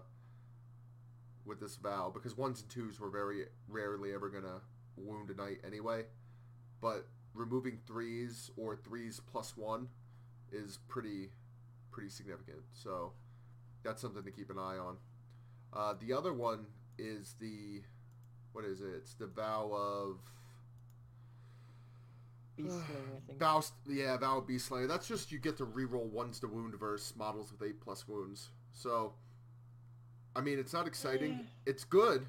with 1.46 1.60
this 1.60 1.76
vow 1.76 2.12
because 2.14 2.38
ones 2.38 2.62
and 2.62 2.70
twos 2.70 3.00
were 3.00 3.10
very 3.10 3.46
rarely 3.68 4.14
ever 4.14 4.30
gonna 4.30 4.62
wound 4.96 5.30
a 5.30 5.36
knight 5.36 5.60
anyway. 5.66 6.06
But 6.82 7.08
removing 7.34 7.80
threes 7.86 8.52
or 8.58 8.76
threes 8.76 9.22
plus 9.32 9.56
one 9.58 9.88
is 10.52 10.80
pretty 10.88 11.30
pretty 11.92 12.10
significant. 12.10 12.62
So 12.74 13.14
that's 13.84 14.02
something 14.02 14.24
to 14.24 14.32
keep 14.32 14.50
an 14.50 14.58
eye 14.58 14.78
on. 14.78 14.98
Uh, 15.74 15.94
the 16.00 16.14
other 16.14 16.34
one 16.34 16.66
is 16.98 17.36
the 17.40 17.82
what 18.54 18.66
is 18.66 18.82
it? 18.82 18.94
It's 18.96 19.14
the 19.14 19.28
vow 19.28 19.72
of 19.74 20.18
beast 22.64 22.78
i 22.78 23.28
think 23.28 23.40
vow. 23.40 23.64
Yeah, 23.88 24.18
vow 24.18 24.38
of 24.40 24.48
beast 24.48 24.68
slayer. 24.68 24.88
That's 24.88 25.08
just 25.08 25.32
you 25.32 25.40
get 25.40 25.58
to 25.58 25.66
reroll 25.66 26.10
ones 26.12 26.40
to 26.42 26.48
wound 26.48 26.74
versus 26.80 27.16
models 27.16 27.52
with 27.52 27.68
eight 27.68 27.80
plus 27.82 28.08
wounds. 28.08 28.50
So, 28.74 29.14
I 30.36 30.42
mean, 30.42 30.60
it's 30.60 30.74
not 30.74 30.88
exciting. 30.88 31.48
It's 31.66 31.84
good 31.84 32.26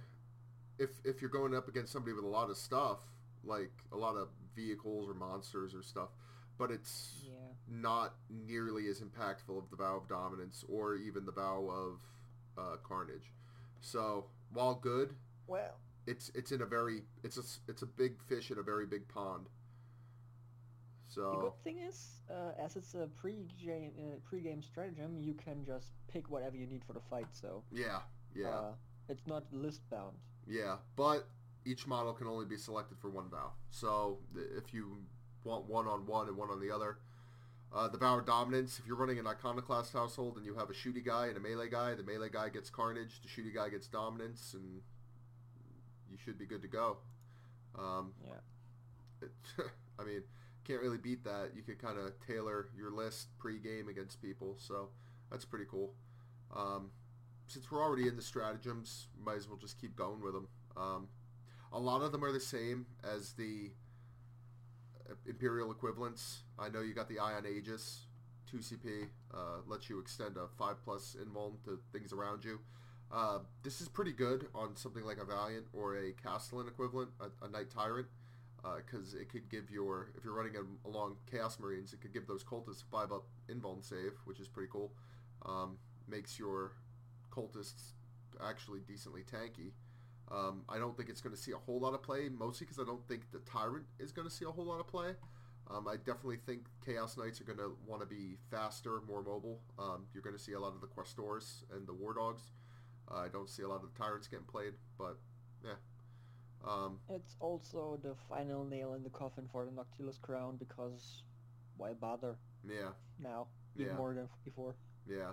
if 0.79 0.91
if 1.05 1.21
you're 1.21 1.31
going 1.31 1.55
up 1.55 1.69
against 1.69 1.93
somebody 1.93 2.15
with 2.15 2.25
a 2.25 2.29
lot 2.29 2.51
of 2.51 2.57
stuff, 2.57 2.99
like 3.45 3.71
a 3.93 3.97
lot 3.97 4.17
of 4.17 4.29
vehicles 4.57 5.09
or 5.09 5.15
monsters 5.15 5.75
or 5.75 5.83
stuff. 5.83 6.09
But 6.59 6.71
it's 6.71 7.23
yeah 7.25 7.35
not 7.73 8.15
nearly 8.29 8.89
as 8.89 9.01
impactful 9.01 9.57
of 9.57 9.71
the 9.71 9.77
vow 9.77 9.97
of 9.97 10.09
dominance 10.09 10.65
or 10.69 10.97
even 10.97 11.25
the 11.25 11.33
vow 11.33 11.69
of 11.71 12.01
uh, 12.59 12.77
carnage. 12.83 13.33
So 13.81 14.27
while 14.53 14.75
good, 14.75 15.15
well 15.47 15.77
it's 16.07 16.31
it's 16.35 16.51
in 16.53 16.63
a 16.63 16.67
very 16.67 17.03
it's 17.23 17.37
a 17.37 17.41
s- 17.41 17.61
it's 17.69 17.83
a 17.83 17.87
big 17.87 18.21
fish 18.23 18.51
in 18.51 18.59
a 18.59 18.63
very 18.63 18.87
big 18.87 19.07
pond. 19.09 19.47
The 21.15 21.37
good 21.41 21.65
thing 21.65 21.79
is, 21.79 22.21
uh, 22.31 22.53
as 22.65 22.77
it's 22.77 22.95
a 22.95 23.09
pre-game, 23.17 23.93
uh, 23.99 24.17
pre-game 24.25 24.63
stratagem, 24.63 25.19
you 25.21 25.35
can 25.35 25.65
just 25.65 25.89
pick 26.09 26.31
whatever 26.31 26.57
you 26.57 26.67
need 26.67 26.85
for 26.85 26.93
the 26.93 27.01
fight. 27.11 27.27
So 27.33 27.63
yeah, 27.73 28.01
yeah, 28.35 28.49
uh, 28.49 28.73
it's 29.09 29.27
not 29.27 29.45
list 29.53 29.89
bound. 29.91 30.17
yeah. 30.47 30.77
But 30.97 31.27
each 31.65 31.87
model 31.87 32.13
can 32.13 32.27
only 32.27 32.47
be 32.47 32.57
selected 32.57 32.99
for 32.99 33.11
one 33.11 33.29
vow. 33.29 33.53
So 33.71 34.19
if 34.35 34.73
you 34.73 34.99
want 35.45 35.65
one 35.67 35.87
on 35.87 36.07
one 36.07 36.29
and 36.29 36.37
one 36.37 36.51
on 36.51 36.61
the 36.61 36.71
other, 36.71 36.99
uh, 37.73 37.89
the 37.89 38.05
of 38.05 38.27
dominance. 38.27 38.79
If 38.79 38.87
you're 38.87 38.97
running 38.97 39.19
an 39.19 39.27
iconoclast 39.27 39.93
household 39.93 40.37
and 40.37 40.45
you 40.45 40.55
have 40.57 40.71
a 40.71 40.73
shooty 40.73 41.05
guy 41.05 41.27
and 41.29 41.37
a 41.37 41.41
melee 41.41 41.69
guy, 41.69 41.95
the 41.95 42.03
melee 42.03 42.29
guy 42.31 42.49
gets 42.49 42.71
carnage, 42.71 43.21
the 43.23 43.29
shooty 43.29 43.55
guy 43.55 43.69
gets 43.69 43.87
dominance, 43.87 44.55
and 44.55 44.81
you 46.11 46.19
should 46.25 46.39
be 46.39 46.47
good 46.47 46.63
to 46.63 46.69
go. 46.69 46.99
Um, 47.79 48.13
Yeah. 48.27 49.23
it, 49.23 49.31
I 49.99 50.05
mean, 50.05 50.23
can't 50.71 50.83
really 50.83 50.99
beat 50.99 51.25
that. 51.25 51.51
You 51.55 51.63
could 51.63 51.81
kind 51.81 51.99
of 51.99 52.13
tailor 52.25 52.69
your 52.77 52.93
list 52.93 53.37
pre-game 53.39 53.89
against 53.89 54.23
people, 54.23 54.55
so 54.59 54.91
that's 55.31 55.45
pretty 55.45 55.65
cool. 55.69 55.95
Um, 56.57 56.91
since 57.47 57.71
we're 57.71 57.83
already 57.83 58.07
in 58.07 58.15
the 58.15 58.23
stratagems, 58.23 59.09
might 59.21 59.37
as 59.37 59.49
well 59.49 59.57
just 59.57 59.81
keep 59.81 59.97
going 59.97 60.21
with 60.23 60.35
them. 60.35 60.49
Um, 60.77 61.09
a 61.73 61.79
lot 61.79 62.03
of 62.03 62.13
them 62.13 62.25
are 62.25 62.33
the 62.33 62.39
same 62.39 62.87
as 63.03 63.33
the 63.33 63.73
uh, 65.09 65.15
Imperial 65.27 65.73
equivalents. 65.73 66.43
I 66.59 66.69
know 66.69 66.83
you 66.83 66.95
got 66.95 67.09
the 67.09 67.19
Ion 67.19 67.45
Aegis, 67.47 68.07
2CP, 68.53 69.09
uh, 69.35 69.37
lets 69.67 69.91
you 69.91 69.99
extend 69.99 70.37
a 70.37 70.47
5 70.57 70.77
plus 70.85 71.17
invuln 71.21 71.63
to 71.65 71.81
things 71.93 72.13
around 72.13 72.45
you. 72.45 72.61
Uh, 73.13 73.41
this 73.65 73.81
is 73.81 73.89
pretty 73.89 74.13
good 74.13 74.47
on 74.55 74.77
something 74.77 75.05
like 75.05 75.19
a 75.19 75.25
Valiant 75.25 75.67
or 75.73 75.97
a 75.97 76.13
Castellan 76.13 76.69
equivalent, 76.69 77.11
a, 77.21 77.45
a 77.45 77.49
Knight 77.49 77.71
Tyrant, 77.71 78.07
because 78.77 79.15
uh, 79.15 79.19
it 79.19 79.31
could 79.31 79.49
give 79.49 79.71
your, 79.71 80.11
if 80.17 80.25
you're 80.25 80.35
running 80.35 80.55
along 80.85 81.17
Chaos 81.31 81.59
Marines, 81.59 81.93
it 81.93 82.01
could 82.01 82.13
give 82.13 82.27
those 82.27 82.45
cultists 82.45 82.83
5 82.91 83.13
up 83.13 83.25
invuln 83.49 83.85
save, 83.85 84.13
which 84.25 84.41
is 84.41 84.49
pretty 84.49 84.69
cool. 84.71 84.93
Um, 85.47 85.79
makes 86.09 86.39
your 86.39 86.73
cultists 87.31 87.93
actually 88.45 88.81
decently 88.81 89.23
tanky. 89.23 89.73
Um, 90.31 90.63
I 90.69 90.79
don't 90.79 90.97
think 90.97 91.09
it's 91.09 91.21
going 91.21 91.35
to 91.35 91.41
see 91.41 91.53
a 91.53 91.57
whole 91.57 91.81
lot 91.81 91.95
of 91.95 92.03
play, 92.03 92.29
mostly 92.29 92.67
because 92.67 92.79
I 92.81 92.85
don't 92.85 93.07
think 93.09 93.31
the 93.33 93.41
Tyrant 93.41 93.87
is 93.99 94.13
going 94.13 94.29
to 94.29 94.35
see 94.35 94.45
a 94.45 94.51
whole 94.51 94.65
lot 94.65 94.81
of 94.81 94.87
play. 94.87 95.15
Um, 95.71 95.87
I 95.89 95.97
definitely 95.97 96.39
think 96.47 96.67
Chaos 96.85 97.17
Knights 97.17 97.41
are 97.41 97.45
going 97.45 97.59
to 97.59 97.77
want 97.87 98.03
to 98.03 98.07
be 98.07 98.37
faster, 98.51 99.01
more 99.07 99.23
mobile. 99.23 99.61
Um, 99.79 100.07
you're 100.13 100.23
going 100.23 100.37
to 100.37 100.43
see 100.43 100.53
a 100.53 100.61
lot 100.61 100.75
of 100.75 100.81
the 100.81 100.87
Questors 100.87 101.65
and 101.75 101.87
the 101.87 101.93
War 101.93 102.15
Dogs. 102.15 102.43
Uh, 103.11 103.19
I 103.19 103.29
don't 103.29 103.49
see 103.49 103.63
a 103.63 103.69
lot 103.69 103.77
of 103.77 103.93
the 103.93 103.99
Tyrants 103.99 104.27
getting 104.27 104.47
played, 104.47 104.75
but 104.99 105.19
yeah. 105.65 105.75
Um, 106.67 106.99
it's 107.09 107.37
also 107.41 107.99
the 108.03 108.15
final 108.29 108.65
nail 108.65 108.95
in 108.95 109.03
the 109.03 109.11
coffin 109.11 109.49
for 109.51 109.65
the 109.65 109.71
Noctilith 109.71 110.21
Crown 110.21 110.57
because 110.59 111.23
why 111.77 111.93
bother? 111.95 112.37
Yeah. 112.69 112.91
Now, 113.19 113.47
even 113.77 113.93
yeah. 113.93 113.97
more 113.97 114.15
than 114.15 114.29
before. 114.45 114.75
Yeah. 115.09 115.33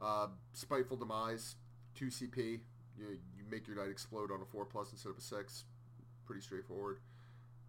Uh, 0.00 0.28
Spiteful 0.52 0.96
Demise, 0.96 1.56
2 1.94 2.06
CP. 2.06 2.60
You, 2.98 3.18
you 3.36 3.44
make 3.50 3.66
your 3.66 3.76
knight 3.76 3.90
explode 3.90 4.30
on 4.32 4.40
a 4.42 4.44
4 4.44 4.64
plus 4.64 4.92
instead 4.92 5.10
of 5.10 5.18
a 5.18 5.20
6. 5.20 5.64
Pretty 6.26 6.40
straightforward. 6.40 6.98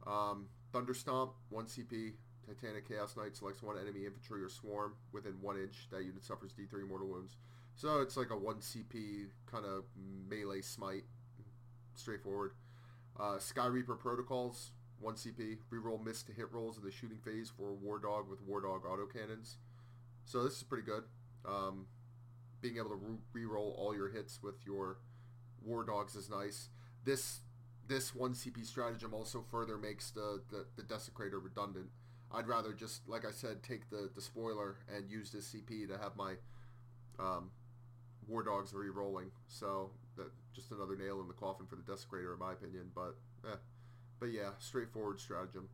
Um, 0.08 0.48
Thunderstomp, 0.74 1.32
1 1.50 1.66
CP. 1.66 2.14
Titanic 2.48 2.88
Chaos 2.88 3.16
Knight 3.16 3.36
selects 3.36 3.62
one 3.62 3.78
enemy 3.78 4.06
infantry 4.06 4.42
or 4.42 4.50
swarm 4.50 4.96
within 5.12 5.34
1 5.42 5.58
inch. 5.58 5.88
That 5.92 6.04
unit 6.04 6.24
suffers 6.24 6.54
D3 6.54 6.88
mortal 6.88 7.08
wounds. 7.08 7.38
So 7.76 8.02
it's 8.02 8.18
like 8.18 8.32
a 8.32 8.38
1 8.38 8.58
CP 8.58 9.28
kind 9.50 9.66
of 9.66 9.86
melee 10.28 10.62
smite. 10.62 11.04
Straightforward. 11.96 12.54
Uh, 13.22 13.38
Sky 13.38 13.68
Reaper 13.68 13.96
Protocols, 13.96 14.72
1 15.00 15.14
CP. 15.14 15.58
Reroll 15.72 16.04
miss 16.04 16.24
to 16.24 16.32
hit 16.32 16.52
rolls 16.52 16.78
in 16.78 16.84
the 16.84 16.92
shooting 16.92 17.20
phase 17.20 17.52
for 17.56 17.74
War 17.74 18.00
Dog 18.00 18.28
with 18.28 18.42
War 18.42 18.62
Dog 18.62 18.84
autocannons. 18.84 19.58
So 20.26 20.44
this 20.44 20.58
is 20.58 20.64
pretty 20.64 20.84
good. 20.84 21.04
Um, 21.46 21.86
being 22.62 22.78
able 22.78 22.90
to 22.90 23.20
re-roll 23.34 23.76
all 23.78 23.96
your 23.96 24.10
hits 24.10 24.40
with 24.42 24.56
your 24.66 24.98
War 25.64 25.84
Dogs 25.84 26.16
is 26.16 26.30
nice. 26.30 26.70
This 27.04 27.42
this 27.88 28.16
one 28.16 28.34
CP 28.34 28.66
stratagem 28.66 29.14
also 29.14 29.44
further 29.52 29.78
makes 29.78 30.12
the, 30.12 30.42
the, 30.50 30.66
the 30.78 30.84
Desecrator 30.84 31.44
redundant. 31.44 31.88
I'd 32.34 32.48
rather 32.48 32.72
just, 32.72 33.08
like 33.10 33.26
I 33.26 33.32
said, 33.32 33.64
take 33.64 33.90
the, 33.90 34.10
the 34.16 34.22
spoiler 34.22 34.78
and 34.96 35.10
use 35.12 35.32
this 35.32 35.54
CP 35.54 35.90
to 35.90 35.98
have 35.98 36.16
my 36.16 36.36
um, 37.20 37.52
War 38.28 38.44
Dogs 38.44 38.74
re-rolling. 38.74 39.32
So 39.50 39.92
that 40.18 40.32
just 40.53 40.72
another 40.72 40.95
nail 40.95 41.22
in 41.22 41.28
the 41.28 41.34
coffin 41.34 41.66
for 41.66 41.76
the 41.76 41.84
Desecrator, 41.84 42.34
in 42.34 42.39
my 42.39 42.53
opinion. 42.53 42.91
But 42.93 43.16
eh. 43.45 43.55
but 44.20 44.32
yeah, 44.32 44.51
straightforward 44.59 45.20
stratagem. 45.20 45.70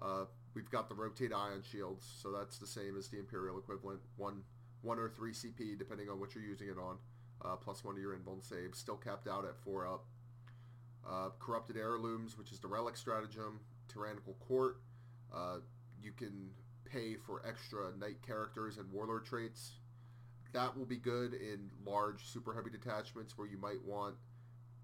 Uh, 0.00 0.24
we've 0.54 0.70
got 0.70 0.88
the 0.88 0.94
rotate 0.94 1.32
ion 1.32 1.62
shields, 1.62 2.06
so 2.20 2.32
that's 2.32 2.58
the 2.58 2.66
same 2.66 2.96
as 2.96 3.08
the 3.08 3.18
Imperial 3.18 3.58
equivalent. 3.58 4.00
One 4.16 4.42
one 4.82 4.98
or 4.98 5.08
three 5.08 5.32
CP 5.32 5.78
depending 5.78 6.08
on 6.08 6.18
what 6.18 6.34
you're 6.34 6.44
using 6.44 6.68
it 6.68 6.78
on. 6.78 6.96
Uh, 7.44 7.56
plus 7.56 7.82
one 7.82 7.94
to 7.96 8.00
your 8.00 8.16
invuln 8.16 8.42
save. 8.42 8.74
Still 8.74 8.96
capped 8.96 9.26
out 9.26 9.44
at 9.44 9.58
four 9.58 9.86
up. 9.86 10.04
Uh, 11.08 11.30
Corrupted 11.40 11.76
Heirlooms, 11.76 12.38
which 12.38 12.52
is 12.52 12.60
the 12.60 12.68
relic 12.68 12.96
stratagem. 12.96 13.60
Tyrannical 13.88 14.34
Court. 14.34 14.76
Uh, 15.34 15.56
you 16.00 16.12
can 16.12 16.50
pay 16.84 17.16
for 17.16 17.42
extra 17.46 17.96
knight 17.98 18.22
characters 18.26 18.78
and 18.78 18.90
warlord 18.92 19.24
traits. 19.24 19.72
That 20.52 20.76
will 20.76 20.84
be 20.84 20.96
good 20.96 21.34
in 21.34 21.70
large 21.86 22.24
super 22.24 22.54
heavy 22.54 22.70
detachments 22.70 23.38
where 23.38 23.46
you 23.46 23.58
might 23.58 23.82
want 23.84 24.16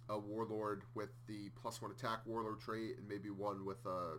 a 0.08 0.18
warlord 0.18 0.82
with 0.94 1.10
the 1.26 1.50
plus 1.60 1.82
one 1.82 1.90
attack 1.90 2.20
warlord 2.24 2.60
trait 2.60 2.96
and 2.96 3.06
maybe 3.06 3.28
one 3.28 3.66
with 3.66 3.84
a 3.84 4.16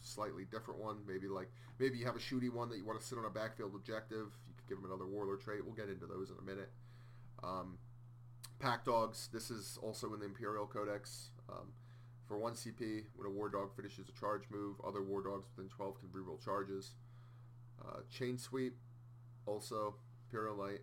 slightly 0.00 0.44
different 0.44 0.80
one. 0.80 0.98
Maybe 1.06 1.28
like 1.28 1.50
maybe 1.78 1.98
you 1.98 2.06
have 2.06 2.16
a 2.16 2.20
shooty 2.20 2.50
one 2.50 2.68
that 2.70 2.78
you 2.78 2.84
want 2.86 3.00
to 3.00 3.06
sit 3.06 3.18
on 3.18 3.26
a 3.26 3.30
backfield 3.30 3.74
objective. 3.74 4.28
You 4.48 4.54
could 4.56 4.68
give 4.68 4.78
him 4.78 4.86
another 4.86 5.06
warlord 5.06 5.40
trait. 5.40 5.64
We'll 5.64 5.74
get 5.74 5.90
into 5.90 6.06
those 6.06 6.30
in 6.30 6.36
a 6.38 6.42
minute. 6.42 6.70
Um, 7.42 7.78
pack 8.58 8.84
dogs. 8.84 9.28
This 9.32 9.50
is 9.50 9.78
also 9.82 10.12
in 10.14 10.20
the 10.20 10.26
Imperial 10.26 10.66
Codex. 10.66 11.30
Um, 11.50 11.72
for 12.26 12.38
one 12.38 12.52
CP, 12.52 13.04
when 13.16 13.26
a 13.26 13.30
war 13.30 13.48
dog 13.48 13.74
finishes 13.74 14.08
a 14.08 14.18
charge 14.18 14.42
move, 14.50 14.76
other 14.86 15.02
war 15.02 15.22
dogs 15.22 15.48
within 15.56 15.68
12 15.68 15.98
can 15.98 16.08
reroll 16.10 16.42
charges. 16.42 16.92
Uh, 17.84 18.00
chain 18.08 18.38
sweep, 18.38 18.76
also 19.46 19.96
Imperial 20.30 20.56
Knight. 20.56 20.80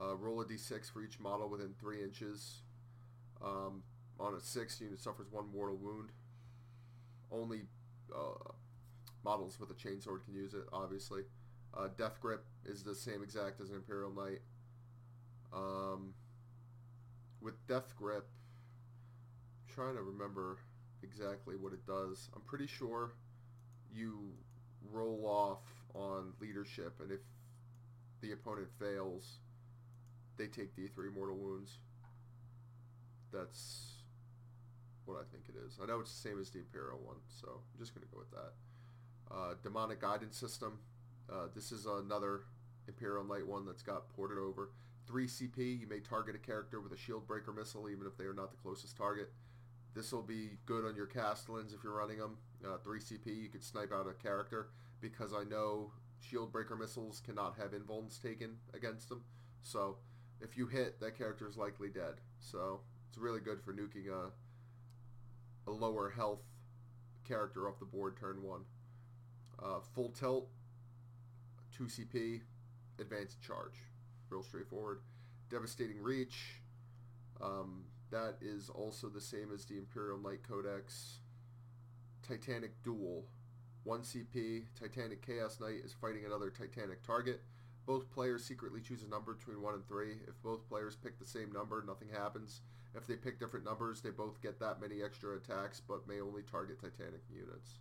Uh, 0.00 0.14
roll 0.16 0.40
a 0.40 0.44
d6 0.44 0.92
for 0.92 1.02
each 1.02 1.18
model 1.18 1.48
within 1.48 1.74
3 1.80 2.02
inches. 2.02 2.62
Um, 3.42 3.82
on 4.18 4.34
a 4.34 4.40
6, 4.40 4.80
unit 4.80 4.98
suffers 4.98 5.26
one 5.30 5.50
mortal 5.52 5.76
wound. 5.76 6.10
Only 7.30 7.62
uh, 8.14 8.52
models 9.24 9.58
with 9.58 9.70
a 9.70 9.74
chainsword 9.74 10.24
can 10.24 10.34
use 10.34 10.54
it, 10.54 10.64
obviously. 10.72 11.22
Uh, 11.76 11.88
Death 11.96 12.20
Grip 12.20 12.44
is 12.64 12.82
the 12.82 12.94
same 12.94 13.22
exact 13.22 13.60
as 13.60 13.70
an 13.70 13.76
Imperial 13.76 14.12
Knight. 14.12 14.40
Um, 15.52 16.14
with 17.40 17.54
Death 17.66 17.94
Grip, 17.96 18.26
I'm 19.68 19.74
trying 19.74 19.94
to 19.96 20.02
remember 20.02 20.58
exactly 21.02 21.56
what 21.56 21.72
it 21.72 21.86
does. 21.86 22.30
I'm 22.34 22.42
pretty 22.42 22.66
sure 22.66 23.12
you 23.92 24.30
roll 24.90 25.26
off 25.26 25.62
on 25.94 26.32
leadership, 26.40 27.00
and 27.00 27.10
if 27.10 27.20
the 28.20 28.32
opponent 28.32 28.68
fails, 28.78 29.38
they 30.36 30.46
take 30.46 30.76
D3 30.76 31.14
mortal 31.14 31.36
wounds. 31.36 31.78
That's 33.32 34.02
what 35.04 35.16
I 35.16 35.24
think 35.30 35.44
it 35.48 35.54
is. 35.66 35.78
I 35.82 35.86
know 35.86 36.00
it's 36.00 36.12
the 36.12 36.28
same 36.28 36.40
as 36.40 36.50
the 36.50 36.58
Imperial 36.58 36.98
one, 36.98 37.16
so 37.28 37.48
I'm 37.48 37.78
just 37.78 37.94
going 37.94 38.06
to 38.06 38.12
go 38.12 38.18
with 38.18 38.30
that. 38.30 38.52
Uh, 39.30 39.54
demonic 39.62 40.00
Guidance 40.00 40.36
System. 40.36 40.78
Uh, 41.30 41.46
this 41.54 41.72
is 41.72 41.86
another 41.86 42.42
Imperial 42.88 43.24
Knight 43.24 43.46
one 43.46 43.64
that's 43.64 43.82
got 43.82 44.08
ported 44.10 44.38
over. 44.38 44.70
3 45.06 45.26
CP, 45.26 45.80
you 45.80 45.86
may 45.88 46.00
target 46.00 46.34
a 46.34 46.38
character 46.38 46.80
with 46.80 46.92
a 46.92 46.96
shield 46.96 47.26
breaker 47.26 47.52
missile 47.52 47.88
even 47.88 48.06
if 48.06 48.16
they 48.16 48.24
are 48.24 48.34
not 48.34 48.50
the 48.50 48.56
closest 48.56 48.96
target. 48.96 49.30
This 49.94 50.12
will 50.12 50.22
be 50.22 50.58
good 50.66 50.84
on 50.84 50.94
your 50.94 51.06
Castellans 51.06 51.72
if 51.72 51.82
you're 51.82 51.96
running 51.96 52.18
them. 52.18 52.36
Uh, 52.64 52.78
3 52.78 52.98
CP, 53.00 53.26
you 53.26 53.48
could 53.48 53.64
snipe 53.64 53.92
out 53.92 54.06
a 54.08 54.22
character 54.22 54.68
because 55.00 55.32
I 55.32 55.44
know 55.44 55.92
shield 56.20 56.52
breaker 56.52 56.76
missiles 56.76 57.20
cannot 57.24 57.56
have 57.58 57.72
invulns 57.72 58.20
taken 58.20 58.56
against 58.74 59.08
them. 59.08 59.22
So 59.62 59.96
if 60.40 60.56
you 60.56 60.66
hit, 60.66 61.00
that 61.00 61.16
character 61.16 61.48
is 61.48 61.56
likely 61.56 61.88
dead. 61.88 62.14
So 62.40 62.80
it's 63.08 63.18
really 63.18 63.40
good 63.40 63.60
for 63.62 63.72
nuking 63.72 64.08
a, 64.08 64.30
a 65.70 65.72
lower 65.72 66.10
health 66.10 66.42
character 67.26 67.68
off 67.68 67.78
the 67.78 67.86
board 67.86 68.16
turn 68.18 68.42
1. 68.42 68.60
Uh, 69.62 69.80
full 69.94 70.10
tilt, 70.10 70.48
2 71.76 71.84
CP, 71.84 72.42
advanced 73.00 73.40
charge 73.40 73.74
real 74.30 74.42
straightforward. 74.42 75.00
Devastating 75.50 76.02
Reach. 76.02 76.60
Um, 77.40 77.84
that 78.10 78.36
is 78.40 78.70
also 78.70 79.08
the 79.08 79.20
same 79.20 79.52
as 79.52 79.64
the 79.64 79.76
Imperial 79.78 80.18
Knight 80.18 80.40
Codex. 80.46 81.18
Titanic 82.26 82.82
Duel. 82.82 83.24
1 83.86 84.00
CP, 84.00 84.64
Titanic 84.78 85.24
Chaos 85.24 85.60
Knight 85.60 85.80
is 85.84 85.92
fighting 85.92 86.24
another 86.26 86.50
Titanic 86.50 87.04
target. 87.04 87.40
Both 87.86 88.10
players 88.10 88.44
secretly 88.44 88.80
choose 88.80 89.04
a 89.04 89.08
number 89.08 89.34
between 89.34 89.62
1 89.62 89.74
and 89.74 89.86
3. 89.86 90.10
If 90.26 90.42
both 90.42 90.68
players 90.68 90.96
pick 90.96 91.20
the 91.20 91.24
same 91.24 91.52
number, 91.52 91.84
nothing 91.86 92.08
happens. 92.12 92.62
If 92.96 93.06
they 93.06 93.14
pick 93.14 93.38
different 93.38 93.64
numbers, 93.64 94.00
they 94.00 94.10
both 94.10 94.42
get 94.42 94.58
that 94.58 94.80
many 94.80 95.02
extra 95.04 95.36
attacks, 95.36 95.80
but 95.86 96.08
may 96.08 96.20
only 96.20 96.42
target 96.42 96.80
Titanic 96.80 97.22
units. 97.32 97.78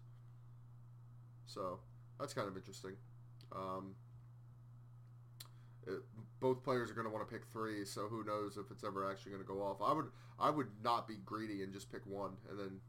So, 1.47 1.79
that's 2.19 2.33
kind 2.33 2.47
of 2.47 2.55
interesting. 2.55 2.93
Um, 3.51 3.95
it, 5.87 6.01
both 6.39 6.63
players 6.63 6.91
are 6.91 6.93
going 6.93 7.07
to 7.07 7.13
want 7.13 7.27
to 7.27 7.33
pick 7.33 7.45
three, 7.51 7.83
so 7.83 8.07
who 8.07 8.23
knows 8.23 8.57
if 8.57 8.69
it's 8.69 8.83
ever 8.83 9.09
actually 9.09 9.31
going 9.31 9.43
to 9.43 9.47
go 9.47 9.61
off. 9.63 9.77
I 9.81 9.93
would 9.93 10.07
I 10.39 10.49
would 10.49 10.67
not 10.83 11.07
be 11.07 11.15
greedy 11.25 11.63
and 11.63 11.73
just 11.73 11.91
pick 11.91 12.05
one 12.05 12.31
and 12.49 12.59
then 12.59 12.79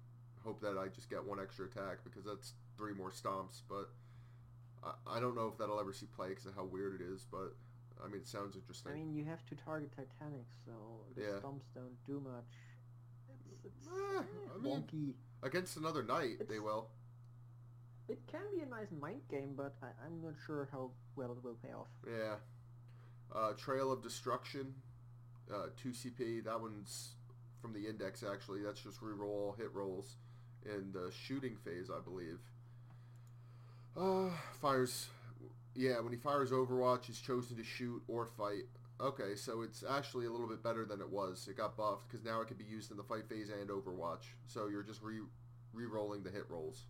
hope 0.42 0.60
that 0.60 0.76
I 0.78 0.88
just 0.88 1.08
get 1.08 1.24
one 1.24 1.38
extra 1.40 1.66
attack 1.66 1.98
because 2.04 2.24
that's 2.24 2.54
three 2.76 2.94
more 2.94 3.10
stomps. 3.10 3.62
But 3.68 3.90
I, 4.84 5.16
I 5.16 5.20
don't 5.20 5.34
know 5.34 5.48
if 5.48 5.58
that'll 5.58 5.80
ever 5.80 5.92
see 5.92 6.06
play 6.06 6.28
because 6.30 6.46
of 6.46 6.54
how 6.54 6.64
weird 6.64 7.00
it 7.00 7.04
is. 7.04 7.26
But 7.30 7.54
I 8.04 8.08
mean, 8.08 8.20
it 8.22 8.28
sounds 8.28 8.56
interesting. 8.56 8.92
I 8.92 8.94
mean, 8.96 9.14
you 9.14 9.24
have 9.24 9.44
to 9.46 9.54
target 9.56 9.90
Titanic, 9.96 10.46
so 10.64 10.72
the 11.14 11.22
Yeah. 11.22 11.28
stomps 11.40 11.64
don't 11.74 11.96
do 12.06 12.20
much. 12.20 12.52
It's, 13.64 13.64
it's 13.64 13.86
Eh, 13.88 14.22
I 14.54 14.58
mean- 14.58 14.82
wonky. 14.82 15.14
Against 15.42 15.76
another 15.76 16.02
knight, 16.02 16.48
they 16.48 16.58
will. 16.58 16.88
It 18.08 18.20
can 18.26 18.40
be 18.54 18.62
a 18.62 18.66
nice 18.66 18.90
mind 19.00 19.20
game, 19.28 19.54
but 19.56 19.74
I, 19.82 19.86
I'm 20.04 20.22
not 20.22 20.34
sure 20.46 20.68
how 20.72 20.90
well 21.16 21.32
it 21.32 21.42
will 21.44 21.58
pay 21.62 21.72
off. 21.72 21.88
Yeah. 22.06 22.36
Uh, 23.34 23.52
Trail 23.54 23.90
of 23.92 24.02
Destruction, 24.02 24.74
uh, 25.52 25.66
2 25.82 25.90
CP. 25.90 26.44
That 26.44 26.60
one's 26.60 27.14
from 27.60 27.72
the 27.72 27.86
index, 27.86 28.22
actually. 28.22 28.62
That's 28.62 28.80
just 28.80 29.00
reroll 29.00 29.56
hit 29.58 29.72
rolls 29.74 30.16
in 30.64 30.92
the 30.92 31.10
shooting 31.12 31.56
phase, 31.56 31.90
I 31.90 32.00
believe. 32.00 32.38
Uh, 33.96 34.30
fires. 34.60 35.08
Yeah, 35.74 36.00
when 36.00 36.12
he 36.12 36.18
fires 36.18 36.50
Overwatch, 36.50 37.04
he's 37.06 37.20
chosen 37.20 37.56
to 37.56 37.64
shoot 37.64 38.02
or 38.08 38.26
fight 38.36 38.64
Okay, 38.98 39.36
so 39.36 39.60
it's 39.60 39.84
actually 39.88 40.24
a 40.24 40.30
little 40.30 40.46
bit 40.48 40.62
better 40.62 40.86
than 40.86 41.00
it 41.02 41.10
was. 41.10 41.46
It 41.50 41.56
got 41.58 41.76
buffed 41.76 42.08
because 42.08 42.24
now 42.24 42.40
it 42.40 42.48
can 42.48 42.56
be 42.56 42.64
used 42.64 42.90
in 42.90 42.96
the 42.96 43.02
fight 43.02 43.28
phase 43.28 43.50
and 43.50 43.68
Overwatch. 43.68 44.32
So 44.46 44.68
you're 44.68 44.82
just 44.82 45.02
re 45.02 45.20
re-rolling 45.74 46.22
the 46.22 46.30
hit 46.30 46.44
rolls. 46.48 46.86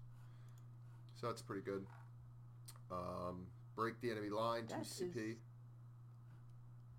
So 1.21 1.27
that's 1.27 1.43
pretty 1.43 1.63
good. 1.63 1.85
Um, 2.93 3.49
break 3.75 4.01
the 4.01 4.13
enemy 4.13 4.29
line, 4.31 4.69
2 4.69 4.77
CP. 4.85 5.35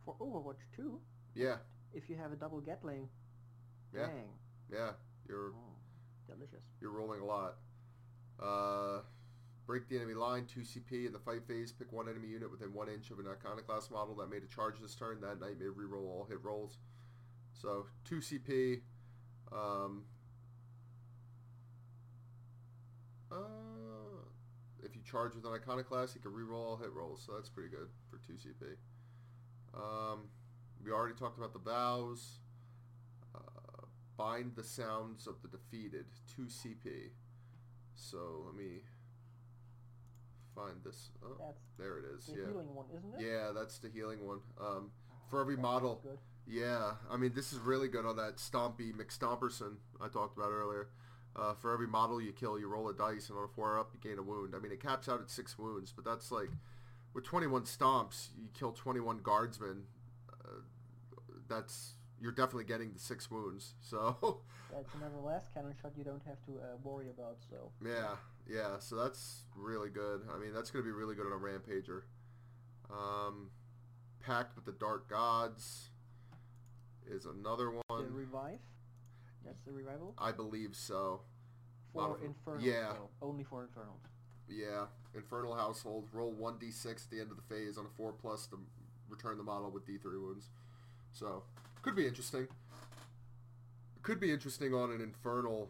For 0.04 0.16
Overwatch 0.20 0.60
2, 0.76 1.00
Yeah, 1.36 1.56
if 1.94 2.10
you 2.10 2.18
have 2.18 2.34
a 2.34 2.36
double 2.36 2.60
Gatling, 2.60 3.08
Yeah. 3.94 4.08
dang. 4.08 4.28
yeah, 4.70 4.92
you're 5.26 5.54
Oh, 5.54 5.76
delicious. 6.28 6.64
you're 6.82 6.92
rolling 6.92 7.22
a 7.22 7.26
lot. 7.26 7.56
Uh, 8.38 9.04
break 9.68 9.90
the 9.90 9.98
enemy 9.98 10.14
line, 10.14 10.46
2 10.46 10.62
CP. 10.62 11.06
In 11.06 11.12
the 11.12 11.20
fight 11.20 11.46
phase, 11.46 11.74
pick 11.74 11.92
one 11.92 12.08
enemy 12.08 12.30
unit 12.30 12.50
within 12.50 12.74
one 12.74 12.88
inch 12.88 13.12
of 13.12 13.20
an 13.20 13.26
iconoclast 13.28 13.92
model 13.92 14.16
that 14.16 14.30
made 14.30 14.42
a 14.42 14.48
charge 14.48 14.76
this 14.82 14.96
turn. 14.96 15.20
That 15.22 15.42
knight 15.42 15.60
may 15.60 15.68
re-roll 15.68 16.08
all 16.08 16.26
hit 16.28 16.42
rolls. 16.42 16.78
So 17.54 17.86
2 18.06 18.16
CP. 18.16 18.82
Um, 19.52 20.04
uh, 23.30 23.36
if 24.82 24.96
you 24.96 25.02
charge 25.04 25.36
with 25.36 25.46
an 25.46 25.52
iconoclast, 25.54 26.16
you 26.16 26.22
can 26.22 26.34
re-roll 26.34 26.66
all 26.66 26.78
hit 26.78 26.94
rolls. 26.94 27.22
So 27.26 27.34
that's 27.34 27.50
pretty 27.50 27.70
good 27.70 27.90
for 28.10 28.20
2 28.26 28.34
CP. 28.34 28.76
Um, 29.76 30.30
we 30.84 30.92
already 30.92 31.16
talked 31.16 31.38
about 31.38 31.52
the 31.52 31.60
vows. 31.60 32.40
Uh, 33.36 33.86
bind 34.16 34.56
the 34.56 34.64
sounds 34.64 35.28
of 35.28 35.36
the 35.42 35.50
defeated, 35.50 36.06
2 36.34 36.44
CP. 36.44 37.10
So 37.96 38.44
let 38.46 38.56
me 38.56 38.84
find 40.58 40.76
this. 40.84 41.10
Oh, 41.24 41.36
That's 41.40 41.62
there 41.78 42.00
it 42.00 42.06
is. 42.18 42.26
the 42.26 42.34
Yeah. 42.40 42.48
healing 42.48 42.74
one, 42.74 42.86
isn't 42.98 43.14
it? 43.16 43.22
Yeah, 43.32 43.52
that's 43.54 43.78
the 43.80 43.90
healing 43.90 44.26
one. 44.26 44.40
Um, 44.60 44.92
for 45.30 45.40
every 45.42 45.56
that 45.56 45.62
model. 45.62 46.00
Good. 46.04 46.18
yeah, 46.48 46.94
I 47.10 47.18
mean 47.18 47.34
this 47.34 47.54
is 47.54 47.60
really 47.60 47.88
good 47.88 48.06
on 48.06 48.16
that 48.18 48.38
Stompy 48.38 48.94
McStomperson 48.94 49.76
I 50.02 50.08
talked 50.08 50.38
about 50.38 50.52
earlier. 50.52 50.90
Uh, 51.36 51.54
for 51.54 51.72
every 51.72 51.88
model 51.88 52.20
you 52.20 52.34
kill, 52.34 52.58
you 52.58 52.68
roll 52.68 52.90
a 52.90 52.94
dice, 52.96 53.30
and 53.30 53.38
on 53.38 53.44
a 53.46 53.48
four 53.48 53.78
up, 53.78 53.92
you 53.94 54.00
gain 54.10 54.18
a 54.18 54.24
wound. 54.24 54.56
I 54.56 54.60
mean, 54.60 54.72
it 54.72 54.82
caps 54.82 55.08
out 55.08 55.22
at 55.22 55.30
six 55.30 55.58
wounds, 55.60 55.94
but 55.96 56.04
that's 56.04 56.32
like 56.32 56.50
with 57.14 57.26
21 57.26 57.64
stomps, 57.64 58.30
you 58.42 58.50
kill 58.54 58.72
21 58.72 59.20
guardsmen. 59.20 59.84
Uh, 60.32 60.62
that's 61.48 61.94
you're 62.22 62.32
definitely 62.32 62.64
getting 62.66 62.94
the 62.94 63.00
six 63.00 63.30
wounds. 63.30 63.74
So 63.82 64.42
That's 64.72 64.94
another 64.96 65.18
las 65.24 65.44
cannon 65.54 65.74
shot 65.82 65.94
you 65.98 66.04
don't 66.04 66.22
have 66.26 66.44
to 66.46 66.52
uh, 66.62 66.76
worry 66.84 67.10
about. 67.10 67.38
So 67.50 67.72
yeah, 67.84 68.16
yeah. 68.50 68.80
So 68.80 68.96
that's 68.96 69.44
really 69.56 69.90
good. 69.90 70.22
I 70.34 70.38
mean, 70.38 70.54
that's 70.54 70.72
going 70.72 70.84
to 70.84 70.88
be 70.88 70.92
really 70.92 71.16
good 71.16 71.26
on 71.26 71.32
a 71.32 71.36
rampager. 71.36 72.02
Um, 72.92 73.50
Pact 74.20 74.56
with 74.56 74.66
the 74.66 74.74
Dark 74.74 75.10
Gods 75.10 75.90
is 77.10 77.26
another 77.26 77.66
the 77.72 77.82
one. 77.88 78.14
revive. 78.14 78.60
That's 79.46 79.62
the 79.62 79.72
revival 79.72 80.14
I 80.18 80.34
believe 80.34 80.76
so. 80.76 81.22
for 81.94 82.20
infernal. 82.24 82.62
yeah. 82.62 82.94
though, 82.94 83.10
only 83.22 83.46
for 83.46 83.64
infernal. 83.64 83.98
Yeah, 84.50 84.86
Infernal 85.16 85.56
Household. 85.56 86.08
Roll 86.14 86.32
one 86.32 86.56
d6 86.56 86.86
at 86.86 87.10
the 87.10 87.20
end 87.20 87.32
of 87.32 87.38
the 87.38 87.44
phase 87.56 87.78
on 87.78 87.86
a 87.86 87.90
four 87.98 88.14
plus 88.14 88.48
to 88.48 88.60
return 89.10 89.38
the 89.38 89.44
model 89.44 89.72
with 89.72 89.86
d3 89.88 90.04
wounds. 90.22 90.50
So 91.12 91.44
could 91.88 91.96
be 91.96 92.06
interesting. 92.06 92.48
Could 94.04 94.20
be 94.20 94.32
interesting 94.32 94.74
on 94.74 94.92
an 94.92 95.00
infernal, 95.02 95.70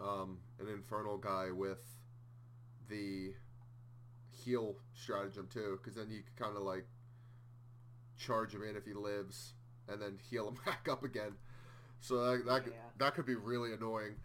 um, 0.00 0.38
an 0.58 0.68
infernal 0.68 1.18
guy 1.18 1.50
with 1.52 1.80
the 2.88 3.32
heal 4.30 4.76
stratagem 4.94 5.48
too, 5.52 5.78
because 5.80 5.96
then 5.96 6.10
you 6.10 6.22
can 6.22 6.46
kind 6.46 6.56
of 6.56 6.62
like 6.62 6.86
charge 8.16 8.54
him 8.54 8.62
in 8.62 8.76
if 8.76 8.84
he 8.84 8.92
lives, 8.92 9.54
and 9.88 10.00
then 10.00 10.18
heal 10.30 10.48
him 10.48 10.56
back 10.66 10.88
up 10.90 11.04
again. 11.04 11.32
So 12.00 12.16
that 12.36 12.44
that, 12.46 12.64
could- 12.64 12.72
Yeah. 12.72 12.78
that 12.98 13.14
could 13.14 13.26
be 13.26 13.34
really 13.34 13.72
annoying. 13.72 14.16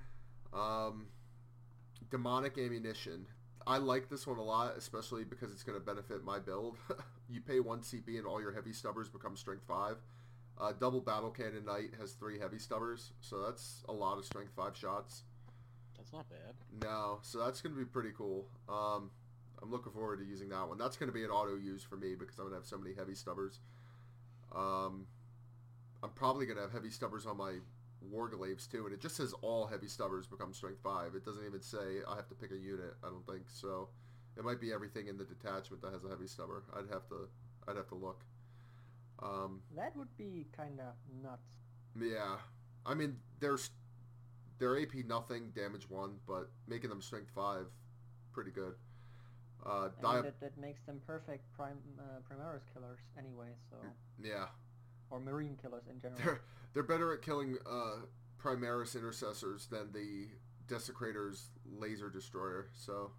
Um, 0.53 1.08
demonic 2.10 2.58
ammunition. 2.58 3.26
I 3.66 3.78
like 3.78 4.10
this 4.10 4.26
one 4.26 4.38
a 4.38 4.43
lot, 4.43 4.78
especially 4.78 5.26
because 5.26 5.51
it's 5.51 5.64
going 5.64 5.78
to 5.78 5.86
benefit 5.86 6.24
my 6.24 6.39
build. 6.39 6.78
you 7.30 7.41
pay 7.41 7.60
one 7.60 7.82
CP 7.82 8.18
and 8.18 8.26
all 8.26 8.39
your 8.41 8.53
heavy 8.53 8.72
stubbers 8.72 9.10
become 9.10 9.36
strength 9.36 9.64
five. 9.68 9.97
Uh, 10.60 10.74
double 10.80 11.01
battle 11.01 11.30
cannon 11.30 11.66
knight 11.66 11.91
has 11.99 12.14
three 12.14 12.39
heavy 12.39 12.58
stubbers, 12.58 13.12
so 13.22 13.41
that's 13.41 13.84
a 13.89 13.93
lot 13.93 14.18
of 14.18 14.26
strength 14.26 14.51
five 14.55 14.76
shots. 14.76 15.24
That's 15.95 16.12
not 16.12 16.28
bad. 16.30 16.55
No, 16.84 17.20
so 17.22 17.39
that's 17.39 17.62
going 17.62 17.76
to 17.76 17.80
be 17.80 17.86
pretty 17.86 18.12
cool. 18.18 18.47
Um, 18.68 19.12
I'm 19.62 19.72
looking 19.72 19.91
forward 19.91 20.20
to 20.20 20.26
using 20.26 20.49
that 20.49 20.68
one. 20.68 20.78
That's 20.78 20.97
going 20.97 21.10
to 21.10 21.14
be 21.14 21.24
an 21.24 21.30
auto 21.30 21.55
use 21.55 21.84
for 21.84 21.97
me 21.97 22.16
because 22.16 22.38
I'm 22.38 22.45
going 22.45 22.53
to 22.53 22.60
have 22.60 22.66
so 22.66 22.78
many 22.78 22.95
heavy 22.95 23.14
stubbers. 23.14 23.60
Um, 24.55 25.05
I'm 26.03 26.12
probably 26.12 26.45
going 26.45 26.58
to 26.58 26.64
have 26.64 26.72
heavy 26.72 26.89
stubbers 26.89 27.26
on 27.26 27.38
my 27.38 27.55
Warglaives 28.14 28.70
too, 28.70 28.86
and 28.86 28.93
it 28.93 29.01
just 29.01 29.16
says 29.16 29.34
all 29.41 29.68
heavy 29.68 29.88
stubbers 29.88 30.28
become 30.28 30.53
strength 30.53 30.80
5. 30.84 31.16
It 31.16 31.26
doesn't 31.26 31.45
even 31.45 31.62
say 31.62 32.01
I 32.08 32.16
have 32.16 32.28
to 32.30 32.36
pick 32.36 32.51
a 32.51 32.58
unit, 32.58 32.93
I 33.03 33.08
don't 33.10 33.26
think. 33.26 33.43
So 33.47 33.89
it 34.38 34.45
might 34.45 34.62
be 34.62 34.72
everything 34.72 35.08
in 35.08 35.18
the 35.18 35.26
detachment 35.26 35.82
that 35.82 35.93
has 35.93 36.03
a 36.03 36.10
heavy 36.10 36.28
stubber. 36.28 36.64
I'd 36.74 36.91
have 36.93 37.08
to 37.10 37.28
I'd 37.68 37.76
have 37.76 37.88
to 37.89 37.95
look. 37.95 38.24
Um, 39.22 39.61
That 39.76 39.95
would 39.95 40.15
be 40.18 40.47
kind 40.55 40.80
of 40.80 40.93
nuts. 41.24 41.41
yeah. 41.99 42.38
I 42.86 42.93
mean, 42.93 43.18
there's 43.39 43.72
their 44.59 44.80
AP 44.80 44.93
nothing, 45.05 45.51
damage 45.55 45.89
1, 45.89 46.15
but 46.28 46.49
making 46.68 46.89
them 46.89 47.01
strength 47.01 47.32
5 47.36 47.65
pretty 48.32 48.51
good. 48.51 48.76
Uh, 49.65 49.89
dia- 50.01 50.22
that, 50.22 50.39
that 50.39 50.57
makes 50.57 50.82
them 50.86 51.01
perfect 51.05 51.51
prime 51.55 51.78
uh, 51.99 52.20
Primaris 52.30 52.61
killers 52.74 52.99
anyway. 53.18 53.49
So 53.70 53.78
yeah. 54.24 54.45
or 55.09 55.20
Marine 55.20 55.57
killers 55.61 55.84
in 55.91 55.99
general. 55.99 56.22
They're 56.24 56.41
they're 56.74 56.84
better 56.84 57.13
at 57.13 57.22
killing 57.22 57.57
uh, 57.70 58.05
Primaris 58.41 58.95
intercessors 58.95 59.65
than 59.65 59.91
the 59.91 60.28
Desecrator's 60.68 61.49
laser 61.65 62.09
destructor. 62.09 62.70
So 62.74 63.11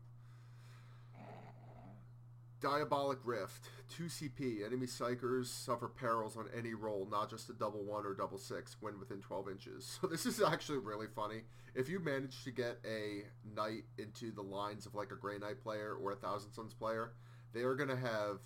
Diabolic 2.61 3.19
Rift, 3.25 3.69
2 3.97 4.05
CP. 4.05 4.67
Enemy 4.67 4.87
psykers 4.87 5.47
suffer 5.47 5.89
perils 5.89 6.37
on 6.37 6.47
any 6.57 6.75
roll, 6.75 7.07
not 7.11 7.31
just 7.31 7.49
a 7.51 7.53
double 7.53 7.85
one 7.85 8.05
or 8.05 8.15
double 8.15 8.39
six, 8.39 8.77
when 8.81 8.99
within 8.99 9.21
12 9.21 9.49
inches. 9.49 9.99
So 10.01 10.07
this 10.07 10.27
is 10.27 10.41
actually 10.43 10.79
really 10.79 11.07
funny. 11.15 11.43
If 11.75 11.89
you 11.89 12.01
manage 12.01 12.45
to 12.45 12.51
get 12.51 12.79
a 12.85 13.25
knight 13.55 13.85
into 13.99 14.33
the 14.33 14.43
lines 14.43 14.87
of 14.87 14.95
like 14.95 15.13
a 15.13 15.17
Grey 15.17 15.39
Knight 15.39 15.63
player 15.63 15.95
or 15.95 16.13
a 16.13 16.17
Thousand 16.17 16.53
Suns 16.53 16.75
player, 16.75 17.13
they 17.53 17.61
are 17.61 17.75
going 17.75 17.89
to 17.89 17.97
have 17.97 18.41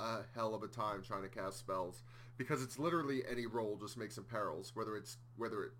a 0.00 0.18
hell 0.34 0.54
of 0.54 0.62
a 0.62 0.68
time 0.68 1.02
trying 1.02 1.22
to 1.22 1.28
cast 1.28 1.58
spells 1.58 2.02
because 2.36 2.62
it's 2.62 2.78
literally 2.78 3.22
any 3.30 3.46
roll 3.46 3.76
just 3.76 3.96
makes 3.96 4.14
them 4.14 4.24
perils, 4.24 4.72
whether 4.74 4.96
it's 4.96 5.16
whether 5.36 5.64
it 5.64 5.72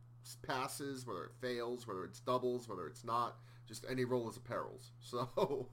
passes, 0.47 1.07
whether 1.07 1.25
it 1.25 1.33
fails, 1.41 1.87
whether 1.87 2.05
it's 2.05 2.21
doubles, 2.21 2.69
whether 2.69 2.87
it's 2.87 3.05
not. 3.05 3.37
Just 3.67 3.85
any 3.91 4.05
roll 4.05 4.29
is 4.29 4.37
a 4.37 4.41
perils. 4.41 4.91
So, 5.01 5.69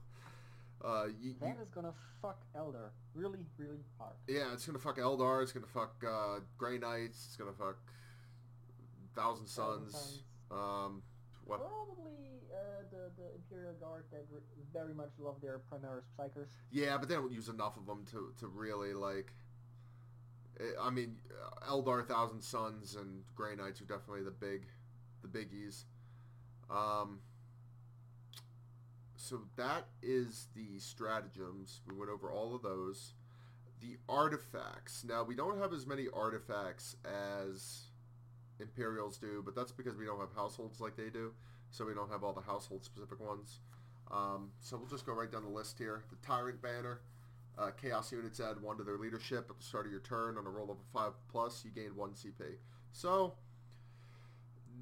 uh, 0.86 1.06
you, 1.20 1.30
you, 1.30 1.34
That 1.40 1.56
is 1.60 1.68
gonna 1.70 1.92
fuck 2.22 2.40
Eldar 2.56 2.90
really, 3.14 3.40
really 3.58 3.82
hard. 3.98 4.14
yeah, 4.28 4.52
it's 4.52 4.64
gonna 4.66 4.78
fuck 4.78 4.98
Eldar. 4.98 5.42
It's 5.42 5.52
gonna 5.52 5.66
fuck 5.66 6.02
uh, 6.06 6.40
Grey 6.58 6.78
Knights. 6.78 7.24
It's 7.26 7.36
gonna 7.36 7.52
fuck 7.52 7.76
Thousand 9.14 9.46
Thousand 9.46 9.88
Suns. 9.88 9.92
Suns. 9.92 10.22
Um, 10.50 11.02
what? 11.44 11.58
Probably 11.60 12.40
uh, 12.52 12.82
the 12.90 13.10
the 13.20 13.34
Imperial 13.34 13.72
Guard 13.80 14.04
that 14.12 14.24
r- 14.32 14.40
very 14.72 14.94
much 14.94 15.10
love 15.18 15.40
their 15.40 15.60
Primaris 15.70 16.04
Psykers. 16.18 16.48
Yeah, 16.70 16.96
but 16.98 17.08
they 17.08 17.14
don't 17.14 17.32
use 17.32 17.48
enough 17.48 17.76
of 17.76 17.86
them 17.86 18.04
to, 18.12 18.32
to 18.40 18.46
really 18.46 18.92
like. 18.94 19.32
eh, 20.60 20.64
I 20.80 20.90
mean, 20.90 21.16
uh, 21.30 21.70
Eldar 21.70 22.06
Thousand 22.06 22.42
Suns 22.42 22.94
and 22.96 23.24
Grey 23.34 23.56
Knights 23.56 23.80
are 23.80 23.84
definitely 23.86 24.22
the 24.22 24.30
big, 24.30 24.66
the 25.22 25.28
biggies. 25.28 25.84
Um. 26.70 27.20
So 29.26 29.40
that 29.56 29.86
is 30.04 30.46
the 30.54 30.78
stratagems. 30.78 31.80
We 31.88 31.96
went 31.96 32.12
over 32.12 32.30
all 32.30 32.54
of 32.54 32.62
those. 32.62 33.14
The 33.80 33.96
artifacts. 34.08 35.04
Now 35.04 35.24
we 35.24 35.34
don't 35.34 35.58
have 35.58 35.72
as 35.72 35.84
many 35.84 36.06
artifacts 36.14 36.94
as 37.04 37.86
Imperials 38.60 39.18
do, 39.18 39.42
but 39.44 39.56
that's 39.56 39.72
because 39.72 39.96
we 39.96 40.04
don't 40.04 40.20
have 40.20 40.32
households 40.36 40.80
like 40.80 40.96
they 40.96 41.10
do. 41.10 41.32
So 41.72 41.84
we 41.84 41.92
don't 41.92 42.08
have 42.08 42.22
all 42.22 42.34
the 42.34 42.40
household 42.40 42.84
specific 42.84 43.18
ones. 43.18 43.58
Um, 44.12 44.52
so 44.60 44.76
we'll 44.76 44.86
just 44.86 45.04
go 45.04 45.12
right 45.12 45.30
down 45.30 45.42
the 45.42 45.50
list 45.50 45.76
here. 45.76 46.04
The 46.08 46.24
Tyrant 46.24 46.62
Banner. 46.62 47.00
Uh, 47.58 47.70
Chaos 47.72 48.12
units 48.12 48.38
add 48.38 48.62
one 48.62 48.76
to 48.76 48.84
their 48.84 48.96
leadership 48.96 49.48
at 49.50 49.58
the 49.58 49.64
start 49.64 49.86
of 49.86 49.90
your 49.90 50.02
turn. 50.02 50.38
On 50.38 50.46
a 50.46 50.50
roll 50.50 50.70
of 50.70 50.76
a 50.76 50.92
5 50.92 51.12
plus, 51.32 51.64
you 51.64 51.72
gain 51.72 51.96
1 51.96 52.10
CP. 52.10 52.58
So, 52.92 53.32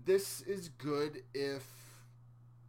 this 0.05 0.43
is 0.43 0.69
good 0.69 1.23
if 1.33 1.84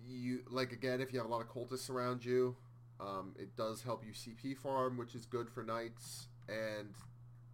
you, 0.07 0.39
like 0.49 0.71
again, 0.71 1.01
if 1.01 1.11
you 1.11 1.19
have 1.19 1.27
a 1.27 1.31
lot 1.31 1.41
of 1.41 1.49
cultists 1.49 1.89
around 1.89 2.23
you. 2.23 2.55
Um, 2.99 3.33
it 3.37 3.55
does 3.57 3.81
help 3.81 4.03
you 4.05 4.13
CP 4.13 4.57
farm, 4.57 4.97
which 4.97 5.15
is 5.15 5.25
good 5.25 5.49
for 5.49 5.63
knights. 5.63 6.27
And 6.47 6.93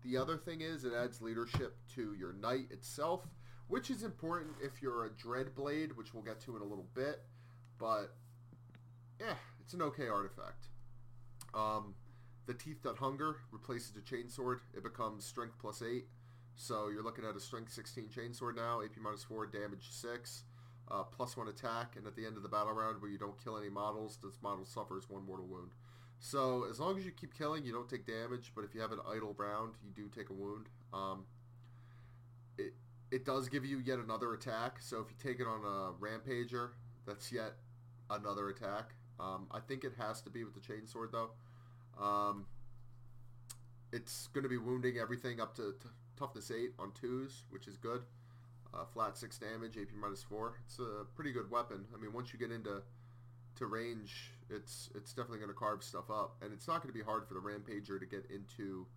the 0.03 0.17
other 0.17 0.37
thing 0.37 0.61
is 0.61 0.83
it 0.83 0.93
adds 0.93 1.21
leadership 1.21 1.77
to 1.95 2.13
your 2.13 2.33
knight 2.33 2.67
itself, 2.69 3.21
which 3.67 3.89
is 3.89 4.03
important 4.03 4.51
if 4.61 4.81
you're 4.81 5.05
a 5.05 5.09
Dreadblade, 5.09 5.95
which 5.95 6.13
we'll 6.13 6.23
get 6.23 6.39
to 6.41 6.55
in 6.55 6.61
a 6.61 6.65
little 6.65 6.87
bit. 6.93 7.23
But 7.79 8.13
yeah, 9.19 9.33
it's 9.59 9.73
an 9.73 9.81
okay 9.81 10.07
artifact. 10.07 10.67
Um, 11.53 11.95
the 12.45 12.53
Teeth 12.53 12.81
That 12.83 12.97
Hunger 12.97 13.37
replaces 13.51 13.91
the 13.91 14.01
Chainsword. 14.01 14.59
It 14.75 14.83
becomes 14.83 15.25
Strength 15.25 15.55
plus 15.59 15.81
8. 15.81 16.05
So 16.55 16.89
you're 16.89 17.03
looking 17.03 17.25
at 17.25 17.35
a 17.35 17.39
Strength 17.39 17.71
16 17.71 18.09
Chainsword 18.15 18.55
now, 18.55 18.81
AP 18.81 18.97
minus 19.01 19.23
4, 19.23 19.47
damage 19.47 19.89
6, 19.89 20.43
uh, 20.91 21.03
plus 21.03 21.37
1 21.37 21.47
attack, 21.47 21.95
and 21.95 22.05
at 22.05 22.15
the 22.15 22.25
end 22.25 22.37
of 22.37 22.43
the 22.43 22.49
battle 22.49 22.73
round 22.73 23.01
where 23.01 23.09
you 23.09 23.17
don't 23.17 23.41
kill 23.41 23.57
any 23.57 23.69
models, 23.69 24.19
this 24.23 24.37
model 24.41 24.65
suffers 24.65 25.09
1 25.09 25.25
mortal 25.25 25.45
wound. 25.45 25.71
So 26.19 26.65
as 26.69 26.79
long 26.79 26.97
as 26.97 27.05
you 27.05 27.11
keep 27.11 27.33
killing, 27.33 27.65
you 27.65 27.71
don't 27.71 27.89
take 27.89 28.05
damage, 28.05 28.51
but 28.55 28.63
if 28.63 28.75
you 28.75 28.81
have 28.81 28.91
an 28.91 28.99
idle 29.09 29.33
round, 29.37 29.73
you 29.83 29.91
do 29.91 30.09
take 30.09 30.29
a 30.29 30.33
wound. 30.33 30.67
Um, 30.93 31.25
it, 32.57 32.73
it 33.09 33.25
does 33.25 33.49
give 33.49 33.65
you 33.65 33.79
yet 33.79 33.99
another 33.99 34.33
attack, 34.33 34.77
so 34.81 34.99
if 34.99 35.07
you 35.09 35.15
take 35.21 35.39
it 35.39 35.47
on 35.47 35.61
a 35.63 35.93
Rampager, 36.03 36.71
that's 37.07 37.31
yet 37.31 37.53
another 38.09 38.49
attack. 38.49 38.93
Um, 39.19 39.47
I 39.51 39.59
think 39.59 39.83
it 39.83 39.93
has 39.97 40.21
to 40.21 40.29
be 40.29 40.43
with 40.43 40.53
the 40.53 40.59
Chainsword, 40.59 41.11
though. 41.11 41.31
Um, 42.03 42.45
it's 43.91 44.27
going 44.27 44.43
to 44.43 44.49
be 44.49 44.57
wounding 44.57 44.97
everything 44.97 45.39
up 45.39 45.55
to 45.55 45.73
t- 45.81 45.89
toughness 46.17 46.51
8 46.51 46.73
on 46.79 46.91
2s, 46.91 47.43
which 47.49 47.67
is 47.67 47.77
good. 47.77 48.03
Uh, 48.73 48.85
flat 48.85 49.17
6 49.17 49.37
damage, 49.37 49.77
AP 49.77 49.89
minus 49.99 50.23
4. 50.23 50.53
It's 50.65 50.79
a 50.79 51.03
pretty 51.15 51.31
good 51.33 51.51
weapon. 51.51 51.85
I 51.93 52.01
mean, 52.01 52.13
once 52.13 52.31
you 52.31 52.39
get 52.39 52.51
into 52.51 52.81
to 53.57 53.65
range, 53.65 54.31
it's 54.49 54.89
it's 54.95 55.11
definitely 55.11 55.39
going 55.39 55.49
to 55.49 55.55
carve 55.55 55.83
stuff 55.83 56.09
up. 56.09 56.35
And 56.41 56.53
it's 56.53 56.67
not 56.69 56.81
going 56.81 56.93
to 56.93 56.97
be 56.97 57.03
hard 57.03 57.27
for 57.27 57.33
the 57.33 57.41
Rampager 57.41 57.99
to 57.99 58.05
get 58.05 58.25
into 58.33 58.87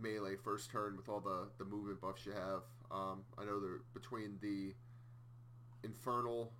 melee 0.00 0.36
first 0.36 0.70
turn 0.70 0.96
with 0.96 1.08
all 1.10 1.20
the, 1.20 1.48
the 1.58 1.64
movement 1.64 2.00
buffs 2.00 2.24
you 2.24 2.32
have. 2.32 2.62
Um, 2.90 3.22
I 3.36 3.44
know 3.44 3.60
they're 3.60 3.82
between 3.92 4.38
the 4.40 4.72
Infernal, 5.84 6.50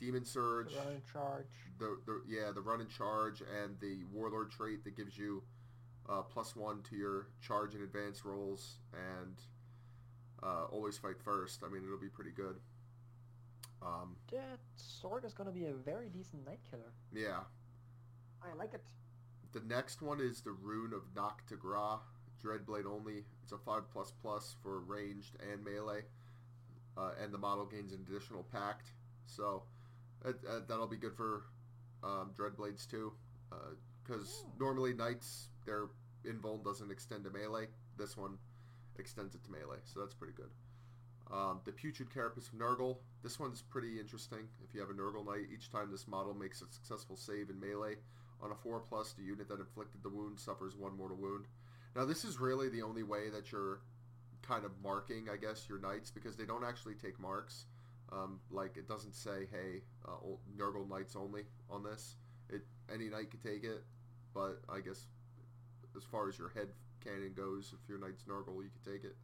Demon 0.00 0.24
Surge, 0.24 0.74
Run 0.74 0.86
and 0.94 1.02
charge. 1.12 1.46
the, 1.78 1.98
the 2.06 2.22
yeah 2.26 2.50
the 2.54 2.60
run 2.62 2.80
and 2.80 2.90
charge 2.90 3.42
and 3.62 3.78
the 3.80 4.04
warlord 4.12 4.50
trait 4.50 4.84
that 4.84 4.96
gives 4.96 5.16
you 5.18 5.42
uh, 6.08 6.22
plus 6.22 6.56
one 6.56 6.82
to 6.90 6.96
your 6.96 7.28
charge 7.40 7.74
and 7.74 7.82
advance 7.84 8.24
rolls 8.24 8.76
and 8.94 9.36
uh, 10.42 10.64
always 10.70 10.98
fight 10.98 11.20
first. 11.22 11.62
I 11.64 11.68
mean 11.68 11.84
it'll 11.84 11.98
be 11.98 12.08
pretty 12.08 12.32
good. 12.32 12.56
Um, 13.82 14.16
That 14.30 14.60
sword 14.76 15.24
is 15.24 15.34
gonna 15.34 15.50
be 15.52 15.66
a 15.66 15.72
very 15.74 16.08
decent 16.08 16.44
night 16.46 16.60
killer. 16.70 16.92
yeah. 17.12 17.40
I 18.42 18.52
like 18.54 18.74
it. 18.74 18.82
The 19.52 19.60
next 19.60 20.02
one 20.02 20.20
is 20.20 20.40
the 20.40 20.50
Rune 20.52 20.92
of 20.92 21.02
Noctigra, 21.14 22.00
Dreadblade 22.42 22.86
only. 22.86 23.24
It's 23.42 23.52
a 23.52 23.58
five 23.58 23.88
plus 23.92 24.12
plus 24.22 24.56
for 24.62 24.80
ranged 24.80 25.36
and 25.52 25.64
melee, 25.64 26.02
uh, 26.96 27.12
and 27.22 27.32
the 27.32 27.38
model 27.38 27.66
gains 27.66 27.92
an 27.92 28.04
additional 28.08 28.42
pact. 28.44 28.92
So 29.26 29.62
uh, 30.24 30.30
uh, 30.48 30.60
that'll 30.66 30.88
be 30.88 30.96
good 30.96 31.14
for 31.14 31.44
um, 32.02 32.32
Dreadblades 32.36 32.88
too, 32.88 33.12
because 34.04 34.44
Oh. 34.44 34.52
normally 34.58 34.92
knights 34.94 35.48
their 35.64 35.86
invuln 36.24 36.64
doesn't 36.64 36.90
extend 36.90 37.22
to 37.24 37.30
melee. 37.30 37.68
This 37.96 38.16
one 38.16 38.38
extends 38.98 39.34
it 39.34 39.44
to 39.44 39.50
melee, 39.50 39.78
so 39.84 40.00
that's 40.00 40.14
pretty 40.14 40.34
good. 40.34 40.50
Um, 41.32 41.60
the 41.64 41.72
Putrid 41.72 42.12
Carapace 42.12 42.48
of 42.48 42.54
Nurgle. 42.54 42.98
This 43.22 43.40
one's 43.40 43.62
pretty 43.62 43.98
interesting. 43.98 44.48
If 44.62 44.74
you 44.74 44.80
have 44.80 44.90
a 44.90 44.92
Nurgle 44.92 45.24
Knight, 45.24 45.46
each 45.52 45.70
time 45.70 45.90
this 45.90 46.06
model 46.06 46.34
makes 46.34 46.60
a 46.60 46.66
successful 46.66 47.16
save 47.16 47.48
in 47.48 47.58
melee, 47.58 47.96
on 48.42 48.50
a 48.50 48.54
4 48.54 48.80
plus, 48.80 49.12
the 49.12 49.22
unit 49.22 49.48
that 49.48 49.60
inflicted 49.60 50.02
the 50.02 50.08
wound 50.08 50.38
suffers 50.38 50.76
one 50.76 50.96
mortal 50.96 51.16
wound. 51.16 51.46
Now, 51.94 52.04
this 52.04 52.24
is 52.24 52.38
really 52.38 52.68
the 52.68 52.82
only 52.82 53.02
way 53.02 53.30
that 53.30 53.52
you're 53.52 53.80
kind 54.42 54.64
of 54.64 54.72
marking, 54.82 55.28
I 55.32 55.36
guess, 55.36 55.68
your 55.68 55.78
knights, 55.78 56.10
because 56.10 56.36
they 56.36 56.44
don't 56.44 56.64
actually 56.64 56.94
take 56.94 57.18
marks. 57.20 57.66
Um, 58.10 58.40
like, 58.50 58.76
it 58.76 58.88
doesn't 58.88 59.14
say, 59.14 59.46
hey, 59.50 59.82
uh, 60.06 60.16
Nurgle 60.58 60.88
Knights 60.88 61.16
only 61.16 61.44
on 61.70 61.82
this. 61.82 62.16
It 62.50 62.62
Any 62.92 63.08
knight 63.08 63.30
could 63.30 63.42
take 63.42 63.64
it, 63.64 63.84
but 64.34 64.60
I 64.68 64.80
guess 64.80 65.06
as 65.96 66.02
far 66.04 66.28
as 66.28 66.38
your 66.38 66.50
head 66.50 66.68
canon 67.04 67.32
goes, 67.36 67.72
if 67.72 67.88
your 67.88 67.98
knight's 67.98 68.24
Nurgle, 68.24 68.62
you 68.62 68.70
can 68.70 68.92
take 68.92 69.04
it. 69.04 69.16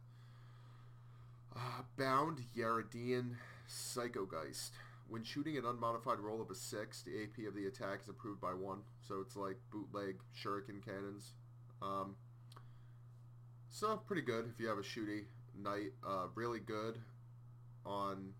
Uh, 1.55 1.81
bound 1.97 2.43
Yaradian 2.55 3.35
Psychogeist. 3.67 4.71
When 5.07 5.23
shooting 5.23 5.57
an 5.57 5.65
unmodified 5.65 6.19
roll 6.19 6.41
of 6.41 6.51
a 6.51 6.55
6, 6.55 7.01
the 7.01 7.23
AP 7.23 7.47
of 7.47 7.55
the 7.55 7.65
attack 7.65 8.01
is 8.03 8.09
improved 8.09 8.39
by 8.39 8.53
1. 8.53 8.79
So 9.01 9.21
it's 9.21 9.35
like 9.35 9.57
bootleg 9.71 10.17
shuriken 10.37 10.85
cannons. 10.85 11.33
Um, 11.81 12.15
so 13.69 13.97
pretty 13.97 14.21
good 14.21 14.49
if 14.53 14.59
you 14.59 14.67
have 14.67 14.77
a 14.77 14.81
shooty 14.83 15.23
knight. 15.57 15.93
Uh, 16.07 16.27
really 16.35 16.59
good 16.59 16.99
on 17.85 18.33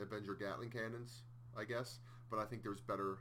Avenger 0.00 0.34
Gatling 0.34 0.70
cannons, 0.70 1.22
I 1.56 1.64
guess. 1.64 1.98
But 2.30 2.40
I 2.40 2.44
think 2.44 2.62
there's 2.64 2.80
better 2.80 3.18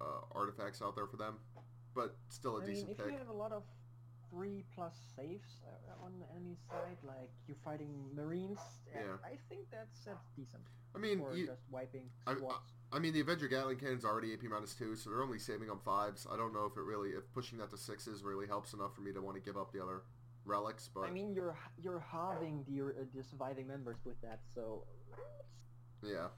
uh, 0.00 0.20
artifacts 0.32 0.82
out 0.82 0.94
there 0.94 1.06
for 1.06 1.16
them. 1.16 1.36
But 1.94 2.16
still 2.28 2.58
a 2.58 2.62
I 2.62 2.66
decent 2.66 2.88
mean, 2.88 2.96
if 2.98 3.04
pick. 3.04 3.12
you 3.12 3.18
have 3.18 3.28
a 3.28 3.32
lot 3.32 3.52
of 3.52 3.62
three 4.32 4.64
plus 4.74 4.94
saves 5.14 5.60
uh, 5.66 6.04
on 6.04 6.12
the 6.18 6.26
enemy 6.34 6.56
side, 6.68 6.96
like 7.06 7.30
you're 7.46 7.56
fighting 7.62 7.92
Marines, 8.14 8.58
uh, 8.94 8.98
Yeah. 8.98 9.16
I 9.24 9.36
think 9.48 9.66
that's 9.70 10.00
that's 10.06 10.26
decent. 10.36 10.62
I 10.94 10.98
mean, 10.98 11.22
you, 11.34 11.46
just 11.46 11.62
wiping 11.70 12.04
I- 12.26 12.34
squads. 12.34 12.72
I 12.94 12.98
mean, 12.98 13.12
the 13.14 13.20
Avenger 13.20 13.48
Gatling 13.48 13.78
Cannon's 13.78 14.04
already 14.04 14.34
AP 14.34 14.42
minus 14.50 14.74
two, 14.74 14.94
so 14.96 15.08
they're 15.10 15.22
only 15.22 15.38
saving 15.38 15.70
on 15.70 15.78
fives. 15.78 16.26
I 16.30 16.36
don't 16.36 16.52
know 16.52 16.66
if 16.66 16.76
it 16.76 16.82
really, 16.82 17.10
if 17.10 17.30
pushing 17.32 17.56
that 17.58 17.70
to 17.70 17.78
sixes 17.78 18.22
really 18.22 18.46
helps 18.46 18.74
enough 18.74 18.94
for 18.94 19.00
me 19.00 19.12
to 19.12 19.20
want 19.22 19.36
to 19.36 19.42
give 19.42 19.56
up 19.56 19.72
the 19.72 19.82
other 19.82 20.02
relics, 20.44 20.88
but 20.94 21.02
I 21.02 21.10
mean, 21.10 21.32
you're 21.34 21.56
you're 21.78 22.00
halving 22.00 22.64
the, 22.68 22.82
uh, 22.82 23.04
the 23.14 23.22
surviving 23.22 23.66
members 23.66 23.96
with 24.04 24.20
that, 24.22 24.40
so 24.54 24.84
yeah. 26.02 26.28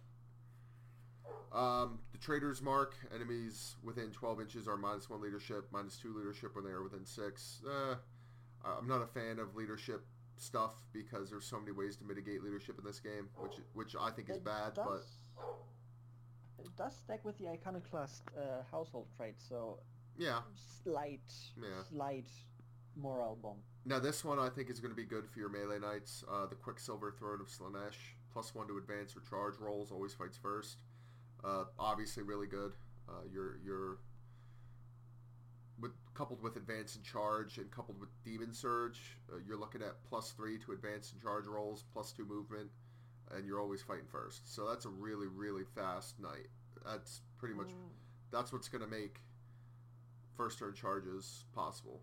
Um, 1.52 1.98
Traitor's 2.24 2.62
Mark, 2.62 2.96
enemies 3.14 3.76
within 3.82 4.10
12 4.10 4.40
inches 4.40 4.66
are 4.66 4.78
minus 4.78 5.10
one 5.10 5.20
leadership, 5.20 5.66
minus 5.70 5.98
two 5.98 6.16
leadership 6.16 6.56
when 6.56 6.64
they 6.64 6.70
are 6.70 6.82
within 6.82 7.04
six. 7.04 7.60
Uh, 7.70 7.96
I'm 8.64 8.88
not 8.88 9.02
a 9.02 9.06
fan 9.06 9.38
of 9.38 9.54
leadership 9.54 10.06
stuff 10.38 10.72
because 10.94 11.28
there's 11.28 11.44
so 11.44 11.60
many 11.60 11.72
ways 11.72 11.96
to 11.98 12.04
mitigate 12.04 12.42
leadership 12.42 12.78
in 12.78 12.84
this 12.84 12.98
game, 12.98 13.28
which 13.36 13.56
which 13.74 13.94
I 14.00 14.10
think 14.10 14.30
is 14.30 14.36
it 14.36 14.44
bad, 14.44 14.72
does, 14.72 15.18
but 15.36 16.64
it 16.64 16.74
does 16.78 16.96
stack 16.96 17.26
with 17.26 17.36
the 17.36 17.48
iconoclast 17.48 18.22
uh, 18.38 18.62
household 18.70 19.08
trait, 19.14 19.34
so 19.38 19.80
yeah. 20.16 20.38
slight, 20.82 21.30
Yeah. 21.60 21.82
slight 21.90 22.30
morale 22.96 23.36
bomb. 23.42 23.58
Now 23.84 23.98
this 23.98 24.24
one 24.24 24.38
I 24.38 24.48
think 24.48 24.70
is 24.70 24.80
going 24.80 24.92
to 24.92 24.96
be 24.96 25.04
good 25.04 25.28
for 25.28 25.40
your 25.40 25.50
melee 25.50 25.78
knights. 25.78 26.24
Uh, 26.26 26.46
the 26.46 26.54
Quicksilver 26.54 27.12
Throne 27.18 27.42
of 27.42 27.48
Slaanesh, 27.48 27.98
plus 28.32 28.54
one 28.54 28.66
to 28.68 28.78
advance 28.78 29.14
or 29.14 29.20
charge 29.20 29.58
rolls, 29.60 29.92
always 29.92 30.14
fights 30.14 30.38
first. 30.38 30.78
Uh, 31.44 31.64
obviously 31.78 32.22
really 32.22 32.46
good. 32.46 32.72
Uh, 33.08 33.22
your 33.32 33.58
your 33.64 33.98
with 35.80 35.92
coupled 36.14 36.42
with 36.42 36.56
advance 36.56 36.94
and 36.96 37.04
charge 37.04 37.58
and 37.58 37.70
coupled 37.70 37.98
with 38.00 38.08
demon 38.24 38.52
surge, 38.52 39.18
uh, 39.32 39.36
you're 39.46 39.56
looking 39.58 39.82
at 39.82 40.02
plus 40.04 40.30
three 40.32 40.58
to 40.58 40.72
advance 40.72 41.12
and 41.12 41.20
charge 41.20 41.46
rolls, 41.46 41.84
plus 41.92 42.12
two 42.12 42.24
movement, 42.24 42.70
and 43.32 43.46
you're 43.46 43.60
always 43.60 43.82
fighting 43.82 44.06
first. 44.10 44.52
So 44.54 44.68
that's 44.68 44.84
a 44.84 44.90
really 44.90 45.26
really 45.26 45.64
fast 45.74 46.20
knight. 46.20 46.48
That's 46.84 47.22
pretty 47.38 47.54
much 47.54 47.70
Mm, 47.70 47.90
that's 48.30 48.52
what's 48.52 48.68
going 48.68 48.82
to 48.84 48.90
make 48.90 49.20
first 50.36 50.58
turn 50.58 50.74
charges 50.74 51.44
possible. 51.54 52.02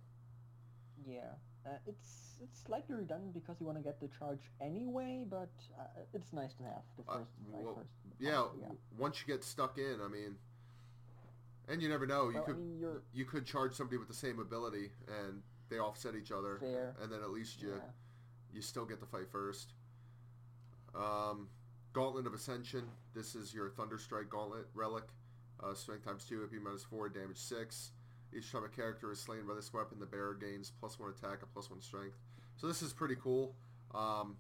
yeah, 1.06 1.36
uh, 1.66 1.70
it's 1.88 2.38
it's 2.44 2.60
slightly 2.66 2.96
redundant 2.96 3.34
because 3.34 3.56
you 3.60 3.66
want 3.68 3.78
to 3.78 3.84
get 3.84 4.00
the 4.00 4.08
charge 4.18 4.40
anyway, 4.60 5.24
but 5.30 5.52
uh, 5.80 5.84
it's 6.14 6.34
nice 6.34 6.54
to 6.56 6.64
have 6.64 6.82
the 6.98 7.04
Uh, 7.12 7.18
first 7.20 7.30
fight 7.52 7.64
well, 7.64 7.76
first. 7.76 7.90
Yeah, 8.20 8.46
yeah. 8.60 8.68
once 8.98 9.22
you 9.22 9.32
get 9.32 9.44
stuck 9.44 9.78
in, 9.78 9.98
I 10.04 10.08
mean, 10.08 10.36
and 11.68 11.82
you 11.82 11.88
never 11.90 12.08
know. 12.08 12.30
You 12.30 12.36
Well, 12.36 12.44
I 12.44 12.46
could 12.48 12.58
mean, 12.58 12.80
you're 12.80 13.02
you 13.14 13.26
could 13.26 13.46
charge 13.46 13.74
somebody 13.74 13.98
with 13.98 14.08
the 14.08 14.14
same 14.14 14.40
ability, 14.40 14.92
and 15.08 15.42
they 15.70 15.78
offset 15.80 16.16
each 16.16 16.32
other, 16.32 16.58
fair. 16.60 16.96
and 17.02 17.12
then 17.12 17.22
at 17.22 17.30
least 17.30 17.62
you 17.62 17.70
Yeah. 17.70 17.90
you 18.54 18.62
still 18.62 18.86
get 18.86 19.00
to 19.00 19.06
fight 19.06 19.30
first. 19.30 19.74
Um, 20.96 21.48
Gauntlet 21.94 22.26
of 22.26 22.34
Ascension. 22.34 22.90
This 23.14 23.36
is 23.36 23.54
your 23.54 23.70
Thunderstrike 23.70 24.30
Gauntlet 24.30 24.68
relic. 24.74 25.04
Uh, 25.64 25.74
strength 25.76 26.06
times 26.06 26.26
two, 26.26 26.44
AP 26.44 26.60
minus 26.62 26.84
four, 26.84 27.08
damage 27.08 27.38
six. 27.38 27.92
Each 28.36 28.52
time 28.52 28.64
a 28.64 28.70
character 28.70 29.12
is 29.12 29.20
slain 29.20 29.46
by 29.48 29.54
this 29.56 29.74
weapon, 29.74 30.00
the 30.00 30.06
bearer 30.06 30.34
gains 30.34 30.72
plus 30.80 31.00
one 31.00 31.10
attack 31.10 31.40
and 31.42 31.54
plus 31.54 31.70
one 31.70 31.82
strength. 31.82 32.18
So 32.56 32.68
this 32.68 32.82
is 32.82 32.94
pretty 32.94 33.16
cool. 33.22 33.56
Um, 33.94 34.38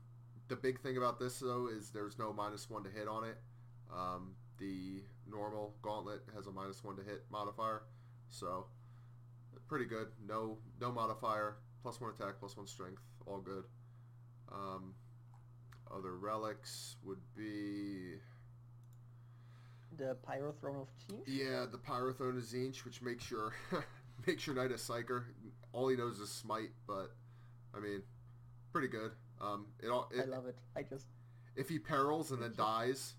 the 0.47 0.55
big 0.55 0.79
thing 0.79 0.97
about 0.97 1.19
this 1.19 1.39
though 1.39 1.67
is 1.67 1.89
there's 1.89 2.17
no 2.17 2.31
minus 2.31 2.69
one 2.69 2.83
to 2.83 2.89
hit 2.89 3.07
on 3.07 3.23
it. 3.25 3.37
Um, 3.93 4.35
the 4.59 5.03
normal 5.29 5.73
gauntlet 5.81 6.21
has 6.35 6.47
a 6.47 6.51
minus 6.51 6.83
one 6.83 6.95
to 6.95 7.03
hit 7.03 7.23
modifier, 7.31 7.83
so 8.29 8.67
pretty 9.67 9.85
good. 9.85 10.07
No 10.27 10.57
no 10.79 10.91
modifier, 10.91 11.57
plus 11.81 11.99
one 11.99 12.11
attack, 12.11 12.35
plus 12.39 12.55
one 12.57 12.67
strength, 12.67 13.01
all 13.25 13.39
good. 13.39 13.63
Um, 14.51 14.93
other 15.93 16.17
relics 16.17 16.95
would 17.03 17.21
be 17.35 18.15
The 20.01 20.15
Pyro 20.15 20.51
Throne 20.59 20.77
of 20.77 20.87
Tzeentch. 20.97 21.23
yeah 21.27 21.67
the 21.71 21.77
Pyrothrone 21.77 22.35
of 22.35 22.43
Tzeentch, 22.43 22.83
which 22.85 23.03
makes 23.03 23.29
your 23.29 23.53
makes 24.25 24.47
your 24.47 24.55
knight 24.55 24.71
a 24.71 24.75
psyker. 24.75 25.25
All 25.73 25.89
he 25.89 25.95
knows 25.95 26.19
is 26.19 26.29
smite, 26.29 26.71
but 26.87 27.11
I 27.75 27.79
mean, 27.79 28.01
pretty 28.73 28.87
good. 28.87 29.11
Um, 29.39 29.67
it 29.79 29.89
all 29.89 30.09
I 30.19 30.25
love 30.25 30.47
it. 30.47 30.57
I 30.75 30.81
just 30.81 31.05
if 31.55 31.69
he 31.69 31.77
perils 31.77 32.31
and 32.31 32.41
then 32.41 32.55
dies, 32.57 33.13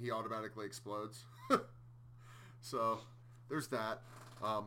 he 0.00 0.12
automatically 0.12 0.66
explodes. 0.66 1.24
so 2.60 3.00
there's 3.48 3.66
that. 3.68 4.02
Um, 4.40 4.66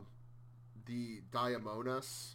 the 0.84 1.22
Diamonas. 1.32 2.34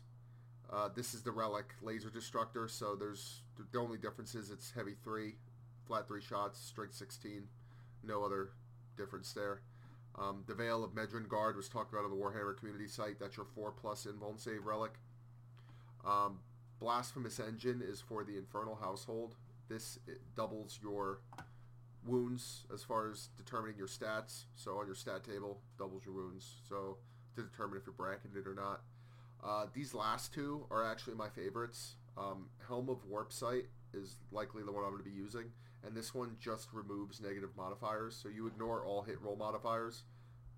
Uh, 0.74 0.90
this 0.96 1.14
is 1.14 1.22
the 1.22 1.32
relic 1.32 1.66
laser 1.84 2.10
destructor. 2.10 2.68
So 2.68 2.96
there's 2.96 3.44
the 3.72 3.78
only 3.78 4.00
difference 4.00 4.34
is 4.34 4.50
it's 4.50 4.72
heavy 4.72 4.96
three, 5.04 5.36
flat 5.86 6.08
three 6.08 6.22
shots, 6.22 6.60
strength 6.60 6.96
16. 6.96 7.44
No 8.04 8.24
other 8.24 8.50
difference 9.00 9.34
there. 9.34 9.62
Um, 10.18 10.44
the 10.48 10.54
Veil 10.54 10.84
of 10.84 10.92
Medrengard 10.92 11.56
was 11.56 11.70
talked 11.70 11.94
about 11.94 12.04
on 12.06 12.12
the 12.12 12.18
Warhammer 12.18 12.58
community 12.58 12.88
site. 12.88 13.20
That's 13.20 13.38
your 13.38 13.46
four 13.46 13.72
plus 13.72 14.06
invuln 14.06 14.40
save 14.40 14.66
relic. 14.66 14.94
Um, 16.06 16.40
Blasphemous 16.80 17.40
Engine 17.40 17.82
is 17.86 18.02
for 18.02 18.24
the 18.24 18.38
Infernal 18.38 18.76
Household. 18.76 19.36
This 19.70 20.00
doubles 20.36 20.80
your 20.82 21.20
wounds 22.06 22.66
as 22.74 22.84
far 22.84 23.10
as 23.10 23.30
determining 23.38 23.78
your 23.78 23.88
stats. 23.88 24.44
So 24.56 24.78
on 24.78 24.86
your 24.86 24.96
stat 24.96 25.24
table, 25.24 25.62
doubles 25.78 26.04
your 26.06 26.16
wounds. 26.16 26.62
So 26.68 26.98
to 27.36 27.44
determine 27.44 27.78
if 27.78 27.86
you're 27.86 27.94
bracketed 27.94 28.48
or 28.48 28.56
not. 28.56 28.82
Uh, 29.44 29.66
these 29.74 29.94
last 29.94 30.34
two 30.34 30.66
are 30.70 30.86
actually 30.86 31.16
my 31.16 31.30
favorites. 31.30 31.96
Um, 32.18 32.48
Helm 32.68 32.90
of 32.90 33.06
Warp 33.06 33.32
Sight 33.32 33.66
is 33.94 34.16
likely 34.32 34.64
the 34.64 34.72
one 34.72 34.84
I'm 34.84 34.92
going 34.92 35.04
to 35.04 35.10
be 35.10 35.16
using, 35.16 35.46
and 35.86 35.96
this 35.96 36.14
one 36.14 36.36
just 36.40 36.70
removes 36.74 37.22
negative 37.22 37.52
modifiers, 37.56 38.20
so 38.22 38.30
you 38.30 38.48
ignore 38.48 38.84
all 38.84 39.02
hit 39.02 39.22
roll 39.22 39.36
modifiers. 39.36 40.04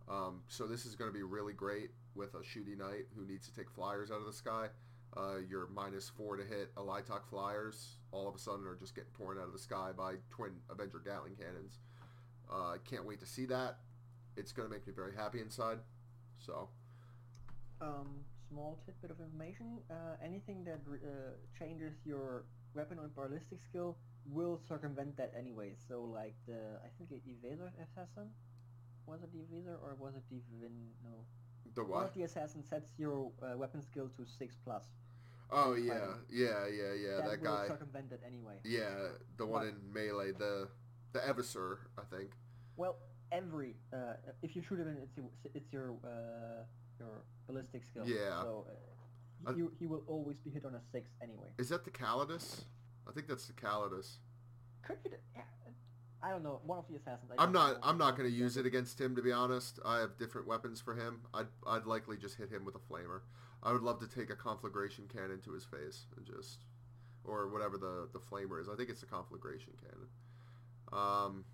Um, 0.09 0.41
so 0.47 0.67
this 0.67 0.85
is 0.85 0.95
going 0.95 1.09
to 1.09 1.13
be 1.13 1.23
really 1.23 1.53
great 1.53 1.91
with 2.15 2.33
a 2.33 2.39
shooty 2.39 2.77
knight 2.77 3.05
who 3.15 3.25
needs 3.25 3.47
to 3.47 3.53
take 3.53 3.69
flyers 3.69 4.11
out 4.11 4.19
of 4.19 4.25
the 4.25 4.33
sky. 4.33 4.67
Uh, 5.15 5.37
your 5.49 5.67
minus 5.73 6.09
four 6.09 6.37
to 6.37 6.43
hit 6.43 6.73
Alaitoc 6.75 7.25
flyers 7.29 7.97
all 8.11 8.27
of 8.27 8.35
a 8.35 8.39
sudden 8.39 8.65
are 8.65 8.75
just 8.75 8.95
getting 8.95 9.11
torn 9.11 9.37
out 9.37 9.45
of 9.45 9.53
the 9.53 9.59
sky 9.59 9.91
by 9.95 10.15
twin 10.29 10.51
Avenger 10.69 11.01
Gatling 11.03 11.35
cannons. 11.35 11.79
I 12.49 12.55
uh, 12.55 12.77
can't 12.89 13.05
wait 13.05 13.19
to 13.19 13.25
see 13.25 13.45
that. 13.45 13.77
It's 14.35 14.51
going 14.51 14.67
to 14.67 14.73
make 14.73 14.85
me 14.87 14.93
very 14.93 15.15
happy 15.15 15.39
inside. 15.39 15.79
So. 16.39 16.69
Um, 17.81 18.25
small 18.49 18.79
tidbit 18.85 19.11
of 19.11 19.19
information. 19.19 19.79
Uh, 19.89 20.15
anything 20.23 20.63
that 20.65 20.79
uh, 20.87 21.31
changes 21.57 21.93
your 22.05 22.45
weapon 22.73 22.99
or 22.99 23.09
ballistic 23.15 23.59
skill 23.69 23.97
will 24.31 24.59
circumvent 24.67 25.17
that 25.17 25.33
anyway. 25.37 25.73
So 25.87 26.03
like 26.03 26.35
the, 26.47 26.79
I 26.83 26.89
think 26.97 27.09
the 27.09 27.17
Eversor 27.17 27.69
Assassin, 27.83 28.29
was 29.05 29.19
it 29.23 29.29
Eversor 29.35 29.75
or 29.83 29.95
was 29.99 30.15
it 30.15 30.23
the 30.29 30.41
Vin? 30.59 30.71
No. 31.03 31.25
The 31.75 31.83
what? 31.83 31.91
One 31.91 32.03
of 32.05 32.13
the 32.13 32.23
assassin 32.23 32.63
sets 32.63 32.91
your 32.97 33.31
uh, 33.41 33.57
weapon 33.57 33.81
skill 33.81 34.09
to 34.17 34.25
six 34.25 34.55
plus. 34.63 34.83
Oh 35.51 35.73
yeah, 35.75 36.15
yeah, 36.29 36.65
yeah, 36.67 36.93
yeah. 36.93 37.15
That, 37.17 37.31
that 37.31 37.43
guy. 37.43 37.67
circumvent 37.67 38.11
it 38.11 38.21
anyway. 38.25 38.55
Yeah, 38.63 38.89
the 39.37 39.45
one 39.45 39.67
in 39.67 39.75
melee, 39.93 40.31
the 40.31 40.67
the 41.13 41.19
Eversor, 41.19 41.77
I 41.97 42.03
think. 42.13 42.31
Well, 42.77 42.97
every 43.31 43.75
uh, 43.93 44.13
if 44.41 44.55
you 44.55 44.61
shoot 44.61 44.79
him, 44.79 44.97
it's 45.01 45.15
your, 45.17 45.25
it's 45.53 45.71
your 45.71 45.93
uh, 46.03 46.63
your 46.99 47.23
ballistic 47.47 47.83
skill. 47.83 48.03
Yeah. 48.05 48.41
So 48.41 48.65
uh, 49.47 49.53
he, 49.53 49.63
he 49.79 49.87
will 49.87 50.03
always 50.07 50.37
be 50.37 50.49
hit 50.51 50.65
on 50.65 50.75
a 50.75 50.81
six 50.91 51.09
anyway. 51.21 51.49
Is 51.57 51.69
that 51.69 51.83
the 51.83 51.91
Callidus? 51.91 52.63
I 53.11 53.13
think 53.13 53.27
that's 53.27 53.45
the 53.45 53.53
Callidus. 53.53 54.17
Could 54.83 54.97
I 56.23 56.29
don't 56.29 56.43
know. 56.43 56.61
One 56.65 56.77
of 56.77 56.85
the 56.87 56.95
assassins. 56.95 57.31
I 57.37 57.43
am 57.43 57.51
not. 57.51 57.79
I'm 57.81 57.97
not 57.97 58.15
going 58.15 58.29
to 58.29 58.35
use 58.35 58.55
it 58.55 58.65
against 58.65 59.01
him. 59.01 59.15
To 59.15 59.21
be 59.21 59.31
honest, 59.31 59.79
I 59.83 59.99
have 59.99 60.17
different 60.17 60.47
weapons 60.47 60.79
for 60.79 60.95
him. 60.95 61.21
I'd 61.33 61.47
I'd 61.67 61.85
likely 61.85 62.15
just 62.15 62.35
hit 62.35 62.49
him 62.49 62.63
with 62.63 62.75
a 62.75 62.79
flamer. 62.79 63.21
I 63.63 63.73
would 63.73 63.81
love 63.81 63.99
to 63.99 64.07
take 64.07 64.29
a 64.29 64.35
conflagration 64.35 65.05
cannon 65.11 65.41
to 65.41 65.51
his 65.51 65.65
face 65.65 66.05
and 66.15 66.25
just, 66.25 66.59
or 67.23 67.47
whatever 67.47 67.77
the 67.77 68.07
the 68.13 68.19
flamer 68.19 68.61
is. 68.61 68.69
I 68.69 68.75
think 68.75 68.89
it's 68.89 69.03
a 69.03 69.07
conflagration 69.07 69.73
cannon. 69.81 70.07
Um, 70.93 71.45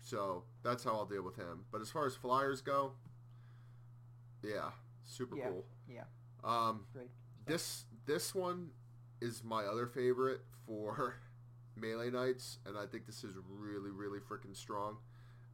so 0.00 0.44
that's 0.62 0.84
how 0.84 0.92
I'll 0.92 1.04
deal 1.04 1.22
with 1.22 1.36
him. 1.36 1.64
But 1.72 1.80
as 1.80 1.90
far 1.90 2.06
as 2.06 2.14
flyers 2.14 2.60
go, 2.60 2.92
yeah, 4.42 4.70
super 5.04 5.36
yeah, 5.36 5.48
cool. 5.48 5.64
Yeah. 5.88 6.04
Um, 6.44 6.86
Great. 6.92 7.10
This 7.44 7.86
this 8.06 8.34
one 8.36 8.70
is 9.24 9.42
my 9.42 9.64
other 9.64 9.86
favorite 9.86 10.42
for 10.66 11.16
melee 11.76 12.10
knights, 12.10 12.58
and 12.66 12.76
I 12.76 12.86
think 12.86 13.06
this 13.06 13.24
is 13.24 13.36
really 13.48 13.90
really 13.90 14.20
freaking 14.20 14.54
strong 14.54 14.98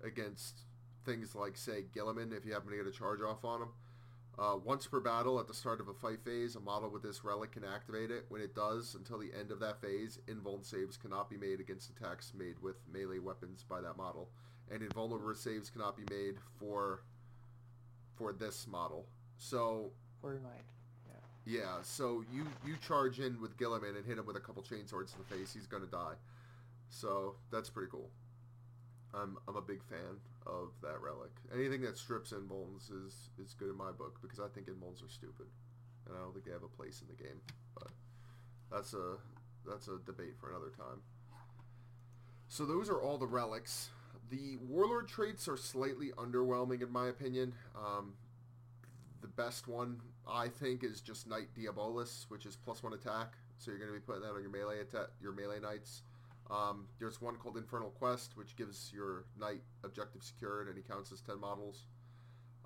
against 0.05 0.63
things 1.05 1.35
like 1.35 1.57
say 1.57 1.85
Guilliman 1.95 2.37
if 2.37 2.45
you 2.45 2.53
happen 2.53 2.71
to 2.71 2.77
get 2.77 2.87
a 2.87 2.91
charge 2.91 3.21
off 3.23 3.45
on 3.45 3.63
him. 3.63 3.69
Uh, 4.39 4.57
once 4.65 4.87
per 4.87 5.01
battle 5.01 5.39
at 5.39 5.47
the 5.47 5.55
start 5.55 5.81
of 5.81 5.89
a 5.89 5.95
fight 5.95 6.23
phase, 6.25 6.57
a 6.57 6.61
model 6.61 6.89
with 6.89 7.03
this 7.03 7.25
relic 7.25 7.53
can 7.53 7.65
activate 7.65 8.11
it. 8.11 8.25
When 8.29 8.41
it 8.41 8.55
does, 8.55 8.95
until 8.95 9.19
the 9.19 9.31
end 9.39 9.51
of 9.51 9.61
that 9.61 9.81
phase, 9.81 10.19
invuln 10.29 10.65
saves 10.65 10.97
cannot 10.97 11.29
be 11.29 11.37
made 11.37 11.61
against 11.61 11.91
attacks 11.91 12.33
made 12.37 12.59
with 12.63 12.77
melee 12.91 13.19
weapons 13.19 13.65
by 13.69 13.81
that 13.83 13.97
model, 13.97 14.31
and 14.71 14.83
invulnerable 14.83 15.35
saves 15.35 15.69
cannot 15.71 15.97
be 15.97 16.05
made 16.15 16.37
for 16.59 17.03
for 18.15 18.33
this 18.33 18.67
model. 18.67 19.07
So 19.37 19.93
for 20.21 20.35
knight. 20.35 20.65
Yeah. 21.45 21.83
So 21.83 22.25
you 22.33 22.47
you 22.67 22.77
charge 22.87 23.21
in 23.21 23.41
with 23.41 23.57
Guilliman 23.57 23.97
and 23.97 24.07
hit 24.07 24.19
him 24.19 24.27
with 24.27 24.37
a 24.37 24.41
couple 24.41 24.63
chain 24.63 24.87
swords 24.87 25.15
in 25.15 25.19
the 25.19 25.37
face. 25.37 25.53
He's 25.53 25.67
gonna 25.67 25.87
die. 25.87 26.15
So 26.89 27.37
that's 27.51 27.71
pretty 27.71 27.91
cool. 27.91 28.11
I'm 29.15 29.39
I'm 29.49 29.57
a 29.57 29.63
big 29.63 29.83
fan 29.83 30.21
of 30.47 30.71
that 30.83 31.01
relic. 31.01 31.31
Anything 31.55 31.81
that 31.83 31.97
strips 31.97 32.33
invulns 32.33 32.91
is 32.91 33.31
is 33.43 33.55
good 33.55 33.71
in 33.71 33.77
my 33.77 33.91
book 33.91 34.19
because 34.23 34.41
I 34.41 34.49
think 34.49 34.69
invulns 34.69 35.05
are 35.05 35.09
stupid, 35.09 35.47
and 36.07 36.17
I 36.17 36.21
don't 36.21 36.33
think 36.33 36.45
they 36.45 36.53
have 36.53 36.63
a 36.63 36.69
place 36.69 37.03
in 37.03 37.09
the 37.09 37.23
game. 37.23 37.41
But 37.75 37.89
that's 38.71 38.95
a 38.95 39.17
that's 39.67 39.89
a 39.89 39.99
debate 40.07 40.35
for 40.39 40.51
another 40.51 40.71
time. 40.77 41.03
So 42.49 42.67
those 42.67 42.89
are 42.89 43.01
all 43.01 43.19
the 43.19 43.27
relics. 43.27 43.91
The 44.31 44.57
warlord 44.69 45.09
traits 45.09 45.49
are 45.49 45.57
slightly 45.57 46.11
underwhelming 46.17 46.83
in 46.83 46.91
my 46.93 47.09
opinion. 47.09 47.55
Um, 47.77 48.15
the 49.21 49.29
best 49.29 49.69
one 49.69 50.01
I 50.27 50.49
think 50.49 50.85
is 50.85 51.01
just 51.01 51.27
Knight 51.27 51.49
Diabolus, 51.55 52.27
which 52.29 52.47
is 52.47 52.57
plus 52.57 52.83
one 52.83 52.93
attack. 52.93 53.35
So 53.59 53.71
you're 53.71 53.79
going 53.79 53.93
to 53.93 53.99
be 53.99 54.05
putting 54.05 54.23
that 54.23 54.33
on 54.33 54.43
your 54.43 54.51
melee 54.51 54.81
attack, 54.81 55.09
your 55.21 55.33
melee 55.33 55.61
knights. 55.61 56.03
Um, 56.51 56.87
there's 56.99 57.21
one 57.21 57.37
called 57.37 57.57
Infernal 57.57 57.91
Quest, 57.91 58.37
which 58.37 58.57
gives 58.57 58.91
your 58.93 59.25
knight 59.39 59.63
objective 59.85 60.23
secured, 60.23 60.69
and 60.69 60.77
he 60.77 60.83
counts 60.83 61.13
as 61.13 61.21
10 61.21 61.39
models. 61.39 61.87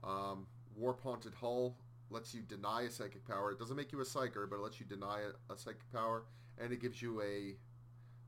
Um, 0.02 0.46
Warp 0.76 1.02
Haunted 1.02 1.34
Hull 1.34 1.76
lets 2.11 2.34
you 2.34 2.42
deny 2.42 2.82
a 2.82 2.90
psychic 2.90 3.26
power. 3.26 3.52
It 3.52 3.59
doesn't 3.59 3.76
make 3.76 3.92
you 3.92 4.00
a 4.00 4.05
psyker, 4.05 4.48
but 4.48 4.57
it 4.57 4.62
lets 4.62 4.80
you 4.80 4.86
deny 4.86 5.20
a, 5.20 5.52
a 5.52 5.57
psychic 5.57 5.90
power, 5.92 6.24
and 6.59 6.72
it 6.72 6.80
gives 6.80 7.02
you 7.02 7.20
a 7.22 7.57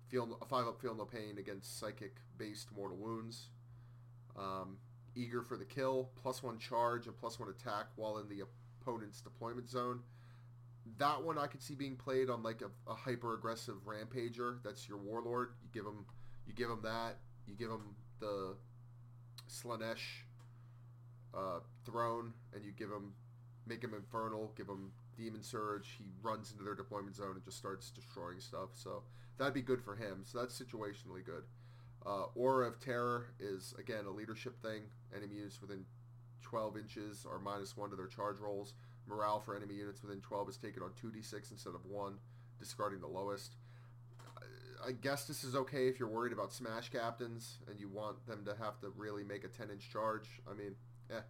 feel 0.09 0.39
a 0.41 0.45
five 0.45 0.66
up 0.66 0.81
feel 0.81 0.95
no 0.95 1.05
pain 1.05 1.39
against 1.39 1.81
psychic 1.81 2.16
based 2.39 2.68
mortal 2.77 2.97
wounds. 2.97 3.49
Um, 4.37 4.77
eager 5.14 5.43
for 5.43 5.57
the 5.57 5.64
kill, 5.64 6.11
plus 6.20 6.43
one 6.43 6.59
charge 6.59 7.07
and 7.07 7.16
plus 7.16 7.41
one 7.41 7.49
attack 7.49 7.87
while 7.97 8.18
in 8.18 8.29
the 8.29 8.43
opponent's 8.87 9.20
deployment 9.20 9.68
zone. 9.68 10.01
That 10.99 11.22
one 11.22 11.39
I 11.39 11.47
could 11.47 11.62
see 11.62 11.74
being 11.74 11.97
played 11.97 12.30
on 12.30 12.43
like 12.43 12.62
a, 12.62 12.91
a 12.91 12.95
hyper 12.95 13.34
aggressive 13.34 13.74
rampager. 13.84 14.59
That's 14.62 14.89
your 14.89 14.99
warlord. 14.99 15.51
You 15.62 15.68
give 15.72 15.84
him, 15.84 16.05
you 16.47 16.55
give 16.55 16.70
him 16.70 16.80
that. 16.82 17.16
You 17.47 17.55
give 17.55 17.70
him 17.70 17.97
the 18.20 18.55
Slaanesh 19.49 20.22
uh, 21.34 21.61
throne, 21.84 22.32
and 22.55 22.64
you 22.64 22.72
give 22.72 22.91
him, 22.91 23.12
make 23.66 23.82
him 23.82 23.95
infernal. 23.95 24.53
Give 24.57 24.68
him 24.68 24.93
demon 25.16 25.43
surge. 25.43 25.97
He 25.99 26.05
runs 26.22 26.53
into 26.53 26.62
their 26.62 26.74
deployment 26.74 27.16
zone 27.16 27.32
and 27.34 27.45
just 27.45 27.59
starts 27.59 27.91
destroying 27.91 28.39
stuff. 28.39 28.70
So 28.74 29.03
that'd 29.39 29.55
be 29.55 29.62
good 29.62 29.82
for 29.82 29.97
him. 29.97 30.22
So 30.24 30.39
that's 30.39 30.61
situationally 30.61 31.24
good. 31.24 31.43
Uh, 32.05 32.26
Aura 32.37 32.68
of 32.68 32.78
Terror 32.78 33.26
is 33.41 33.74
again 33.78 34.05
a 34.07 34.11
leadership 34.11 34.62
thing. 34.62 34.82
Enemy 35.14 35.34
units 35.34 35.61
within 35.61 35.84
12 36.47 36.77
inches 36.77 37.27
or 37.29 37.39
minus 37.39 37.77
one 37.77 37.91
to 37.91 37.97
their 37.97 38.07
charge 38.07 38.39
rolls. 38.39 38.75
Morale 39.09 39.41
for 39.41 39.57
enemy 39.57 39.75
units 39.75 40.03
within 40.03 40.21
12 40.21 40.49
is 40.49 40.57
taken 40.57 40.83
on 40.83 40.91
2d6 40.91 41.51
instead 41.51 41.75
of 41.75 41.85
1, 41.85 42.15
discarding 42.59 43.01
the 43.01 43.07
lowest. 43.07 43.57
I 44.87 44.93
guess 44.93 45.25
this 45.25 45.43
is 45.43 45.57
okay 45.57 45.89
if 45.89 45.99
you're 45.99 46.09
worried 46.09 46.33
about 46.33 46.53
smash 46.53 46.91
captains 46.91 47.59
and 47.69 47.81
you 47.81 47.89
want 47.89 48.25
them 48.27 48.45
to 48.45 48.55
have 48.63 48.79
to 48.81 48.91
really 48.97 49.25
make 49.25 49.45
a 49.45 49.49
10 49.49 49.71
inch 49.71 49.91
charge. 49.91 50.29
I 50.49 50.55
mean, 50.55 50.75
eh. 51.11 51.21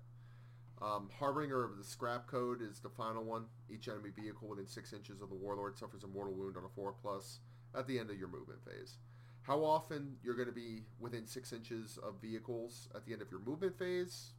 Um, 0.82 1.08
Harbinger 1.18 1.64
of 1.64 1.78
the 1.78 1.84
Scrap 1.84 2.26
Code 2.26 2.60
is 2.60 2.80
the 2.80 2.90
final 2.90 3.24
one. 3.24 3.46
Each 3.70 3.88
enemy 3.88 4.10
vehicle 4.14 4.48
within 4.48 4.66
6 4.66 4.92
inches 4.92 5.22
of 5.22 5.30
the 5.30 5.34
Warlord 5.34 5.78
suffers 5.78 6.04
a 6.04 6.06
mortal 6.06 6.34
wound 6.34 6.56
on 6.58 6.64
a 6.64 6.68
4 6.68 6.94
plus 7.00 7.38
at 7.74 7.86
the 7.86 7.98
end 7.98 8.10
of 8.10 8.18
your 8.18 8.28
movement 8.28 8.60
phase. 8.62 8.98
How 9.42 9.64
often 9.64 10.16
you're 10.22 10.34
going 10.34 10.48
to 10.48 10.54
be 10.54 10.82
within 11.00 11.26
6 11.26 11.52
inches 11.52 11.98
of 12.02 12.20
vehicles 12.20 12.88
at 12.94 13.06
the 13.06 13.12
end 13.12 13.22
of 13.22 13.30
your 13.30 13.40
movement 13.40 13.78
phase 13.78 14.32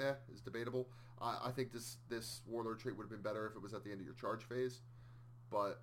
eh, 0.00 0.14
is 0.32 0.40
debatable. 0.40 0.88
I, 1.20 1.38
I 1.46 1.50
think 1.50 1.72
this, 1.72 1.98
this 2.08 2.40
Warlord 2.46 2.80
trait 2.80 2.96
would 2.96 3.04
have 3.04 3.10
been 3.10 3.22
better 3.22 3.46
if 3.46 3.56
it 3.56 3.62
was 3.62 3.74
at 3.74 3.84
the 3.84 3.90
end 3.90 4.00
of 4.00 4.06
your 4.06 4.14
charge 4.14 4.44
phase. 4.44 4.80
But 5.50 5.82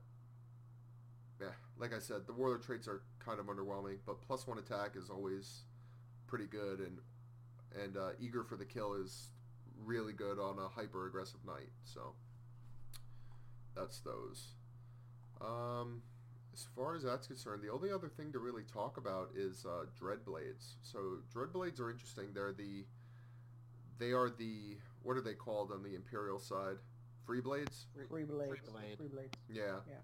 yeah, 1.41 1.47
like 1.77 1.93
I 1.93 1.99
said, 1.99 2.27
the 2.27 2.33
warlord 2.33 2.61
traits 2.61 2.87
are 2.87 3.01
kind 3.19 3.39
of 3.39 3.47
underwhelming, 3.47 3.97
but 4.05 4.21
plus 4.21 4.45
one 4.45 4.59
attack 4.59 4.95
is 4.95 5.09
always 5.09 5.63
pretty 6.27 6.45
good, 6.45 6.79
and 6.79 6.99
and 7.83 7.97
uh, 7.97 8.09
eager 8.19 8.43
for 8.43 8.57
the 8.57 8.65
kill 8.65 8.93
is 8.93 9.29
really 9.83 10.13
good 10.13 10.39
on 10.39 10.59
a 10.59 10.67
hyper 10.67 11.07
aggressive 11.07 11.39
knight. 11.45 11.69
So 11.83 12.13
that's 13.75 13.99
those. 14.01 14.49
Um, 15.39 16.03
as 16.53 16.67
far 16.75 16.95
as 16.95 17.03
that's 17.03 17.27
concerned, 17.27 17.63
the 17.63 17.71
only 17.71 17.91
other 17.91 18.09
thing 18.09 18.31
to 18.33 18.39
really 18.39 18.63
talk 18.63 18.97
about 18.97 19.29
is 19.35 19.65
uh, 19.65 19.85
dread 19.97 20.25
blades. 20.25 20.75
So 20.83 21.19
dread 21.31 21.53
blades 21.53 21.79
are 21.79 21.89
interesting. 21.89 22.27
They're 22.33 22.53
the 22.53 22.85
they 24.01 24.11
are 24.11 24.29
the 24.29 24.77
what 25.03 25.17
are 25.17 25.21
they 25.21 25.33
called 25.33 25.71
on 25.71 25.83
the 25.83 25.95
Imperial 25.95 26.39
side? 26.39 26.77
Free 27.25 27.41
blades. 27.41 27.85
Free 27.95 28.05
blades. 28.05 28.29
blade. 28.29 28.97
Free 28.97 29.07
blades. 29.07 29.33
Yeah. 29.49 29.79
Yeah. 29.87 29.95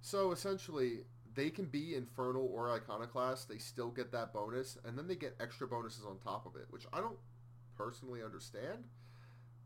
So 0.00 0.32
essentially, 0.32 1.00
they 1.34 1.50
can 1.50 1.66
be 1.66 1.94
infernal 1.94 2.50
or 2.52 2.70
iconoclast. 2.70 3.48
They 3.48 3.58
still 3.58 3.90
get 3.90 4.12
that 4.12 4.32
bonus, 4.32 4.78
and 4.84 4.96
then 4.96 5.06
they 5.06 5.14
get 5.16 5.36
extra 5.40 5.66
bonuses 5.66 6.04
on 6.04 6.18
top 6.18 6.46
of 6.46 6.56
it, 6.56 6.66
which 6.70 6.86
I 6.92 7.00
don't 7.00 7.18
personally 7.76 8.22
understand. 8.22 8.84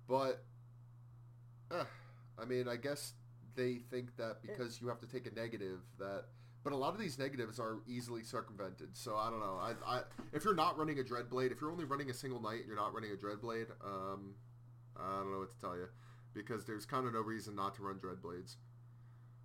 But, 0.09 0.45
eh, 1.73 1.85
I 2.39 2.45
mean, 2.45 2.69
I 2.69 2.77
guess 2.77 3.15
they 3.55 3.77
think 3.91 4.17
that 4.17 4.43
because 4.43 4.81
you 4.81 4.89
have 4.89 5.01
to 5.01 5.07
take 5.07 5.27
a 5.27 5.35
negative 5.35 5.81
that. 5.99 6.25
But 6.67 6.73
a 6.73 6.77
lot 6.77 6.95
of 6.95 6.99
these 6.99 7.17
negatives 7.17 7.61
are 7.61 7.79
easily 7.87 8.25
circumvented, 8.25 8.97
so 8.97 9.15
I 9.15 9.31
don't 9.31 9.39
know. 9.39 9.57
I, 9.63 9.99
I 9.99 10.01
if 10.33 10.45
you're 10.45 10.53
not 10.53 10.77
running 10.77 10.99
a 10.99 11.05
Dreadblade, 11.05 11.53
if 11.53 11.61
you're 11.61 11.71
only 11.71 11.85
running 11.85 12.11
a 12.11 12.13
single 12.13 12.43
knight 12.43 12.59
and 12.59 12.67
you're 12.67 12.75
not 12.75 12.93
running 12.93 13.13
a 13.13 13.15
Dreadblade, 13.15 13.71
um, 13.85 14.35
I 14.97 15.19
don't 15.21 15.31
know 15.31 15.39
what 15.39 15.55
to 15.55 15.61
tell 15.61 15.77
you, 15.77 15.87
because 16.35 16.65
there's 16.65 16.85
kind 16.85 17.07
of 17.07 17.13
no 17.13 17.21
reason 17.21 17.55
not 17.55 17.77
to 17.77 17.83
run 17.83 18.01
Dreadblades. 18.01 18.57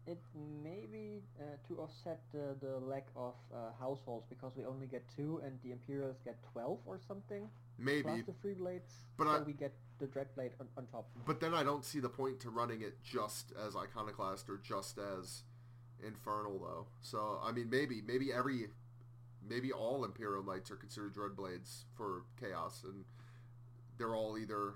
It 0.08 0.18
may 0.64 0.88
be 0.92 1.22
uh, 1.40 1.44
to 1.68 1.80
offset 1.80 2.22
the, 2.34 2.56
the 2.60 2.80
lack 2.80 3.06
of 3.16 3.36
uh, 3.54 3.70
households 3.80 4.26
because 4.28 4.54
we 4.58 4.66
only 4.66 4.88
get 4.88 5.04
two 5.16 5.44
and 5.46 5.60
the 5.62 5.74
Imperials 5.74 6.18
get 6.26 6.42
12 6.54 6.80
or 6.88 7.00
something. 7.08 7.48
Maybe, 7.78 8.02
Plus 8.02 8.22
the 8.26 8.34
free 8.42 8.56
blades. 8.56 8.96
But 9.18 9.26
so 9.26 9.30
I- 9.30 9.40
we 9.42 9.54
get 9.54 9.76
the 10.00 10.08
Dreadblade 10.08 10.54
on, 10.60 10.68
on 10.76 10.88
top. 10.88 11.08
But 11.28 11.40
then 11.40 11.54
I 11.54 11.62
don't 11.62 11.86
see 11.86 12.00
the 12.00 12.10
point 12.10 12.40
to 12.40 12.50
running 12.50 12.82
it 12.82 13.04
just 13.04 13.54
as 13.64 13.76
Iconoclast 13.76 14.50
or 14.50 14.58
just 14.58 14.98
as 14.98 15.44
Infernal 16.06 16.60
though. 16.60 16.86
So 17.02 17.40
I 17.44 17.52
mean 17.52 17.70
maybe 17.70 18.02
maybe 18.06 18.32
every 18.34 18.68
maybe 19.48 19.72
all 19.72 20.06
Imperial 20.06 20.44
Knights 20.44 20.72
are 20.72 20.76
considered 20.76 21.16
Dreadblades 21.16 21.84
for 21.96 22.24
Chaos 22.40 22.84
and 22.84 23.06
they're 23.98 24.16
all 24.16 24.38
either 24.38 24.76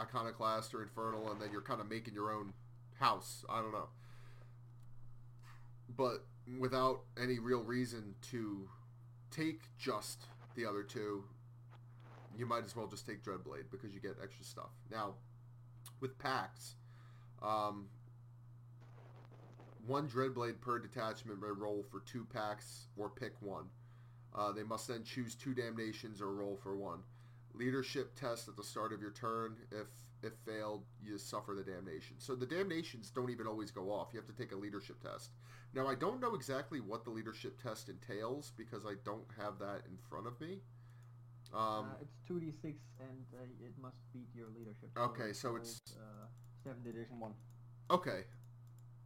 Iconoclast 0.00 0.74
or 0.74 0.82
Infernal 0.82 1.30
and 1.30 1.40
then 1.40 1.50
you're 1.52 1.62
kind 1.62 1.80
of 1.80 1.88
making 1.88 2.14
your 2.14 2.32
own 2.32 2.52
house. 2.98 3.44
I 3.48 3.60
don't 3.60 3.72
know. 3.72 3.88
But 5.96 6.24
without 6.58 7.02
any 7.20 7.38
real 7.38 7.62
reason 7.62 8.14
to 8.30 8.68
take 9.30 9.60
just 9.78 10.24
the 10.54 10.66
other 10.66 10.82
two, 10.82 11.24
you 12.36 12.46
might 12.46 12.64
as 12.64 12.74
well 12.74 12.86
just 12.86 13.06
take 13.06 13.22
Dreadblade 13.22 13.70
because 13.70 13.92
you 13.92 14.00
get 14.00 14.16
extra 14.22 14.44
stuff. 14.44 14.70
Now, 14.90 15.14
with 16.00 16.18
packs, 16.18 16.74
um, 17.42 17.86
one 19.86 20.08
Dreadblade 20.08 20.60
per 20.60 20.78
detachment 20.78 21.40
may 21.40 21.48
roll 21.48 21.82
for 21.90 22.00
two 22.00 22.24
packs 22.32 22.86
or 22.96 23.10
pick 23.10 23.34
one. 23.40 23.64
Uh, 24.34 24.52
they 24.52 24.62
must 24.62 24.88
then 24.88 25.02
choose 25.04 25.34
two 25.34 25.54
damnations 25.54 26.20
or 26.22 26.32
roll 26.32 26.56
for 26.62 26.76
one. 26.76 27.00
Leadership 27.54 28.14
test 28.14 28.48
at 28.48 28.56
the 28.56 28.62
start 28.62 28.92
of 28.92 29.00
your 29.00 29.10
turn. 29.10 29.56
If 29.70 29.88
if 30.22 30.32
failed, 30.46 30.84
you 31.02 31.18
suffer 31.18 31.52
the 31.54 31.64
damnation. 31.64 32.14
So 32.18 32.36
the 32.36 32.46
damnations 32.46 33.10
don't 33.10 33.28
even 33.30 33.46
always 33.48 33.72
go 33.72 33.90
off. 33.90 34.10
You 34.12 34.20
have 34.20 34.28
to 34.28 34.32
take 34.32 34.52
a 34.52 34.56
leadership 34.56 35.02
test. 35.02 35.32
Now 35.74 35.88
I 35.88 35.96
don't 35.96 36.20
know 36.20 36.34
exactly 36.34 36.80
what 36.80 37.02
the 37.04 37.10
leadership 37.10 37.60
test 37.60 37.88
entails 37.88 38.52
because 38.56 38.86
I 38.86 38.94
don't 39.04 39.26
have 39.36 39.58
that 39.58 39.82
in 39.90 39.98
front 40.08 40.26
of 40.28 40.40
me. 40.40 40.60
Um, 41.52 41.86
uh, 41.90 42.00
it's 42.00 42.16
2d6 42.30 42.76
and 43.00 43.26
uh, 43.34 43.42
it 43.66 43.74
must 43.82 43.96
beat 44.12 44.28
your 44.34 44.48
leadership. 44.56 44.90
Okay, 44.96 45.32
so 45.32 45.56
it's- 45.56 45.80
Uh, 45.98 46.26
7th 46.64 46.86
edition 46.86 47.18
1. 47.18 47.34
Okay, 47.90 48.24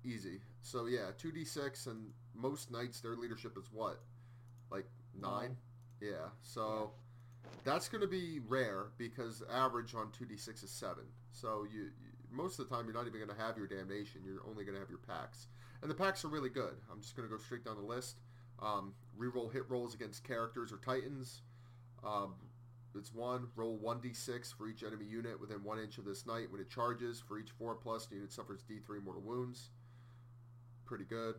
easy. 0.06 0.40
So 0.62 0.86
yeah, 0.86 1.10
two 1.18 1.32
d 1.32 1.44
six, 1.44 1.86
and 1.86 2.10
most 2.34 2.70
knights 2.70 3.00
their 3.00 3.16
leadership 3.16 3.56
is 3.58 3.66
what, 3.72 4.00
like 4.70 4.86
nine? 5.18 5.32
Nine. 5.32 5.56
Yeah. 6.00 6.28
So 6.42 6.92
that's 7.64 7.88
going 7.88 8.02
to 8.02 8.08
be 8.08 8.40
rare 8.46 8.86
because 8.98 9.42
average 9.52 9.94
on 9.94 10.10
two 10.12 10.24
d 10.24 10.36
six 10.36 10.62
is 10.62 10.70
seven. 10.70 11.04
So 11.32 11.66
you, 11.72 11.82
you 11.82 12.10
most 12.30 12.58
of 12.58 12.68
the 12.68 12.74
time 12.74 12.84
you're 12.86 12.94
not 12.94 13.06
even 13.06 13.20
going 13.20 13.36
to 13.36 13.42
have 13.42 13.56
your 13.56 13.66
damnation. 13.66 14.22
You're 14.24 14.42
only 14.48 14.64
going 14.64 14.74
to 14.74 14.80
have 14.80 14.90
your 14.90 14.98
packs, 14.98 15.48
and 15.82 15.90
the 15.90 15.94
packs 15.94 16.24
are 16.24 16.28
really 16.28 16.50
good. 16.50 16.74
I'm 16.90 17.00
just 17.00 17.16
going 17.16 17.28
to 17.28 17.34
go 17.34 17.40
straight 17.40 17.64
down 17.64 17.76
the 17.76 17.82
list. 17.82 18.16
Um, 18.62 18.94
reroll 19.18 19.52
hit 19.52 19.68
rolls 19.68 19.94
against 19.94 20.24
characters 20.24 20.72
or 20.72 20.78
titans. 20.78 21.42
Um, 22.04 22.34
it's 22.96 23.12
one. 23.12 23.48
Roll 23.56 23.78
1d6 23.78 24.54
for 24.54 24.68
each 24.68 24.82
enemy 24.82 25.04
unit 25.04 25.40
within 25.40 25.62
one 25.62 25.78
inch 25.78 25.98
of 25.98 26.04
this 26.04 26.26
knight. 26.26 26.50
When 26.50 26.60
it 26.60 26.70
charges, 26.70 27.20
for 27.20 27.38
each 27.38 27.50
4 27.50 27.74
plus, 27.74 28.06
the 28.06 28.16
unit 28.16 28.32
suffers 28.32 28.64
d3 28.68 29.02
mortal 29.04 29.22
wounds. 29.22 29.70
Pretty 30.86 31.04
good. 31.04 31.34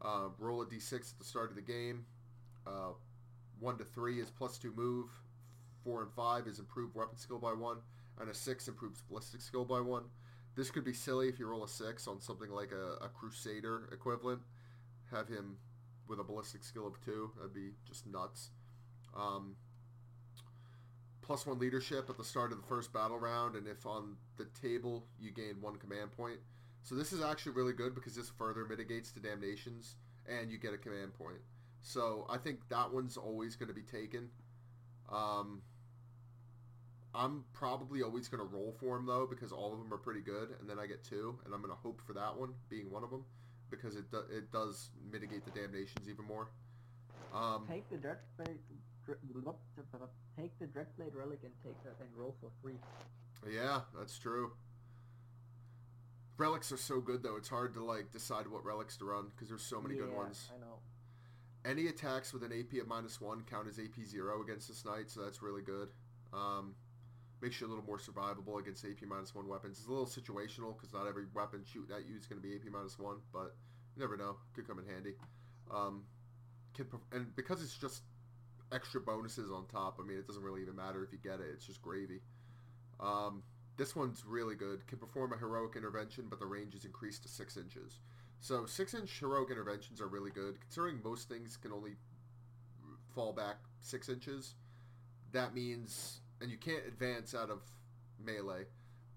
Uh, 0.00 0.28
roll 0.38 0.62
a 0.62 0.66
d6 0.66 1.12
at 1.12 1.18
the 1.18 1.24
start 1.24 1.50
of 1.50 1.56
the 1.56 1.62
game. 1.62 2.04
Uh, 2.66 2.92
1 3.60 3.78
to 3.78 3.84
3 3.84 4.20
is 4.20 4.30
plus 4.30 4.58
2 4.58 4.72
move. 4.76 5.08
4 5.84 6.02
and 6.02 6.12
5 6.12 6.46
is 6.46 6.58
improved 6.58 6.94
weapon 6.94 7.16
skill 7.16 7.38
by 7.38 7.52
1. 7.52 7.78
And 8.20 8.30
a 8.30 8.34
6 8.34 8.68
improves 8.68 9.00
ballistic 9.02 9.40
skill 9.40 9.64
by 9.64 9.80
1. 9.80 10.02
This 10.54 10.70
could 10.70 10.84
be 10.84 10.92
silly 10.92 11.28
if 11.28 11.38
you 11.38 11.46
roll 11.46 11.64
a 11.64 11.68
6 11.68 12.06
on 12.06 12.20
something 12.20 12.50
like 12.50 12.72
a, 12.72 13.04
a 13.04 13.08
Crusader 13.08 13.88
equivalent. 13.92 14.40
Have 15.10 15.28
him 15.28 15.56
with 16.08 16.20
a 16.20 16.24
ballistic 16.24 16.62
skill 16.62 16.86
of 16.86 17.02
2. 17.04 17.32
That'd 17.36 17.54
be 17.54 17.70
just 17.88 18.06
nuts. 18.06 18.50
Um, 19.16 19.56
plus 21.22 21.46
one 21.46 21.58
leadership 21.58 22.10
at 22.10 22.18
the 22.18 22.24
start 22.24 22.52
of 22.52 22.60
the 22.60 22.66
first 22.66 22.92
battle 22.92 23.18
round, 23.18 23.56
and 23.56 23.66
if 23.66 23.86
on 23.86 24.16
the 24.36 24.46
table 24.60 25.06
you 25.18 25.30
gain 25.30 25.56
one 25.60 25.76
command 25.76 26.12
point. 26.12 26.38
So 26.82 26.94
this 26.96 27.12
is 27.12 27.22
actually 27.22 27.52
really 27.52 27.72
good 27.72 27.94
because 27.94 28.14
this 28.16 28.28
further 28.28 28.64
mitigates 28.64 29.12
the 29.12 29.20
damnations, 29.20 29.94
and 30.28 30.50
you 30.50 30.58
get 30.58 30.74
a 30.74 30.78
command 30.78 31.14
point. 31.14 31.38
So 31.80 32.26
I 32.28 32.38
think 32.38 32.68
that 32.68 32.92
one's 32.92 33.16
always 33.16 33.56
going 33.56 33.68
to 33.68 33.74
be 33.74 33.82
taken. 33.82 34.28
Um, 35.10 35.62
I'm 37.14 37.44
probably 37.52 38.02
always 38.02 38.28
going 38.28 38.40
to 38.42 38.52
roll 38.56 38.74
for 38.80 38.96
him 38.96 39.06
though 39.06 39.26
because 39.28 39.52
all 39.52 39.72
of 39.72 39.78
them 39.78 39.92
are 39.92 39.98
pretty 39.98 40.20
good, 40.20 40.54
and 40.60 40.68
then 40.68 40.78
I 40.78 40.86
get 40.86 41.04
two, 41.04 41.38
and 41.44 41.54
I'm 41.54 41.60
going 41.60 41.72
to 41.72 41.80
hope 41.80 42.00
for 42.06 42.14
that 42.14 42.36
one 42.36 42.54
being 42.68 42.90
one 42.90 43.04
of 43.04 43.10
them 43.10 43.24
because 43.70 43.96
it 43.96 44.10
do- 44.10 44.24
it 44.30 44.50
does 44.52 44.90
mitigate 45.10 45.44
the 45.44 45.50
damnations 45.50 46.08
even 46.08 46.24
more. 46.24 46.48
Um, 47.34 47.64
Take 47.68 47.88
the 47.90 47.96
Dreadblade... 47.96 48.58
Dre- 49.06 49.16
take 50.36 50.58
the 50.58 50.66
Dreadblade 50.66 51.14
relic 51.14 51.40
and 51.42 51.52
take 51.64 51.82
that 51.84 51.96
and 52.00 52.08
roll 52.16 52.36
for 52.40 52.50
free. 52.62 52.76
Yeah, 53.50 53.80
that's 53.98 54.18
true. 54.18 54.52
Relics 56.42 56.72
are 56.72 56.76
so 56.76 57.00
good 57.00 57.22
though; 57.22 57.36
it's 57.36 57.48
hard 57.48 57.72
to 57.74 57.84
like 57.84 58.10
decide 58.10 58.48
what 58.48 58.64
relics 58.64 58.96
to 58.96 59.04
run 59.04 59.26
because 59.30 59.48
there's 59.48 59.62
so 59.62 59.80
many 59.80 59.94
good 59.94 60.12
ones. 60.12 60.50
I 60.52 60.58
know. 60.58 60.80
Any 61.64 61.86
attacks 61.86 62.32
with 62.32 62.42
an 62.42 62.50
AP 62.50 62.80
of 62.80 62.88
minus 62.88 63.20
one 63.20 63.44
count 63.48 63.68
as 63.68 63.78
AP 63.78 64.02
zero 64.04 64.42
against 64.42 64.66
this 64.66 64.84
knight, 64.84 65.08
so 65.08 65.22
that's 65.22 65.40
really 65.40 65.62
good. 65.62 65.90
Um, 66.32 66.74
makes 67.40 67.60
you 67.60 67.68
a 67.68 67.70
little 67.70 67.84
more 67.84 67.98
survivable 67.98 68.58
against 68.58 68.84
AP 68.84 69.06
minus 69.06 69.36
one 69.36 69.46
weapons. 69.46 69.78
It's 69.78 69.86
a 69.86 69.90
little 69.92 70.04
situational 70.04 70.76
because 70.76 70.92
not 70.92 71.06
every 71.06 71.26
weapon 71.32 71.62
shooting 71.64 71.94
at 71.94 72.08
you 72.08 72.16
is 72.16 72.26
going 72.26 72.42
to 72.42 72.48
be 72.48 72.56
AP 72.56 72.72
minus 72.72 72.98
one, 72.98 73.18
but 73.32 73.54
you 73.94 74.00
never 74.00 74.16
know. 74.16 74.34
Could 74.52 74.66
come 74.66 74.80
in 74.80 74.86
handy. 74.86 75.14
Um, 75.72 76.02
can 76.74 76.86
and 77.12 77.36
because 77.36 77.62
it's 77.62 77.78
just 77.78 78.02
extra 78.72 79.00
bonuses 79.00 79.52
on 79.52 79.66
top. 79.66 80.00
I 80.02 80.04
mean, 80.04 80.18
it 80.18 80.26
doesn't 80.26 80.42
really 80.42 80.62
even 80.62 80.74
matter 80.74 81.04
if 81.04 81.12
you 81.12 81.18
get 81.22 81.38
it. 81.38 81.46
It's 81.54 81.66
just 81.66 81.80
gravy. 81.82 82.20
Um, 82.98 83.44
this 83.76 83.96
one's 83.96 84.24
really 84.26 84.54
good. 84.54 84.86
Can 84.86 84.98
perform 84.98 85.32
a 85.32 85.38
heroic 85.38 85.76
intervention, 85.76 86.26
but 86.28 86.38
the 86.38 86.46
range 86.46 86.74
is 86.74 86.84
increased 86.84 87.22
to 87.22 87.28
six 87.28 87.56
inches. 87.56 88.00
So 88.40 88.66
six 88.66 88.94
inch 88.94 89.20
heroic 89.20 89.50
interventions 89.50 90.00
are 90.00 90.08
really 90.08 90.30
good. 90.30 90.60
Considering 90.60 91.00
most 91.02 91.28
things 91.28 91.56
can 91.56 91.72
only 91.72 91.92
fall 93.14 93.32
back 93.32 93.56
six 93.80 94.08
inches, 94.08 94.54
that 95.32 95.54
means, 95.54 96.20
and 96.40 96.50
you 96.50 96.56
can't 96.56 96.86
advance 96.86 97.34
out 97.34 97.50
of 97.50 97.60
melee. 98.22 98.64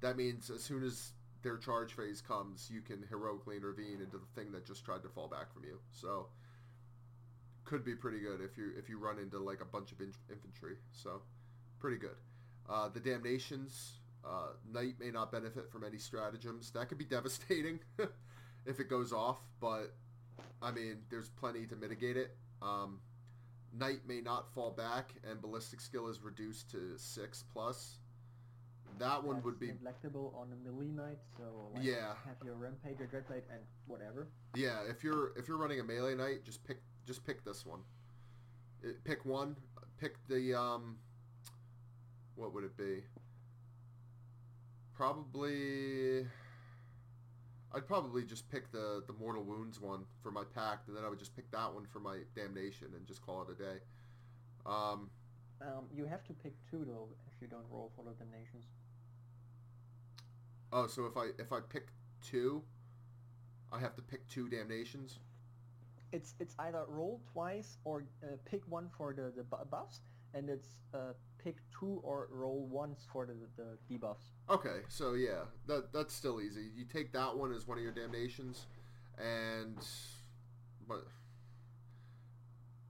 That 0.01 0.17
means 0.17 0.49
as 0.49 0.63
soon 0.63 0.83
as 0.83 1.11
their 1.41 1.57
charge 1.57 1.93
phase 1.93 2.21
comes, 2.21 2.69
you 2.71 2.81
can 2.81 3.03
heroically 3.09 3.57
intervene 3.57 3.99
into 4.01 4.17
the 4.17 4.41
thing 4.41 4.51
that 4.51 4.65
just 4.65 4.85
tried 4.85 5.03
to 5.03 5.09
fall 5.09 5.27
back 5.27 5.53
from 5.53 5.63
you. 5.63 5.79
So 5.91 6.27
could 7.65 7.83
be 7.83 7.95
pretty 7.95 8.19
good 8.19 8.41
if 8.41 8.57
you 8.57 8.71
if 8.77 8.89
you 8.89 8.99
run 8.99 9.17
into 9.17 9.39
like 9.39 9.61
a 9.61 9.65
bunch 9.65 9.91
of 9.91 9.99
in- 9.99 10.13
infantry. 10.29 10.77
So 10.91 11.21
pretty 11.79 11.97
good. 11.97 12.17
Uh, 12.69 12.89
the 12.89 12.99
damnations. 12.99 13.99
Uh, 14.25 14.47
knight 14.71 14.95
may 14.99 15.11
not 15.11 15.31
benefit 15.31 15.69
from 15.69 15.83
any 15.83 15.97
stratagems. 15.99 16.71
That 16.71 16.89
could 16.89 16.97
be 16.97 17.05
devastating 17.17 17.79
if 18.65 18.79
it 18.79 18.89
goes 18.89 19.13
off, 19.13 19.37
but 19.59 19.93
I 20.61 20.71
mean, 20.71 20.97
there's 21.09 21.29
plenty 21.29 21.65
to 21.67 21.75
mitigate 21.75 22.17
it. 22.17 22.35
Um, 22.61 22.99
knight 23.77 23.99
may 24.07 24.21
not 24.21 24.51
fall 24.53 24.71
back, 24.71 25.13
and 25.29 25.41
ballistic 25.41 25.79
skill 25.81 26.07
is 26.07 26.21
reduced 26.21 26.71
to 26.71 26.97
six 26.97 27.43
plus. 27.53 27.99
That 28.97 29.23
one 29.23 29.35
That's 29.35 29.45
would 29.45 29.59
be 29.59 29.67
neglectable 29.67 30.33
on 30.35 30.47
a 30.53 30.55
melee 30.71 30.87
knight, 30.87 31.19
so 31.37 31.69
like, 31.73 31.83
Yeah. 31.83 32.13
have 32.25 32.37
your 32.43 32.55
rampage, 32.55 32.97
your 32.97 33.09
dreadblade, 33.09 33.43
and 33.51 33.59
whatever. 33.87 34.29
Yeah, 34.55 34.79
if 34.89 35.03
you're 35.03 35.37
if 35.37 35.47
you're 35.49 35.57
running 35.57 35.81
a 35.81 35.83
melee 35.83 36.15
knight, 36.15 36.45
just 36.45 36.63
pick 36.63 36.77
just 37.05 37.25
pick 37.25 37.43
this 37.43 37.65
one. 37.65 37.81
It, 38.81 39.03
pick 39.03 39.25
one. 39.25 39.57
Pick 39.99 40.15
the 40.27 40.57
um. 40.57 40.97
What 42.35 42.53
would 42.53 42.63
it 42.63 42.77
be? 42.77 43.03
Probably. 44.95 46.25
I'd 47.73 47.85
probably 47.85 48.23
just 48.23 48.49
pick 48.49 48.71
the 48.71 49.03
the 49.05 49.13
mortal 49.13 49.43
wounds 49.43 49.79
one 49.81 50.05
for 50.21 50.31
my 50.31 50.43
pact, 50.53 50.87
and 50.87 50.95
then 50.95 51.03
I 51.03 51.09
would 51.09 51.19
just 51.19 51.35
pick 51.35 51.51
that 51.51 51.73
one 51.73 51.85
for 51.85 51.99
my 51.99 52.19
damnation, 52.35 52.87
and 52.95 53.05
just 53.05 53.21
call 53.21 53.41
it 53.43 53.49
a 53.49 53.55
day. 53.55 53.79
Um, 54.65 55.09
Um, 55.61 55.87
you 55.91 56.05
have 56.05 56.23
to 56.25 56.33
pick 56.33 56.53
two 56.69 56.85
though 56.85 57.09
if 57.27 57.41
you 57.41 57.47
don't 57.47 57.65
roll 57.69 57.91
for 57.95 58.03
the 58.03 58.11
damnations. 58.13 58.65
Oh, 60.71 60.87
so 60.87 61.05
if 61.05 61.17
I 61.17 61.27
if 61.39 61.51
I 61.51 61.59
pick 61.61 61.87
two, 62.21 62.63
I 63.71 63.79
have 63.79 63.95
to 63.95 64.01
pick 64.01 64.27
two 64.27 64.47
damnations. 64.49 65.19
It's 66.11 66.33
it's 66.39 66.55
either 66.59 66.85
roll 66.87 67.21
twice 67.33 67.77
or 67.83 68.03
uh, 68.23 68.37
pick 68.45 68.63
one 68.67 68.89
for 68.97 69.13
the 69.13 69.31
the 69.35 69.43
buffs, 69.43 70.01
and 70.33 70.49
it's 70.49 70.77
uh, 70.93 71.13
pick 71.45 71.57
two 71.79 72.01
or 72.03 72.27
roll 72.31 72.67
once 72.69 73.05
for 73.13 73.25
the 73.25 73.33
the 73.55 73.77
debuffs. 73.89 74.33
Okay, 74.49 74.79
so 74.89 75.13
yeah, 75.13 75.43
that 75.67 75.93
that's 75.93 76.13
still 76.13 76.41
easy. 76.41 76.67
You 76.75 76.85
take 76.91 77.13
that 77.13 77.37
one 77.37 77.53
as 77.53 77.67
one 77.67 77.77
of 77.77 77.83
your 77.83 77.93
damnations, 77.93 78.65
and 79.17 79.77
but 80.87 81.05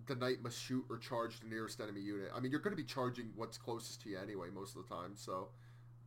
the 0.07 0.15
knight 0.15 0.41
must 0.41 0.59
shoot 0.61 0.85
or 0.89 0.97
charge 0.97 1.39
the 1.39 1.47
nearest 1.47 1.81
enemy 1.81 2.01
unit. 2.01 2.29
I 2.35 2.39
mean, 2.39 2.51
you're 2.51 2.59
going 2.61 2.75
to 2.75 2.81
be 2.81 2.87
charging 2.87 3.31
what's 3.35 3.57
closest 3.57 4.01
to 4.03 4.09
you 4.09 4.19
anyway 4.19 4.47
most 4.53 4.75
of 4.75 4.83
the 4.87 4.95
time. 4.95 5.13
So 5.15 5.49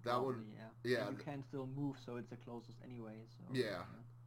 that 0.04 0.22
one, 0.22 0.44
yeah. 0.56 0.98
yeah, 0.98 1.08
And 1.08 1.18
you 1.18 1.24
can 1.24 1.42
still 1.42 1.68
move, 1.76 1.96
so 2.04 2.16
it's 2.16 2.30
the 2.30 2.36
closest 2.36 2.78
anyway. 2.84 3.16
So 3.36 3.44
Yeah. 3.52 3.82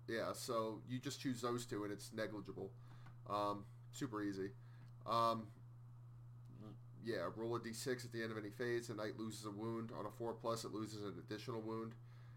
yeah. 0.07 0.33
So 0.33 0.81
you 0.89 0.99
just 0.99 1.21
choose 1.21 1.41
those 1.41 1.65
two, 1.65 1.83
and 1.85 1.91
it's 1.93 2.11
negligible. 2.13 2.69
Um, 3.29 3.63
super 3.93 4.21
easy. 4.21 4.49
Um, 5.07 5.47
yeah, 7.03 7.27
roll 7.35 7.55
a 7.55 7.59
d6 7.59 8.05
at 8.05 8.11
the 8.11 8.21
end 8.21 8.31
of 8.31 8.37
any 8.37 8.49
phase. 8.49 8.87
The 8.87 8.95
knight 8.95 9.17
loses 9.17 9.45
a 9.45 9.51
wound. 9.51 9.91
On 9.97 10.05
a 10.05 10.11
4 10.11 10.33
plus, 10.33 10.63
it 10.63 10.73
loses 10.73 11.03
an 11.03 11.13
additional 11.19 11.61
wound. 11.61 11.93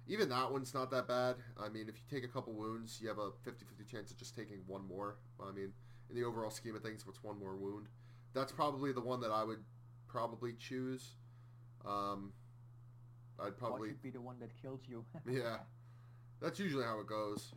Even 0.06 0.28
that 0.28 0.52
one's 0.52 0.74
not 0.74 0.90
that 0.90 1.08
bad. 1.08 1.36
I 1.58 1.68
mean, 1.68 1.88
if 1.88 1.96
you 1.96 2.04
take 2.10 2.24
a 2.24 2.32
couple 2.32 2.52
wounds, 2.52 2.98
you 3.00 3.08
have 3.08 3.18
a 3.18 3.30
50-50 3.48 3.90
chance 3.90 4.10
of 4.10 4.18
just 4.18 4.36
taking 4.36 4.58
one 4.66 4.86
more. 4.86 5.16
I 5.40 5.50
mean, 5.52 5.72
in 6.10 6.16
the 6.16 6.24
overall 6.24 6.50
scheme 6.50 6.76
of 6.76 6.82
things, 6.82 7.06
what's 7.06 7.22
one 7.22 7.38
more 7.38 7.56
wound? 7.56 7.86
That's 8.34 8.52
probably 8.52 8.92
the 8.92 9.00
one 9.00 9.20
that 9.20 9.30
I 9.30 9.44
would 9.44 9.64
probably 10.08 10.52
choose. 10.58 11.14
Um, 11.86 12.32
I'd 13.38 13.44
What 13.44 13.58
probably 13.58 13.88
should 13.90 14.02
be 14.02 14.10
the 14.10 14.20
one 14.20 14.38
that 14.40 14.50
kills 14.60 14.80
you? 14.88 15.04
Yeah. 15.30 15.58
That's 16.42 16.58
usually 16.58 16.84
how 16.84 17.00
it 17.00 17.06
goes. 17.06 17.52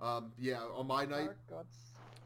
Um, 0.00 0.32
yeah, 0.38 0.60
on 0.76 0.86
my 0.86 1.04
knight. 1.04 1.30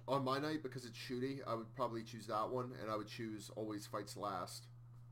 On 0.09 0.25
my 0.25 0.39
knight 0.39 0.63
because 0.63 0.85
it's 0.85 0.97
shooty, 0.97 1.41
I 1.47 1.55
would 1.55 1.75
probably 1.75 2.03
choose 2.05 2.29
that 2.29 2.49
one, 2.49 2.73
and 2.81 2.91
I 2.91 2.97
would 2.97 3.09
choose 3.09 3.51
always 3.57 3.87
fights 3.87 4.17
last, 4.17 4.67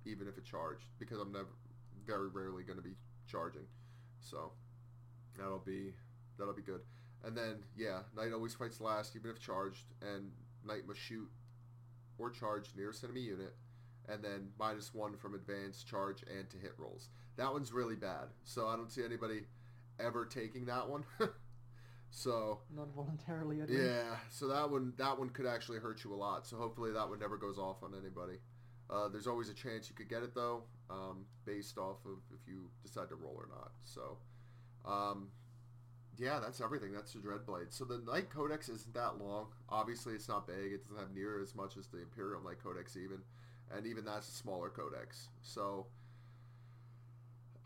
even 0.06 0.28
if 0.28 0.38
it 0.38 0.44
charged, 0.44 0.86
because 1.00 1.18
I'm 1.18 1.32
never, 1.32 1.48
very 2.06 2.28
rarely 2.28 2.62
going 2.62 2.78
to 2.78 2.84
be 2.84 2.94
charging, 3.26 3.66
so 4.20 4.52
that'll 5.36 5.58
be 5.58 5.94
that'll 6.38 6.54
be 6.54 6.62
good. 6.62 6.80
And 7.24 7.36
then 7.36 7.64
yeah, 7.76 8.00
knight 8.16 8.32
always 8.32 8.54
fights 8.54 8.80
last, 8.80 9.16
even 9.16 9.30
if 9.30 9.40
charged, 9.40 9.86
and 10.00 10.30
knight 10.64 10.86
must 10.86 11.00
shoot 11.00 11.28
or 12.18 12.30
charge 12.30 12.70
nearest 12.76 13.02
enemy 13.02 13.22
unit, 13.22 13.54
and 14.08 14.22
then 14.22 14.50
minus 14.58 14.94
one 14.94 15.16
from 15.16 15.34
advance, 15.34 15.82
charge, 15.82 16.22
and 16.38 16.48
to 16.50 16.56
hit 16.56 16.72
rolls. 16.78 17.08
That 17.36 17.52
one's 17.52 17.72
really 17.72 17.96
bad, 17.96 18.28
so 18.44 18.68
I 18.68 18.76
don't 18.76 18.92
see 18.92 19.04
anybody 19.04 19.46
ever 19.98 20.24
taking 20.24 20.66
that 20.66 20.88
one. 20.88 21.04
so 22.14 22.60
Not 22.74 22.94
voluntarily 22.94 23.58
yeah, 23.68 24.16
so 24.30 24.46
that 24.46 24.70
one 24.70 24.92
that 24.98 25.18
one 25.18 25.30
could 25.30 25.46
actually 25.46 25.78
hurt 25.78 26.04
you 26.04 26.14
a 26.14 26.16
lot. 26.16 26.46
So 26.46 26.56
hopefully 26.56 26.92
that 26.92 27.08
one 27.08 27.18
never 27.18 27.36
goes 27.36 27.58
off 27.58 27.82
on 27.82 27.92
anybody. 28.00 28.38
Uh, 28.88 29.08
there's 29.08 29.26
always 29.26 29.48
a 29.48 29.54
chance 29.54 29.90
you 29.90 29.96
could 29.96 30.08
get 30.08 30.22
it 30.22 30.32
though, 30.32 30.62
um, 30.90 31.24
based 31.44 31.76
off 31.76 31.96
of 32.06 32.18
if 32.32 32.46
you 32.46 32.70
decide 32.84 33.08
to 33.08 33.16
roll 33.16 33.34
or 33.36 33.48
not. 33.48 33.72
So, 33.82 34.18
um, 34.88 35.28
yeah, 36.16 36.38
that's 36.38 36.60
everything. 36.60 36.92
That's 36.92 37.12
the 37.12 37.18
Dreadblade. 37.18 37.72
So 37.72 37.84
the 37.84 37.98
Knight 38.06 38.30
Codex 38.30 38.68
isn't 38.68 38.94
that 38.94 39.18
long. 39.18 39.48
Obviously, 39.68 40.14
it's 40.14 40.28
not 40.28 40.46
big. 40.46 40.72
It 40.72 40.84
doesn't 40.84 40.98
have 40.98 41.12
near 41.12 41.42
as 41.42 41.56
much 41.56 41.76
as 41.76 41.88
the 41.88 42.00
Imperial 42.00 42.40
Knight 42.44 42.62
Codex 42.62 42.96
even, 42.96 43.18
and 43.76 43.86
even 43.86 44.04
that's 44.04 44.28
a 44.28 44.32
smaller 44.32 44.68
codex. 44.68 45.28
So. 45.42 45.86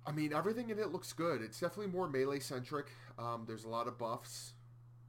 I 0.09 0.11
mean, 0.11 0.33
everything 0.33 0.71
in 0.71 0.79
it 0.79 0.91
looks 0.91 1.13
good. 1.13 1.43
It's 1.43 1.61
definitely 1.61 1.93
more 1.93 2.09
melee 2.09 2.39
centric. 2.39 2.87
Um, 3.19 3.45
there's 3.47 3.65
a 3.65 3.69
lot 3.69 3.87
of 3.87 3.99
buffs 3.99 4.55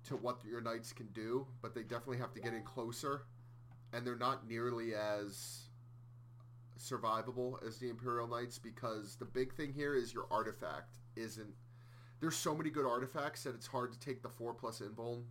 to 0.07 0.17
what 0.17 0.39
your 0.45 0.59
knights 0.59 0.91
can 0.91 1.07
do, 1.13 1.47
but 1.61 1.73
they 1.73 1.83
definitely 1.83 2.17
have 2.17 2.33
to 2.33 2.41
get 2.41 2.53
in 2.53 2.63
closer, 2.63 3.21
and 3.93 4.05
they're 4.05 4.17
not 4.17 4.45
nearly 4.45 4.93
as 4.95 5.69
survivable 6.77 7.65
as 7.65 7.77
the 7.77 7.89
Imperial 7.89 8.27
Knights 8.27 8.59
because 8.59 9.15
the 9.15 9.23
big 9.23 9.53
thing 9.53 9.71
here 9.71 9.95
is 9.95 10.13
your 10.13 10.27
artifact 10.29 10.97
isn't. 11.15 11.53
There's 12.19 12.35
so 12.35 12.53
many 12.53 12.69
good 12.69 12.85
artifacts 12.85 13.43
that 13.43 13.55
it's 13.55 13.67
hard 13.67 13.93
to 13.93 13.99
take 13.99 14.21
the 14.21 14.27
four 14.27 14.53
plus 14.53 14.81
invuln 14.81 15.23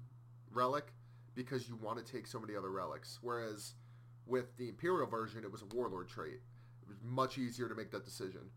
relic 0.50 0.94
because 1.34 1.68
you 1.68 1.76
want 1.76 2.04
to 2.04 2.10
take 2.10 2.26
so 2.26 2.40
many 2.40 2.56
other 2.56 2.70
relics. 2.70 3.18
Whereas 3.20 3.74
with 4.26 4.56
the 4.56 4.70
Imperial 4.70 5.06
version, 5.06 5.44
it 5.44 5.52
was 5.52 5.60
a 5.60 5.76
warlord 5.76 6.08
trait. 6.08 6.40
It 6.80 6.88
was 6.88 6.96
much 7.04 7.36
easier 7.36 7.68
to 7.68 7.74
make 7.74 7.90
that 7.90 8.06
decision. 8.06 8.48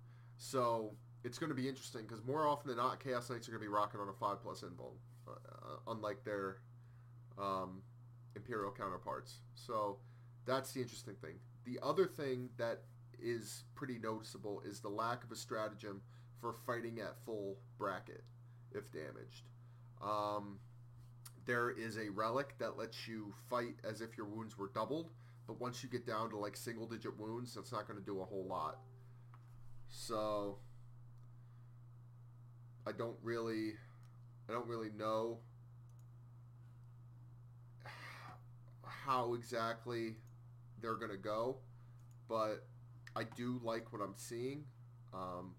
So 0.42 0.96
it's 1.24 1.38
going 1.38 1.52
to 1.52 1.56
be 1.56 1.70
interesting 1.70 2.02
because 2.02 2.26
more 2.26 2.48
often 2.48 2.70
than 2.70 2.78
not, 2.78 3.00
Chaos 3.00 3.30
Knights 3.30 3.48
are 3.48 3.52
going 3.52 3.62
to 3.62 3.68
be 3.68 3.72
rocking 3.72 4.00
on 4.00 4.10
a 4.10 4.14
five 4.14 4.42
plus 4.42 4.62
invuln, 4.62 4.96
uh, 5.28 5.78
unlike 5.88 6.24
their 6.24 6.58
um, 7.38 7.84
Imperial 8.36 8.72
counterparts. 8.72 9.36
So 9.54 9.98
that's 10.48 10.72
the 10.72 10.82
interesting 10.82 11.14
thing. 11.22 11.36
The 11.64 11.78
other 11.84 12.08
thing 12.08 12.50
that 12.58 12.82
is 13.22 13.66
pretty 13.76 14.00
noticeable 14.00 14.64
is 14.66 14.80
the 14.80 14.90
lack 14.90 15.24
of 15.24 15.32
a 15.32 15.36
stratagem 15.36 16.02
for 16.40 16.56
fighting 16.66 17.00
at 17.00 17.24
full 17.24 17.58
bracket 17.78 18.24
if 18.74 18.92
damaged. 18.92 19.44
Um, 20.02 20.58
there 21.46 21.70
is 21.70 21.98
a 21.98 22.10
relic 22.10 22.56
that 22.58 22.80
lets 22.80 23.08
you 23.08 23.32
fight 23.48 23.76
as 23.88 24.02
if 24.02 24.18
your 24.18 24.26
wounds 24.26 24.58
were 24.58 24.72
doubled, 24.74 25.12
but 25.46 25.62
once 25.62 25.84
you 25.84 25.90
get 25.90 26.08
down 26.08 26.32
to 26.32 26.38
like 26.38 26.58
single 26.58 26.88
digit 26.88 27.16
wounds, 27.20 27.54
that's 27.54 27.72
not 27.72 27.88
going 27.88 28.00
to 28.00 28.06
do 28.06 28.22
a 28.22 28.26
whole 28.26 28.48
lot. 28.48 28.80
So 29.92 30.58
I 32.88 32.92
don't 32.92 33.18
really 33.22 33.74
I 34.50 34.54
don't 34.54 34.68
really 34.68 34.90
know 34.96 35.40
how 38.84 39.34
exactly 39.34 40.16
they're 40.82 40.96
going 40.96 41.12
to 41.12 41.18
go, 41.18 41.58
but 42.28 42.66
I 43.16 43.24
do 43.24 43.60
like 43.64 43.92
what 43.92 44.02
I'm 44.02 44.14
seeing. 44.16 44.64
Um, 45.14 45.56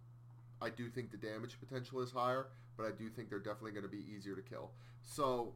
I 0.61 0.71
do 0.71 0.89
think 0.89 1.11
the 1.11 1.17
damage 1.17 1.59
potential 1.61 2.01
is 2.01 2.11
higher, 2.11 2.49
but 2.77 2.87
I 2.87 2.91
do 2.91 3.09
think 3.09 3.29
they're 3.29 3.39
definitely 3.39 3.73
going 3.73 3.85
to 3.85 3.89
be 3.91 4.05
easier 4.15 4.35
to 4.35 4.43
kill. 4.43 4.71
So 5.03 5.55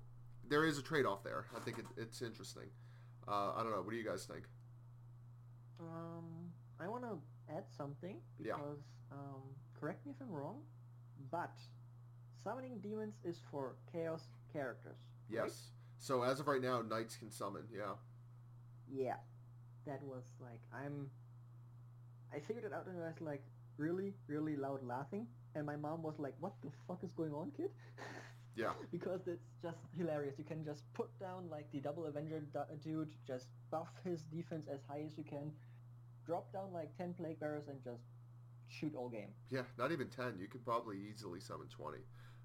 there 0.49 0.65
is 0.65 0.79
a 0.79 0.83
trade-off 0.83 1.23
there. 1.25 1.47
I 1.57 1.61
think 1.61 1.79
it, 1.79 1.87
it's 1.97 2.23
interesting. 2.23 2.71
Uh, 3.27 3.53
I 3.57 3.63
don't 3.63 3.73
know. 3.73 3.83
What 3.83 3.91
do 3.91 3.97
you 3.97 4.05
guys 4.05 4.25
think? 4.25 4.45
Um, 5.81 6.53
I 6.81 6.89
want 6.89 7.05
to 7.05 7.19
add 7.55 7.65
something 7.77 8.17
Yeah. 8.39 8.57
because 8.57 8.79
um, 9.13 9.43
correct 9.79 10.05
me 10.07 10.13
if 10.13 10.21
I'm 10.21 10.33
wrong, 10.33 10.63
but 11.31 11.53
summoning 12.43 12.79
demons 12.81 13.15
is 13.25 13.41
for 13.51 13.77
chaos 13.93 14.29
characters. 14.53 14.99
right? 15.31 15.45
Yes. 15.45 15.71
So 15.99 16.23
as 16.23 16.41
of 16.41 16.47
right 16.49 16.63
now, 16.63 16.83
knights 16.83 17.17
can 17.17 17.31
summon. 17.31 17.63
Yeah. 17.73 17.95
Yeah, 18.89 19.17
that 19.87 20.03
was 20.03 20.25
like 20.41 20.61
I'm. 20.73 21.11
I 22.33 22.41
figured 22.41 22.65
it 22.65 22.73
out 22.73 22.87
and 22.87 23.03
I 23.03 23.07
was 23.09 23.21
like 23.21 23.43
really, 23.79 24.15
really 24.29 24.57
loud 24.57 24.83
laughing, 24.85 25.27
and 25.55 25.65
my 25.67 25.77
mom 25.77 26.03
was 26.03 26.19
like, 26.19 26.35
"What 26.41 26.53
the 26.63 26.71
fuck 26.87 27.03
is 27.03 27.13
going 27.13 27.33
on, 27.33 27.51
kid?" 27.57 27.71
Yeah. 28.57 28.73
because 28.91 29.27
it's 29.27 29.51
just 29.63 29.77
hilarious. 29.95 30.39
You 30.39 30.45
can 30.45 30.65
just 30.65 30.83
put 30.95 31.11
down 31.21 31.51
like 31.51 31.71
the 31.73 31.81
double 31.81 32.07
Avenger 32.07 32.41
du- 32.41 32.77
dude, 32.83 33.11
just 33.27 33.49
buff 33.71 33.89
his 34.03 34.23
defense 34.23 34.67
as 34.67 34.81
high 34.89 35.03
as 35.05 35.19
you 35.19 35.25
can, 35.25 35.53
drop 36.27 36.53
down 36.53 36.73
like 36.73 36.97
ten 36.97 37.15
plague 37.15 37.39
bearers 37.41 37.69
and 37.69 37.83
just 37.83 38.03
shoot 38.69 38.95
all 38.97 39.09
game. 39.09 39.31
Yeah, 39.51 39.63
not 39.79 39.93
even 39.93 40.09
10. 40.09 40.39
You 40.39 40.49
could 40.49 40.65
probably 40.65 40.99
easily 41.11 41.41
summon 41.41 41.69
20. 41.69 41.99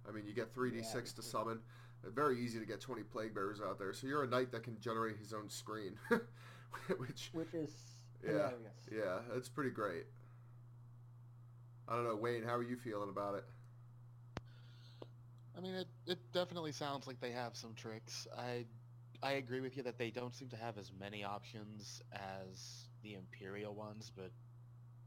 I 0.07 0.11
mean, 0.11 0.25
you 0.27 0.33
get 0.33 0.53
3d6 0.53 1.13
Yeah, 1.13 1.15
to 1.15 1.21
summon. 1.21 1.59
Very 2.03 2.39
easy 2.39 2.59
to 2.59 2.65
get 2.65 2.81
20 2.81 3.03
Plague 3.03 3.33
Bearers 3.33 3.61
out 3.61 3.77
there. 3.77 3.93
So 3.93 4.07
you're 4.07 4.23
a 4.23 4.27
knight 4.27 4.51
that 4.51 4.63
can 4.63 4.79
generate 4.79 5.17
his 5.17 5.33
own 5.33 5.49
screen. 5.49 5.97
Which, 6.97 7.31
which 7.33 7.53
is 7.53 7.71
Yeah, 8.23 8.49
hilarious. 8.49 8.89
yeah, 8.91 9.19
that's 9.33 9.49
pretty 9.49 9.71
great. 9.71 10.05
I 11.87 11.95
don't 11.95 12.05
know, 12.05 12.15
Wayne, 12.15 12.43
how 12.43 12.55
are 12.55 12.63
you 12.63 12.77
feeling 12.77 13.09
about 13.09 13.35
it? 13.35 13.45
I 15.55 15.59
mean, 15.59 15.73
it, 15.75 15.87
it 16.07 16.19
definitely 16.33 16.71
sounds 16.71 17.07
like 17.07 17.19
they 17.19 17.31
have 17.31 17.55
some 17.55 17.73
tricks. 17.73 18.27
I 18.37 18.65
I 19.23 19.33
agree 19.33 19.61
with 19.61 19.77
you 19.77 19.83
that 19.83 19.97
they 19.97 20.11
don't 20.11 20.33
seem 20.35 20.49
to 20.49 20.57
have 20.57 20.77
as 20.77 20.91
many 20.99 21.23
options 21.23 22.01
as 22.13 22.89
the 23.03 23.15
Imperial 23.15 23.73
ones, 23.73 24.11
but 24.15 24.31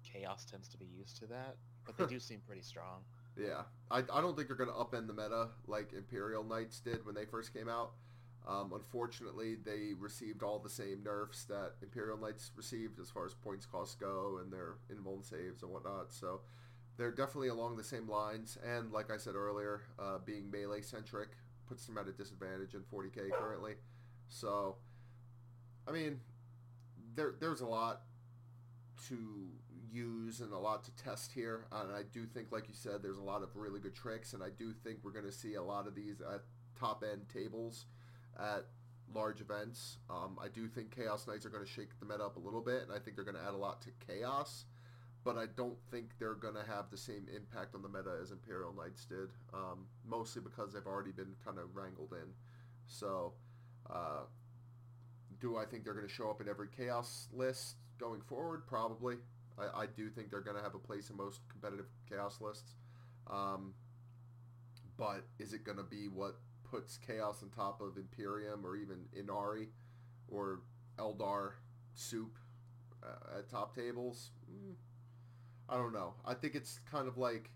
Chaos 0.04 0.44
tends 0.44 0.68
to 0.68 0.78
be 0.78 0.86
used 0.86 1.16
to 1.18 1.26
that. 1.26 1.56
But 1.84 1.96
they 1.96 2.06
do 2.14 2.20
seem 2.20 2.40
pretty 2.46 2.62
strong. 2.62 3.02
Yeah, 3.36 3.62
I, 3.90 3.98
I 3.98 4.20
don't 4.20 4.36
think 4.36 4.48
they're 4.48 4.56
going 4.56 4.70
to 4.70 4.76
upend 4.76 5.06
the 5.06 5.12
meta 5.12 5.48
like 5.66 5.92
Imperial 5.92 6.44
Knights 6.44 6.80
did 6.80 7.04
when 7.04 7.14
they 7.14 7.24
first 7.24 7.52
came 7.52 7.68
out. 7.68 7.92
Um, 8.46 8.72
unfortunately, 8.74 9.56
they 9.64 9.94
received 9.98 10.42
all 10.42 10.58
the 10.58 10.68
same 10.68 11.02
nerfs 11.02 11.44
that 11.44 11.72
Imperial 11.82 12.18
Knights 12.18 12.50
received 12.56 13.00
as 13.00 13.10
far 13.10 13.24
as 13.24 13.34
points 13.34 13.64
cost 13.64 13.98
go 13.98 14.38
and 14.42 14.52
their 14.52 14.76
invuln 14.92 15.24
saves 15.24 15.62
and 15.62 15.72
whatnot. 15.72 16.12
So 16.12 16.42
they're 16.96 17.10
definitely 17.10 17.48
along 17.48 17.76
the 17.76 17.84
same 17.84 18.08
lines. 18.08 18.58
And 18.64 18.92
like 18.92 19.10
I 19.10 19.16
said 19.16 19.34
earlier, 19.34 19.82
uh, 19.98 20.18
being 20.24 20.50
melee 20.50 20.82
centric 20.82 21.30
puts 21.66 21.86
them 21.86 21.96
at 21.96 22.06
a 22.06 22.12
disadvantage 22.12 22.74
in 22.74 22.80
40k 22.80 23.32
currently. 23.32 23.74
So, 24.28 24.76
I 25.88 25.92
mean, 25.92 26.20
there 27.14 27.34
there's 27.40 27.60
a 27.60 27.66
lot 27.66 28.02
to 29.08 29.48
use 29.92 30.40
and 30.40 30.52
a 30.52 30.58
lot 30.58 30.84
to 30.84 30.90
test 30.96 31.32
here. 31.32 31.66
And 31.72 31.92
I 31.94 32.02
do 32.12 32.26
think, 32.26 32.50
like 32.50 32.68
you 32.68 32.74
said, 32.74 33.02
there's 33.02 33.18
a 33.18 33.22
lot 33.22 33.42
of 33.42 33.54
really 33.54 33.80
good 33.80 33.94
tricks, 33.94 34.32
and 34.32 34.42
I 34.42 34.48
do 34.56 34.72
think 34.72 34.98
we're 35.02 35.12
going 35.12 35.24
to 35.24 35.32
see 35.32 35.54
a 35.54 35.62
lot 35.62 35.86
of 35.86 35.94
these 35.94 36.20
at 36.20 36.42
top 36.78 37.04
end 37.04 37.28
tables 37.32 37.86
at 38.38 38.66
large 39.14 39.40
events. 39.40 39.98
Um, 40.10 40.38
I 40.42 40.48
do 40.48 40.66
think 40.66 40.94
Chaos 40.94 41.26
Knights 41.26 41.46
are 41.46 41.50
going 41.50 41.64
to 41.64 41.70
shake 41.70 41.98
the 42.00 42.06
meta 42.06 42.24
up 42.24 42.36
a 42.36 42.40
little 42.40 42.60
bit, 42.60 42.82
and 42.82 42.92
I 42.92 42.98
think 42.98 43.16
they're 43.16 43.24
going 43.24 43.36
to 43.36 43.42
add 43.42 43.54
a 43.54 43.58
lot 43.58 43.80
to 43.82 43.90
Chaos. 44.06 44.64
But 45.22 45.38
I 45.38 45.46
don't 45.56 45.78
think 45.90 46.18
they're 46.18 46.34
going 46.34 46.54
to 46.54 46.70
have 46.70 46.90
the 46.90 46.98
same 46.98 47.26
impact 47.34 47.74
on 47.74 47.80
the 47.80 47.88
meta 47.88 48.18
as 48.20 48.30
Imperial 48.30 48.74
Knights 48.74 49.06
did, 49.06 49.30
um, 49.54 49.86
mostly 50.06 50.42
because 50.42 50.72
they've 50.74 50.86
already 50.86 51.12
been 51.12 51.34
kind 51.42 51.58
of 51.58 51.74
wrangled 51.74 52.12
in. 52.12 52.28
So, 52.86 53.32
uh, 53.88 54.24
do 55.40 55.56
I 55.56 55.64
think 55.64 55.84
they're 55.84 55.94
going 55.94 56.06
to 56.06 56.12
show 56.12 56.30
up 56.30 56.40
in 56.40 56.48
every 56.48 56.68
Chaos 56.76 57.28
list 57.32 57.76
going 57.98 58.20
forward? 58.22 58.66
Probably. 58.66 59.16
I, 59.58 59.82
I 59.82 59.86
do 59.86 60.10
think 60.10 60.30
they're 60.30 60.40
going 60.40 60.56
to 60.56 60.62
have 60.62 60.74
a 60.74 60.78
place 60.78 61.10
in 61.10 61.16
most 61.16 61.40
competitive 61.48 61.86
Chaos 62.08 62.40
lists. 62.40 62.74
Um, 63.30 63.74
but 64.96 65.24
is 65.38 65.52
it 65.52 65.64
going 65.64 65.78
to 65.78 65.84
be 65.84 66.08
what 66.08 66.36
puts 66.64 66.98
Chaos 66.98 67.42
on 67.42 67.50
top 67.50 67.80
of 67.80 67.96
Imperium 67.96 68.64
or 68.64 68.76
even 68.76 69.04
Ynnari 69.16 69.68
or 70.28 70.60
Eldar 70.98 71.52
Soup 71.94 72.36
uh, 73.02 73.38
at 73.38 73.48
top 73.48 73.74
tables? 73.74 74.30
Mm, 74.50 74.74
I 75.68 75.76
don't 75.76 75.92
know. 75.92 76.14
I 76.24 76.34
think 76.34 76.54
it's 76.54 76.80
kind 76.90 77.08
of 77.08 77.18
like 77.18 77.50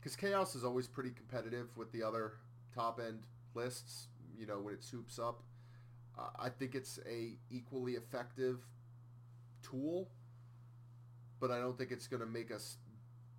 because 0.00 0.16
Chaos 0.16 0.54
is 0.54 0.64
always 0.64 0.88
pretty 0.88 1.10
competitive 1.10 1.76
with 1.76 1.92
the 1.92 2.02
other 2.02 2.34
top 2.74 3.00
end 3.00 3.20
lists. 3.54 4.08
You 4.36 4.46
know 4.46 4.58
when 4.60 4.74
it 4.74 4.82
soups 4.82 5.18
up, 5.18 5.42
I 6.38 6.48
think 6.48 6.74
it's 6.74 6.98
a 7.08 7.32
equally 7.50 7.92
effective 7.92 8.60
tool, 9.62 10.08
but 11.40 11.50
I 11.50 11.58
don't 11.58 11.76
think 11.76 11.90
it's 11.90 12.06
going 12.06 12.20
to 12.20 12.26
make 12.26 12.50
us 12.50 12.76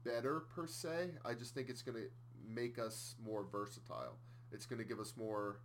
better 0.03 0.41
per 0.55 0.67
se. 0.67 1.11
I 1.25 1.33
just 1.33 1.53
think 1.53 1.69
it's 1.69 1.81
going 1.81 1.97
to 1.97 2.09
make 2.47 2.79
us 2.79 3.15
more 3.23 3.45
versatile. 3.51 4.17
It's 4.51 4.65
going 4.65 4.79
to 4.79 4.85
give 4.85 4.99
us 4.99 5.13
more 5.17 5.59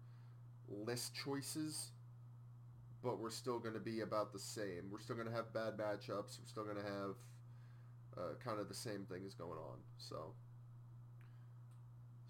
list 0.69 1.15
choices, 1.15 1.91
but 3.03 3.19
we're 3.19 3.31
still 3.31 3.59
going 3.59 3.75
to 3.75 3.81
be 3.81 4.01
about 4.01 4.33
the 4.33 4.39
same. 4.39 4.91
We're 4.91 5.01
still 5.01 5.17
going 5.17 5.29
to 5.29 5.35
have 5.35 5.53
bad 5.53 5.77
matchups. 5.77 6.39
We're 6.39 6.47
still 6.47 6.65
going 6.65 6.77
to 6.77 6.83
have 6.83 7.15
uh, 8.17 8.35
kind 8.45 8.61
of 8.61 8.69
the 8.69 8.75
same 8.75 9.07
things 9.11 9.35
going 9.35 9.59
on. 9.59 9.79
So, 9.99 10.35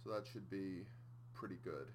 so 0.05 0.11
that 0.11 0.27
should 0.27 0.49
be 0.51 0.87
pretty 1.35 1.59
good. 1.63 1.89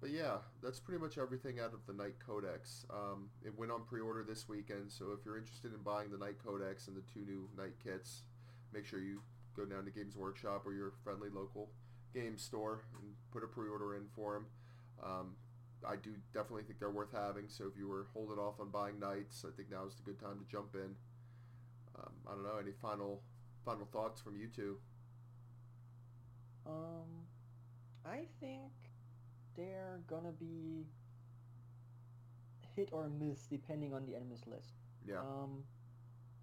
But 0.00 0.10
yeah, 0.10 0.38
that's 0.62 0.80
pretty 0.80 1.00
much 1.00 1.16
everything 1.16 1.60
out 1.60 1.72
of 1.72 1.86
the 1.86 1.94
Knight 1.94 2.16
Codex. 2.24 2.84
Um, 2.90 3.30
it 3.44 3.56
went 3.58 3.72
on 3.72 3.84
pre-order 3.84 4.22
this 4.22 4.48
weekend, 4.48 4.92
so 4.92 5.12
if 5.18 5.24
you're 5.24 5.38
interested 5.38 5.72
in 5.72 5.80
buying 5.80 6.10
the 6.10 6.18
Knight 6.18 6.36
Codex 6.44 6.88
and 6.88 6.96
the 6.96 7.02
two 7.12 7.24
new 7.24 7.48
Night 7.56 7.74
kits, 7.82 8.22
make 8.72 8.84
sure 8.84 9.00
you 9.00 9.22
go 9.56 9.64
down 9.64 9.84
to 9.86 9.90
Games 9.90 10.16
Workshop 10.16 10.66
or 10.66 10.74
your 10.74 10.92
friendly 11.02 11.30
local 11.30 11.70
game 12.12 12.36
store 12.36 12.82
and 13.00 13.14
put 13.32 13.42
a 13.42 13.46
pre-order 13.46 13.96
in 13.96 14.06
for 14.14 14.34
them. 14.34 14.46
Um, 15.02 15.36
I 15.86 15.96
do 15.96 16.10
definitely 16.32 16.62
think 16.64 16.78
they're 16.78 16.90
worth 16.90 17.12
having. 17.12 17.48
So 17.48 17.64
if 17.64 17.76
you 17.78 17.88
were 17.88 18.06
holding 18.12 18.38
off 18.38 18.60
on 18.60 18.70
buying 18.70 18.98
Knights, 18.98 19.44
I 19.46 19.54
think 19.56 19.70
now 19.70 19.86
is 19.86 19.94
the 19.94 20.02
good 20.02 20.18
time 20.18 20.38
to 20.38 20.50
jump 20.50 20.74
in. 20.74 20.94
Um, 21.98 22.12
I 22.26 22.32
don't 22.32 22.44
know. 22.44 22.56
Any 22.60 22.72
final 22.72 23.22
final 23.64 23.86
thoughts 23.92 24.20
from 24.20 24.36
you 24.36 24.48
two? 24.48 24.78
Um, 26.66 27.26
I 28.04 28.26
think 28.40 28.72
they're 29.56 30.00
gonna 30.08 30.32
be 30.32 30.86
hit 32.76 32.88
or 32.92 33.08
miss 33.08 33.46
depending 33.46 33.94
on 33.94 34.04
the 34.06 34.14
enemy's 34.16 34.46
list. 34.46 34.74
Yeah. 35.06 35.20
Um, 35.20 35.62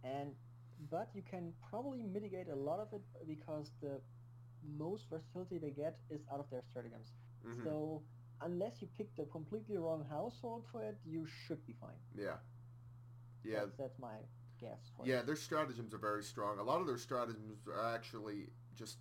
and 0.03 0.31
but 0.89 1.09
you 1.13 1.21
can 1.21 1.53
probably 1.69 2.03
mitigate 2.03 2.47
a 2.49 2.55
lot 2.55 2.79
of 2.79 2.87
it 2.93 3.01
because 3.27 3.71
the 3.81 4.01
most 4.77 5.09
versatility 5.09 5.57
they 5.57 5.71
get 5.71 5.99
is 6.09 6.21
out 6.31 6.39
of 6.39 6.49
their 6.49 6.61
stratagems. 6.69 7.11
Mhm. 7.45 7.63
So 7.63 8.01
unless 8.41 8.81
you 8.81 8.87
pick 8.97 9.15
the 9.15 9.25
completely 9.25 9.77
wrong 9.77 10.05
household 10.09 10.65
for 10.71 10.83
it, 10.83 10.97
you 11.05 11.25
should 11.27 11.65
be 11.65 11.73
fine. 11.73 11.99
yeah. 12.15 12.37
Yeah. 13.43 13.61
That's, 13.61 13.75
that's 13.77 13.99
my 13.99 14.17
guess. 14.59 14.91
For 14.95 15.05
Yeah, 15.05 15.19
it. 15.19 15.25
their 15.25 15.35
stratagems 15.35 15.93
are 15.95 15.97
very 15.97 16.23
strong. 16.23 16.59
A 16.59 16.63
lot 16.63 16.79
of 16.79 16.85
their 16.87 16.97
stratagems 16.99 17.67
are 17.67 17.93
actually 17.95 18.49
just 18.75 18.99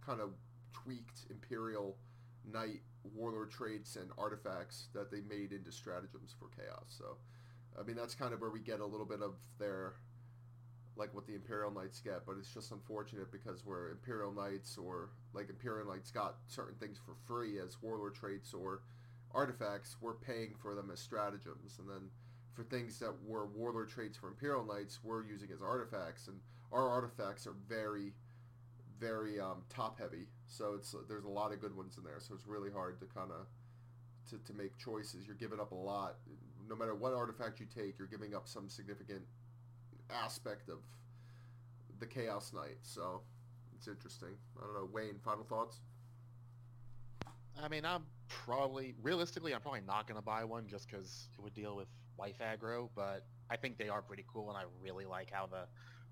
kind 0.00 0.20
of 0.20 0.34
tweaked 0.72 1.26
Imperial 1.30 1.96
Knight 2.44 2.82
warlord 3.14 3.50
traits 3.50 3.96
and 3.96 4.10
artifacts 4.18 4.88
that 4.94 5.10
they 5.10 5.20
made 5.28 5.52
into 5.52 5.72
stratagems 5.72 6.34
for 6.38 6.48
Chaos. 6.56 6.86
So, 6.88 7.16
I 7.78 7.84
mean, 7.84 7.96
that's 7.96 8.14
kind 8.14 8.32
of 8.32 8.40
where 8.40 8.50
we 8.50 8.60
get 8.60 8.80
a 8.80 8.86
little 8.86 9.06
bit 9.06 9.22
of 9.22 9.34
their, 9.58 9.94
like 10.96 11.14
what 11.14 11.26
the 11.26 11.34
Imperial 11.34 11.70
Knights 11.70 12.00
get, 12.00 12.26
but 12.26 12.36
it's 12.38 12.52
just 12.52 12.72
unfortunate 12.72 13.30
because 13.30 13.64
where 13.64 13.90
Imperial 13.90 14.32
Knights 14.32 14.76
or 14.76 15.10
like 15.32 15.48
Imperial 15.48 15.86
Knights 15.86 16.10
got 16.10 16.36
certain 16.46 16.74
things 16.80 16.98
for 17.04 17.14
free 17.26 17.58
as 17.58 17.76
warlord 17.82 18.14
traits 18.14 18.52
or 18.52 18.82
artifacts, 19.32 19.96
we're 20.00 20.14
paying 20.14 20.54
for 20.60 20.74
them 20.74 20.90
as 20.92 21.00
stratagems. 21.00 21.78
And 21.78 21.88
then 21.88 22.10
for 22.54 22.64
things 22.64 22.98
that 22.98 23.14
were 23.24 23.46
warlord 23.46 23.88
traits 23.88 24.16
for 24.16 24.28
Imperial 24.28 24.64
Knights, 24.64 24.98
we're 25.04 25.24
using 25.24 25.50
as 25.52 25.62
artifacts, 25.62 26.26
and 26.26 26.40
our 26.72 26.88
artifacts 26.88 27.46
are 27.46 27.54
very, 27.68 28.12
very 28.98 29.40
um, 29.40 29.62
top 29.68 29.98
heavy. 29.98 30.26
So 30.46 30.74
it's 30.74 30.94
there's 31.08 31.24
a 31.24 31.28
lot 31.28 31.52
of 31.52 31.60
good 31.60 31.76
ones 31.76 31.96
in 31.96 32.04
there. 32.04 32.20
So 32.20 32.34
it's 32.34 32.46
really 32.46 32.70
hard 32.70 32.98
to 33.00 33.06
kind 33.06 33.30
of 33.30 33.46
to, 34.30 34.38
to 34.38 34.58
make 34.58 34.76
choices. 34.78 35.26
You're 35.26 35.36
giving 35.36 35.60
up 35.60 35.72
a 35.72 35.76
lot. 35.76 36.16
No 36.68 36.76
matter 36.76 36.94
what 36.94 37.14
artifact 37.14 37.60
you 37.60 37.66
take, 37.66 37.98
you're 37.98 38.08
giving 38.08 38.34
up 38.34 38.46
some 38.46 38.68
significant 38.68 39.22
aspect 40.10 40.68
of 40.68 40.78
the 41.98 42.06
Chaos 42.06 42.52
Knight. 42.52 42.78
So 42.82 43.22
it's 43.76 43.88
interesting. 43.88 44.36
I 44.58 44.64
don't 44.64 44.74
know, 44.74 44.88
Wayne. 44.92 45.18
Final 45.24 45.44
thoughts? 45.44 45.80
I 47.60 47.68
mean, 47.68 47.84
I'm 47.84 48.04
probably 48.28 48.94
realistically, 49.02 49.54
I'm 49.54 49.60
probably 49.60 49.80
not 49.86 50.06
gonna 50.06 50.22
buy 50.22 50.44
one 50.44 50.68
just 50.68 50.88
because 50.88 51.28
it 51.36 51.42
would 51.42 51.54
deal 51.54 51.74
with 51.74 51.88
wife 52.16 52.38
aggro. 52.40 52.88
But 52.94 53.26
I 53.50 53.56
think 53.56 53.78
they 53.78 53.88
are 53.88 54.02
pretty 54.02 54.24
cool, 54.32 54.48
and 54.48 54.58
I 54.58 54.64
really 54.80 55.06
like 55.06 55.30
how 55.32 55.46
the 55.46 55.66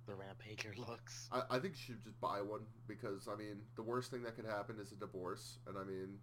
the 0.07 0.13
Rampager 0.13 0.77
looks. 0.79 1.29
I, 1.33 1.43
I 1.51 1.59
think 1.59 1.75
you 1.75 1.95
should 1.95 2.05
just 2.05 2.21
buy 2.21 2.41
one 2.41 2.61
because 2.87 3.29
I 3.29 3.37
mean 3.37 3.59
the 3.75 3.83
worst 3.83 4.11
thing 4.11 4.23
that 4.23 4.37
could 4.37 4.47
happen 4.47 4.77
is 4.81 4.93
a 4.93 4.97
divorce, 4.97 5.59
and 5.67 5.77
I 5.77 5.85
mean 5.85 6.19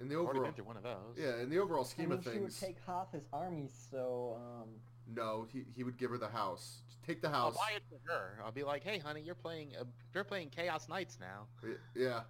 in 0.00 0.08
the 0.08 0.16
overall 0.16 0.50
been 0.50 0.64
one 0.64 0.76
of 0.76 0.82
those. 0.82 1.16
yeah 1.16 1.40
in 1.40 1.48
the 1.50 1.58
overall 1.58 1.84
I 1.84 1.88
scheme 1.88 2.08
mean, 2.10 2.18
of 2.18 2.24
she 2.24 2.38
would 2.38 2.58
take 2.58 2.76
half 2.86 3.12
his 3.12 3.26
army, 3.32 3.68
so 3.90 4.36
um, 4.36 4.68
no, 5.12 5.46
he, 5.52 5.64
he 5.74 5.84
would 5.84 5.98
give 5.98 6.10
her 6.10 6.18
the 6.18 6.28
house. 6.28 6.80
Just 6.86 7.02
take 7.04 7.20
the 7.20 7.28
house. 7.28 7.56
I'll 7.58 7.66
buy 7.66 7.76
it 7.76 7.82
for 7.88 8.12
her. 8.12 8.40
I'll 8.44 8.52
be 8.52 8.64
like, 8.64 8.82
hey, 8.82 8.98
honey, 8.98 9.22
you're 9.22 9.34
playing 9.34 9.72
uh, 9.80 9.84
you're 10.14 10.24
playing 10.24 10.50
Chaos 10.50 10.88
Knights 10.88 11.18
now. 11.20 11.46
Yeah, 11.94 12.20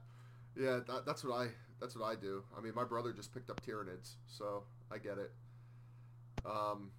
yeah, 0.56 0.80
that, 0.86 1.04
that's 1.06 1.24
what 1.24 1.34
I 1.34 1.48
that's 1.80 1.96
what 1.96 2.04
I 2.04 2.14
do. 2.14 2.42
I 2.56 2.60
mean, 2.60 2.74
my 2.74 2.84
brother 2.84 3.12
just 3.12 3.32
picked 3.32 3.50
up 3.50 3.64
Tyranids, 3.64 4.14
so 4.26 4.64
I 4.92 4.98
get 4.98 5.18
it. 5.18 5.32
Um, 6.44 6.90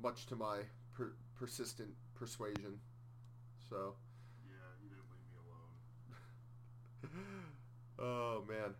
much 0.00 0.26
to 0.26 0.36
my 0.36 0.60
per- 0.92 1.14
persistent 1.36 1.90
persuasion. 2.18 2.80
So, 3.68 3.94
Yeah, 4.46 4.54
you 4.82 4.88
didn't 4.90 5.08
leave 5.12 5.26
me 5.30 5.36
alone. 5.46 5.72
oh 7.98 8.44
man, 8.48 8.74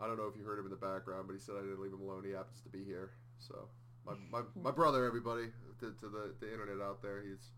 I 0.00 0.06
don't 0.06 0.16
know 0.16 0.26
if 0.26 0.36
you 0.36 0.44
heard 0.44 0.58
him 0.58 0.66
in 0.66 0.70
the 0.70 0.76
background, 0.76 1.26
but 1.26 1.34
he 1.34 1.40
said 1.40 1.54
I 1.58 1.62
didn't 1.62 1.80
leave 1.80 1.92
him 1.92 2.02
alone. 2.02 2.24
He 2.24 2.32
happens 2.32 2.60
to 2.62 2.68
be 2.68 2.84
here. 2.84 3.10
So, 3.38 3.68
my 4.06 4.14
my, 4.30 4.42
my 4.54 4.70
brother, 4.70 5.04
everybody, 5.04 5.46
to, 5.80 5.86
to 6.00 6.08
the 6.08 6.34
the 6.40 6.52
internet 6.52 6.80
out 6.84 7.02
there, 7.02 7.22
he's 7.22 7.50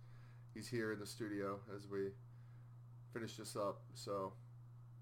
he's 0.55 0.69
here 0.69 0.93
in 0.93 0.99
the 1.01 1.07
studio 1.07 1.59
as 1.77 1.87
we 1.87 2.11
finish 3.13 3.37
this 3.37 3.57
up. 3.57 3.83
So, 3.95 4.33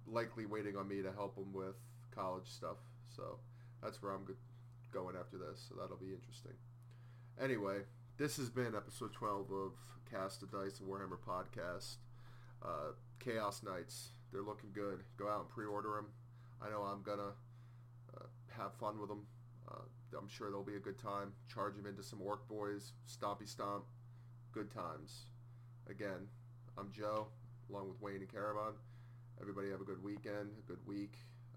likely 0.07 0.47
waiting 0.47 0.77
on 0.77 0.89
me 0.89 1.03
to 1.03 1.12
help 1.12 1.36
him 1.36 1.53
with 1.53 1.77
college 2.15 2.49
stuff. 2.49 2.78
So, 3.15 3.39
that's 3.82 4.03
where 4.03 4.12
I'm 4.12 4.24
go- 4.24 4.35
going 4.93 5.16
after 5.16 5.39
this. 5.39 5.66
So 5.69 5.74
that'll 5.81 5.97
be 5.97 6.12
interesting. 6.12 6.53
Anyway, 7.40 7.78
this 8.19 8.36
has 8.36 8.51
been 8.51 8.74
episode 8.74 9.12
12 9.12 9.53
of 9.53 9.73
Cast 10.11 10.43
of 10.43 10.51
Dice 10.51 10.81
and 10.81 10.89
Warhammer 10.89 11.19
podcast. 11.24 11.99
Uh, 12.61 12.90
Chaos 13.20 13.62
Knights, 13.62 14.09
they're 14.32 14.43
looking 14.43 14.70
good. 14.74 15.05
Go 15.16 15.28
out 15.28 15.43
and 15.43 15.49
pre-order 15.49 15.90
them. 15.90 16.07
I 16.61 16.69
know 16.69 16.82
I'm 16.82 17.03
gonna 17.03 17.31
uh, 18.16 18.27
have 18.57 18.74
fun 18.74 18.99
with 18.99 19.09
them. 19.09 19.24
Uh, 19.70 19.82
I'm 20.19 20.28
sure 20.28 20.49
there'll 20.49 20.65
be 20.65 20.74
a 20.74 20.81
good 20.81 20.99
time. 20.99 21.32
Charge 21.53 21.77
them 21.77 21.86
into 21.86 22.03
some 22.03 22.20
Ork 22.20 22.49
Boyz, 22.49 22.90
Stompy 23.09 23.49
Stomp, 23.49 23.85
good 24.53 24.73
times. 24.73 25.27
Again, 25.89 26.27
I'm 26.77 26.90
Joe, 26.90 27.28
along 27.70 27.89
with 27.89 28.01
Wayne 28.01 28.16
and 28.16 28.32
Caravan. 28.32 28.73
Everybody 29.40 29.70
have 29.70 29.81
a 29.81 29.85
good 29.85 30.03
weekend, 30.03 30.51
a 30.59 30.66
good 30.66 30.85
week. 30.86 31.15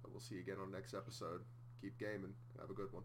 We'll 0.08 0.20
see 0.20 0.36
you 0.36 0.42
again 0.42 0.58
on 0.62 0.70
the 0.70 0.78
next 0.78 0.94
episode. 0.94 1.42
Keep 1.82 1.98
gaming. 1.98 2.34
Have 2.60 2.70
a 2.70 2.74
good 2.74 2.92
one. 2.94 3.04